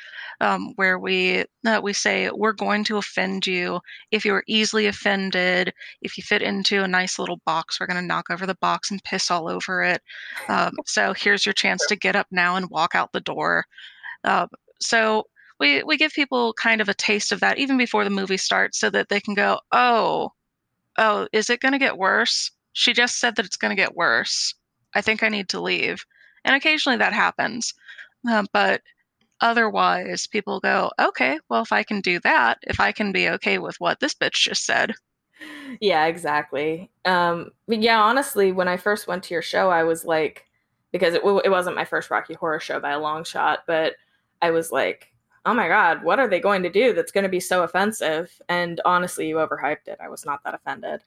um, 0.41 0.74
where 0.78 0.97
we 0.97 1.45
uh, 1.66 1.80
we 1.84 1.93
say 1.93 2.30
we're 2.32 2.53
going 2.53 2.84
to 2.86 2.97
offend 2.97 3.45
you. 3.45 3.80
If 4.12 4.26
you 4.26 4.34
are 4.34 4.43
easily 4.47 4.88
offended, 4.88 5.74
if 6.01 6.18
you 6.18 6.24
fit 6.24 6.41
into 6.41 6.84
a 6.84 6.88
nice 6.88 7.20
little 7.20 7.39
box, 7.45 7.80
we're 7.80 7.88
going 7.88 8.01
to 8.01 8.08
knock 8.08 8.30
over 8.32 8.45
the 8.45 8.56
box 8.56 8.89
and 8.89 9.03
piss 9.03 9.30
all 9.30 9.47
over 9.47 9.84
it. 9.84 10.01
Um, 10.47 10.74
so 10.86 11.14
here's 11.14 11.45
your 11.45 11.53
chance 11.53 11.86
to 11.88 11.95
get 11.95 12.16
up 12.16 12.28
now 12.32 12.56
and 12.56 12.70
walk 12.70 12.95
out 12.95 13.12
the 13.12 13.22
door. 13.22 13.66
Uh, 14.24 14.47
so 14.80 15.26
we 15.60 15.84
we 15.84 15.97
give 15.97 16.14
people 16.14 16.53
kind 16.53 16.82
of 16.82 16.89
a 16.89 16.95
taste 16.95 17.32
of 17.32 17.41
that 17.41 17.60
even 17.60 17.78
before 17.78 18.03
the 18.03 18.10
movie 18.10 18.38
starts, 18.38 18.80
so 18.80 18.89
that 18.89 19.10
they 19.10 19.20
can 19.20 19.36
go, 19.36 19.60
oh, 19.72 20.32
oh, 20.97 21.28
is 21.32 21.49
it 21.51 21.60
going 21.60 21.74
to 21.74 21.80
get 21.80 21.97
worse? 21.97 22.49
She 22.74 22.91
just 22.91 23.20
said 23.20 23.36
that 23.36 23.45
it's 23.45 23.58
going 23.58 23.70
to 23.70 23.82
get 23.82 23.95
worse 23.95 24.56
I 24.96 25.02
think 25.02 25.22
I 25.22 25.30
need 25.30 25.50
to 25.50 25.62
leave. 25.62 26.06
And 26.43 26.56
occasionally 26.56 26.98
that 26.98 27.14
happens. 27.14 27.74
Uh, 28.28 28.46
but 28.52 28.82
otherwise, 29.41 30.28
people 30.28 30.60
go, 30.60 30.91
okay, 31.00 31.39
well, 31.50 31.62
if 31.62 31.72
I 31.72 31.84
can 31.84 32.02
do 32.02 32.20
that, 32.22 32.58
if 32.64 32.80
I 32.80 32.91
can 32.91 33.12
be 33.12 33.30
okay 33.30 33.60
with 33.60 33.80
what 33.80 34.00
this 34.00 34.14
bitch 34.14 34.34
just 34.34 34.66
said. 34.66 34.93
Yeah, 35.82 36.06
exactly. 36.06 36.89
Um, 37.04 37.52
yeah, 37.68 38.02
honestly, 38.02 38.52
when 38.52 38.68
I 38.68 38.78
first 38.78 39.08
went 39.08 39.24
to 39.26 39.34
your 39.34 39.41
show, 39.41 39.70
I 39.70 39.84
was 39.84 40.06
like, 40.06 40.46
because 40.91 41.14
it, 41.14 41.22
it 41.43 41.50
wasn't 41.50 41.76
my 41.76 41.86
first 41.86 42.10
Rocky 42.10 42.36
Horror 42.36 42.60
show 42.60 42.80
by 42.80 42.91
a 42.91 43.00
long 43.00 43.26
shot, 43.26 43.64
but 43.68 43.96
I 44.41 44.52
was 44.52 44.72
like, 44.72 45.12
oh 45.46 45.54
my 45.54 45.68
god, 45.68 46.04
what 46.04 46.20
are 46.20 46.28
they 46.28 46.39
going 46.39 46.64
to 46.64 46.70
do 46.70 46.93
that's 46.93 47.12
going 47.12 47.24
to 47.24 47.30
be 47.30 47.39
so 47.39 47.64
offensive? 47.64 48.32
And 48.48 48.80
honestly, 48.86 49.28
you 49.28 49.36
overhyped 49.36 49.88
it. 49.88 50.00
I 50.02 50.10
was 50.10 50.26
not 50.26 50.43
that 50.43 50.56
offended. 50.56 51.02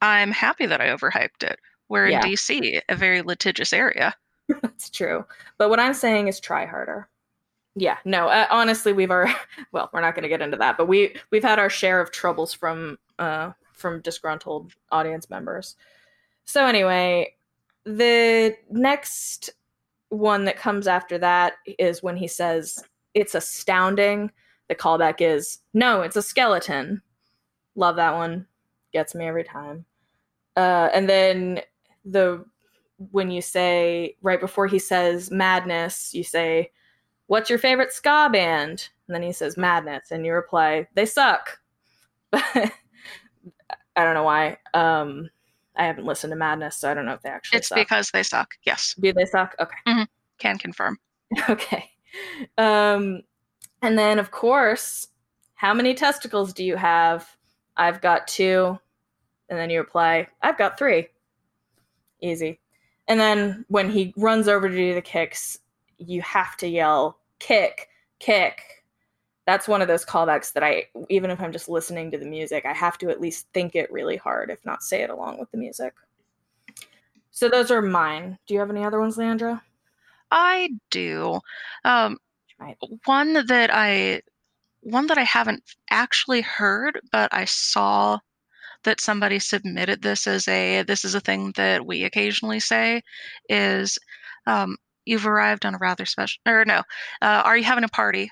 I'm 0.00 0.32
happy 0.32 0.66
that 0.66 0.80
I 0.80 0.88
overhyped 0.88 1.42
it. 1.42 1.58
We're 1.88 2.08
yeah. 2.08 2.24
in 2.24 2.32
DC, 2.32 2.80
a 2.88 2.96
very 2.96 3.22
litigious 3.22 3.72
area. 3.72 4.14
That's 4.62 4.90
true. 4.90 5.24
But 5.58 5.70
what 5.70 5.80
I'm 5.80 5.94
saying 5.94 6.28
is 6.28 6.40
try 6.40 6.66
harder. 6.66 7.08
Yeah, 7.78 7.98
no, 8.06 8.28
uh, 8.28 8.46
honestly, 8.50 8.92
we've 8.92 9.10
our 9.10 9.28
well, 9.72 9.90
we're 9.92 10.00
not 10.00 10.14
going 10.14 10.22
to 10.22 10.28
get 10.28 10.40
into 10.40 10.56
that, 10.56 10.76
but 10.76 10.88
we 10.88 11.16
we've 11.30 11.44
had 11.44 11.58
our 11.58 11.70
share 11.70 12.00
of 12.00 12.10
troubles 12.10 12.52
from 12.52 12.98
uh 13.18 13.52
from 13.72 14.00
disgruntled 14.00 14.72
audience 14.90 15.28
members. 15.28 15.76
So 16.46 16.64
anyway, 16.64 17.34
the 17.84 18.56
next 18.70 19.50
one 20.08 20.44
that 20.46 20.56
comes 20.56 20.86
after 20.86 21.18
that 21.18 21.54
is 21.78 22.02
when 22.02 22.16
he 22.16 22.28
says 22.28 22.82
it's 23.14 23.34
astounding. 23.34 24.30
The 24.68 24.74
callback 24.74 25.16
is 25.20 25.58
no, 25.74 26.00
it's 26.00 26.16
a 26.16 26.22
skeleton. 26.22 27.02
Love 27.74 27.96
that 27.96 28.14
one. 28.14 28.46
Gets 28.92 29.14
me 29.14 29.26
every 29.26 29.44
time. 29.44 29.84
Uh, 30.56 30.88
and 30.94 31.08
then 31.08 31.60
the 32.06 32.44
when 33.12 33.30
you 33.30 33.42
say 33.42 34.16
right 34.22 34.40
before 34.40 34.66
he 34.66 34.78
says 34.78 35.30
madness, 35.30 36.14
you 36.14 36.24
say, 36.24 36.70
"What's 37.26 37.50
your 37.50 37.58
favorite 37.58 37.92
ska 37.92 38.30
band?" 38.32 38.88
And 39.06 39.14
then 39.14 39.22
he 39.22 39.32
says 39.32 39.56
madness, 39.56 40.10
and 40.10 40.24
you 40.24 40.32
reply, 40.32 40.88
"They 40.94 41.06
suck." 41.06 41.60
I 42.32 44.04
don't 44.04 44.14
know 44.14 44.24
why. 44.24 44.58
Um, 44.74 45.30
I 45.76 45.84
haven't 45.84 46.04
listened 46.04 46.30
to 46.32 46.36
Madness, 46.36 46.76
so 46.76 46.90
I 46.90 46.94
don't 46.94 47.06
know 47.06 47.14
if 47.14 47.22
they 47.22 47.28
actually. 47.28 47.58
It's 47.58 47.68
suck. 47.68 47.78
because 47.78 48.10
they 48.10 48.22
suck. 48.22 48.54
Yes. 48.64 48.94
Do 49.00 49.12
they 49.12 49.24
suck? 49.24 49.54
Okay. 49.60 49.76
Mm-hmm. 49.86 50.02
Can 50.38 50.58
confirm. 50.58 50.98
Okay. 51.50 51.90
Um, 52.56 53.22
and 53.82 53.98
then 53.98 54.20
of 54.20 54.30
course, 54.30 55.08
how 55.54 55.74
many 55.74 55.92
testicles 55.92 56.52
do 56.52 56.64
you 56.64 56.76
have? 56.76 57.28
I've 57.76 58.00
got 58.00 58.28
two. 58.28 58.78
And 59.48 59.58
then 59.58 59.70
you 59.70 59.80
reply, 59.80 60.28
I've 60.42 60.56
got 60.56 60.78
three. 60.78 61.08
Easy. 62.20 62.60
And 63.08 63.20
then 63.20 63.64
when 63.68 63.90
he 63.90 64.12
runs 64.16 64.48
over 64.48 64.68
to 64.68 64.74
do 64.74 64.94
the 64.94 65.02
kicks, 65.02 65.58
you 65.98 66.20
have 66.22 66.56
to 66.58 66.68
yell, 66.68 67.18
kick, 67.38 67.88
kick. 68.18 68.62
That's 69.46 69.68
one 69.68 69.80
of 69.80 69.88
those 69.88 70.04
callbacks 70.04 70.52
that 70.54 70.64
I, 70.64 70.86
even 71.08 71.30
if 71.30 71.40
I'm 71.40 71.52
just 71.52 71.68
listening 71.68 72.10
to 72.10 72.18
the 72.18 72.26
music, 72.26 72.66
I 72.66 72.72
have 72.72 72.98
to 72.98 73.10
at 73.10 73.20
least 73.20 73.46
think 73.54 73.76
it 73.76 73.92
really 73.92 74.16
hard, 74.16 74.50
if 74.50 74.64
not 74.64 74.82
say 74.82 75.02
it 75.02 75.10
along 75.10 75.38
with 75.38 75.50
the 75.52 75.58
music. 75.58 75.94
So 77.30 77.48
those 77.48 77.70
are 77.70 77.82
mine. 77.82 78.38
Do 78.46 78.54
you 78.54 78.60
have 78.60 78.70
any 78.70 78.84
other 78.84 78.98
ones, 78.98 79.16
Leandra? 79.16 79.60
I 80.30 80.70
do. 80.90 81.38
Um, 81.84 82.18
right. 82.58 82.76
One 83.04 83.34
that 83.46 83.70
I, 83.72 84.22
one 84.80 85.06
that 85.06 85.18
I 85.18 85.22
haven't 85.22 85.62
actually 85.90 86.40
heard, 86.40 87.00
but 87.12 87.32
I 87.32 87.44
saw 87.44 88.18
that 88.86 89.00
somebody 89.00 89.38
submitted 89.38 90.00
this 90.00 90.26
as 90.26 90.48
a 90.48 90.82
this 90.82 91.04
is 91.04 91.14
a 91.14 91.20
thing 91.20 91.52
that 91.56 91.84
we 91.84 92.04
occasionally 92.04 92.60
say 92.60 93.02
is 93.48 93.98
um, 94.46 94.76
you've 95.04 95.26
arrived 95.26 95.66
on 95.66 95.74
a 95.74 95.78
rather 95.78 96.06
special 96.06 96.40
or 96.46 96.64
no 96.64 96.78
uh, 97.20 97.42
are 97.44 97.58
you 97.58 97.64
having 97.64 97.84
a 97.84 97.88
party? 97.88 98.30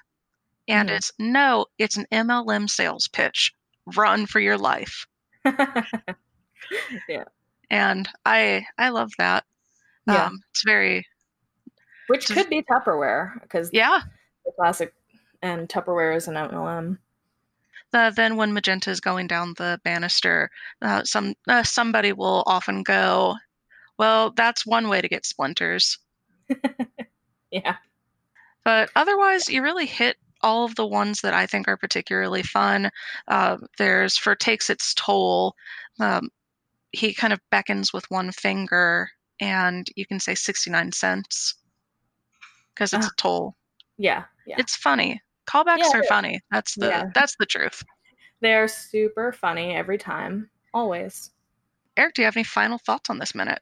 And 0.66 0.88
mm-hmm. 0.88 0.96
it's 0.96 1.12
no 1.18 1.66
it's 1.78 1.96
an 1.96 2.06
mlm 2.10 2.70
sales 2.70 3.08
pitch. 3.08 3.52
Run 3.94 4.26
for 4.26 4.40
your 4.40 4.56
life. 4.56 5.06
Yeah. 7.08 7.24
And 7.70 8.08
i 8.24 8.64
i 8.78 8.88
love 8.88 9.10
that. 9.18 9.44
Yeah. 10.06 10.26
Um, 10.26 10.40
it's 10.50 10.62
very 10.64 11.04
which 12.06 12.26
could 12.28 12.48
be 12.48 12.62
tupperware 12.62 13.40
because 13.42 13.70
yeah. 13.72 14.00
the 14.46 14.52
classic 14.58 14.94
and 15.42 15.68
tupperware 15.68 16.16
is 16.16 16.28
an 16.28 16.34
mlm 16.34 16.98
uh, 17.94 18.10
then 18.10 18.36
when 18.36 18.52
magenta 18.52 18.90
is 18.90 19.00
going 19.00 19.26
down 19.26 19.54
the 19.56 19.80
banister, 19.84 20.50
uh, 20.82 21.04
some 21.04 21.34
uh, 21.48 21.62
somebody 21.62 22.12
will 22.12 22.42
often 22.46 22.82
go, 22.82 23.36
"Well, 23.98 24.32
that's 24.32 24.66
one 24.66 24.88
way 24.88 25.00
to 25.00 25.08
get 25.08 25.24
splinters." 25.24 25.98
yeah. 27.50 27.76
But 28.64 28.90
otherwise, 28.96 29.48
you 29.48 29.62
really 29.62 29.86
hit 29.86 30.16
all 30.42 30.64
of 30.64 30.74
the 30.74 30.86
ones 30.86 31.20
that 31.22 31.34
I 31.34 31.46
think 31.46 31.68
are 31.68 31.76
particularly 31.76 32.42
fun. 32.42 32.90
Uh, 33.28 33.58
there's 33.78 34.16
for 34.16 34.34
takes 34.34 34.70
its 34.70 34.94
toll. 34.94 35.54
Um, 36.00 36.30
he 36.92 37.14
kind 37.14 37.32
of 37.32 37.40
beckons 37.50 37.92
with 37.92 38.10
one 38.10 38.32
finger, 38.32 39.10
and 39.40 39.88
you 39.96 40.06
can 40.06 40.20
say 40.20 40.34
69 40.34 40.92
cents 40.92 41.54
because 42.74 42.92
it's 42.92 43.06
a 43.06 43.08
uh-huh. 43.08 43.14
toll. 43.16 43.56
Yeah, 43.98 44.24
yeah. 44.46 44.56
It's 44.58 44.76
funny. 44.76 45.22
Callbacks 45.46 45.78
yeah, 45.78 46.00
are 46.00 46.04
funny. 46.04 46.40
That's 46.50 46.74
the 46.74 46.88
yeah. 46.88 47.10
that's 47.14 47.36
the 47.38 47.46
truth. 47.46 47.82
They're 48.40 48.68
super 48.68 49.32
funny 49.32 49.74
every 49.74 49.98
time, 49.98 50.50
always. 50.72 51.30
Eric, 51.96 52.14
do 52.14 52.22
you 52.22 52.26
have 52.26 52.36
any 52.36 52.44
final 52.44 52.78
thoughts 52.78 53.08
on 53.08 53.18
this 53.18 53.34
minute? 53.34 53.60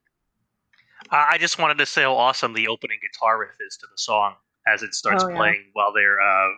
Uh, 1.11 1.27
I 1.29 1.39
just 1.39 1.59
wanted 1.59 1.79
to 1.79 1.87
say 1.87 2.03
how 2.03 2.15
awesome 2.15 2.55
the 2.55 2.69
opening 2.69 2.99
guitar 3.03 3.39
riff 3.39 3.57
is 3.67 3.77
to 3.79 3.87
the 3.87 3.99
song 3.99 4.35
as 4.67 4.83
it 4.83 4.95
starts 4.95 5.25
oh, 5.25 5.29
yeah. 5.29 5.37
playing 5.37 5.65
while 5.75 5.93
they're 5.93 6.21
uh, 6.21 6.49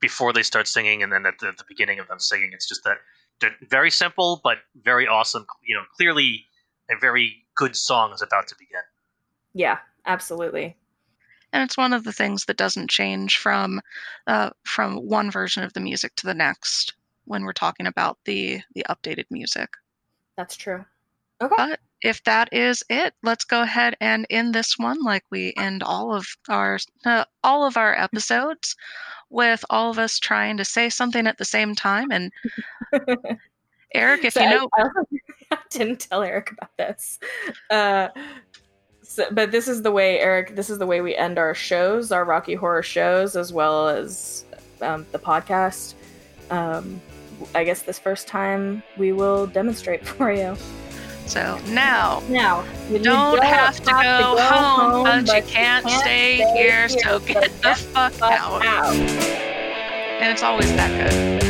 before 0.00 0.32
they 0.32 0.42
start 0.42 0.66
singing, 0.66 1.02
and 1.02 1.12
then 1.12 1.26
at 1.26 1.38
the, 1.38 1.48
at 1.48 1.58
the, 1.58 1.64
beginning 1.68 1.98
of 1.98 2.08
them 2.08 2.18
singing. 2.18 2.50
It's 2.52 2.68
just 2.68 2.84
that 2.84 2.98
they're 3.40 3.54
very 3.68 3.90
simple 3.90 4.40
but 4.42 4.58
very 4.82 5.06
awesome. 5.06 5.46
You 5.62 5.76
know, 5.76 5.82
clearly 5.96 6.46
a 6.90 6.98
very 6.98 7.44
good 7.56 7.76
song 7.76 8.12
is 8.12 8.22
about 8.22 8.48
to 8.48 8.54
begin. 8.58 8.82
Yeah, 9.54 9.78
absolutely 10.06 10.76
and 11.54 11.62
it's 11.62 11.76
one 11.76 11.92
of 11.92 12.02
the 12.02 12.12
things 12.12 12.44
that 12.46 12.56
doesn't 12.56 12.90
change 12.90 13.38
from 13.38 13.80
uh, 14.26 14.50
from 14.64 14.96
one 14.96 15.30
version 15.30 15.62
of 15.62 15.72
the 15.72 15.80
music 15.80 16.14
to 16.16 16.26
the 16.26 16.34
next 16.34 16.94
when 17.26 17.44
we're 17.44 17.52
talking 17.52 17.86
about 17.86 18.18
the 18.24 18.60
the 18.74 18.84
updated 18.90 19.26
music. 19.30 19.70
That's 20.36 20.56
true. 20.56 20.84
Okay. 21.40 21.54
But 21.56 21.80
if 22.02 22.22
that 22.24 22.52
is 22.52 22.84
it, 22.90 23.14
let's 23.22 23.44
go 23.44 23.62
ahead 23.62 23.96
and 24.00 24.26
end 24.30 24.54
this 24.54 24.78
one 24.78 25.02
like 25.02 25.24
we 25.30 25.54
end 25.56 25.82
all 25.82 26.12
of 26.12 26.26
our 26.48 26.78
uh, 27.06 27.24
all 27.44 27.64
of 27.64 27.76
our 27.76 27.96
episodes 27.96 28.74
with 29.30 29.64
all 29.70 29.90
of 29.90 29.98
us 29.98 30.18
trying 30.18 30.56
to 30.56 30.64
say 30.64 30.90
something 30.90 31.26
at 31.26 31.38
the 31.38 31.44
same 31.44 31.74
time. 31.74 32.10
And 32.10 32.32
Eric, 33.94 34.24
if 34.24 34.34
so 34.34 34.42
you 34.42 34.50
know, 34.50 34.68
I, 34.76 34.88
I, 35.52 35.58
didn't 35.70 36.00
tell 36.00 36.22
Eric 36.22 36.50
about 36.50 36.76
this. 36.76 37.20
Uh, 37.70 38.08
so, 39.04 39.26
but 39.30 39.50
this 39.50 39.68
is 39.68 39.82
the 39.82 39.92
way, 39.92 40.18
Eric. 40.18 40.56
This 40.56 40.70
is 40.70 40.78
the 40.78 40.86
way 40.86 41.00
we 41.00 41.14
end 41.14 41.38
our 41.38 41.54
shows, 41.54 42.10
our 42.10 42.24
Rocky 42.24 42.54
Horror 42.54 42.82
shows, 42.82 43.36
as 43.36 43.52
well 43.52 43.88
as 43.88 44.44
um, 44.80 45.06
the 45.12 45.18
podcast. 45.18 45.94
Um, 46.50 47.00
I 47.54 47.64
guess 47.64 47.82
this 47.82 47.98
first 47.98 48.26
time 48.26 48.82
we 48.96 49.12
will 49.12 49.46
demonstrate 49.46 50.06
for 50.06 50.32
you. 50.32 50.56
So 51.26 51.58
now, 51.68 52.22
now 52.28 52.64
you 52.90 52.98
don't, 52.98 53.42
have, 53.42 53.76
to, 53.76 53.84
go, 53.84 53.92
to 53.92 54.02
go 54.02 54.42
home, 54.42 54.90
home 54.90 55.04
but, 55.04 55.26
but, 55.26 55.46
you 55.46 55.52
can't, 55.52 55.86
can't 55.86 56.00
stay, 56.02 56.36
stay, 56.36 56.52
here, 56.54 56.86
here 56.86 56.88
so 56.88 57.18
get, 57.20 57.44
the, 57.62 57.74
fuck, 57.74 58.12
fuck 58.12 58.32
out. 58.32 58.64
out. 58.64 58.94
And 58.94 60.32
it's 60.32 60.42
always 60.42 60.70
that 60.76 61.10
good. 61.10 61.43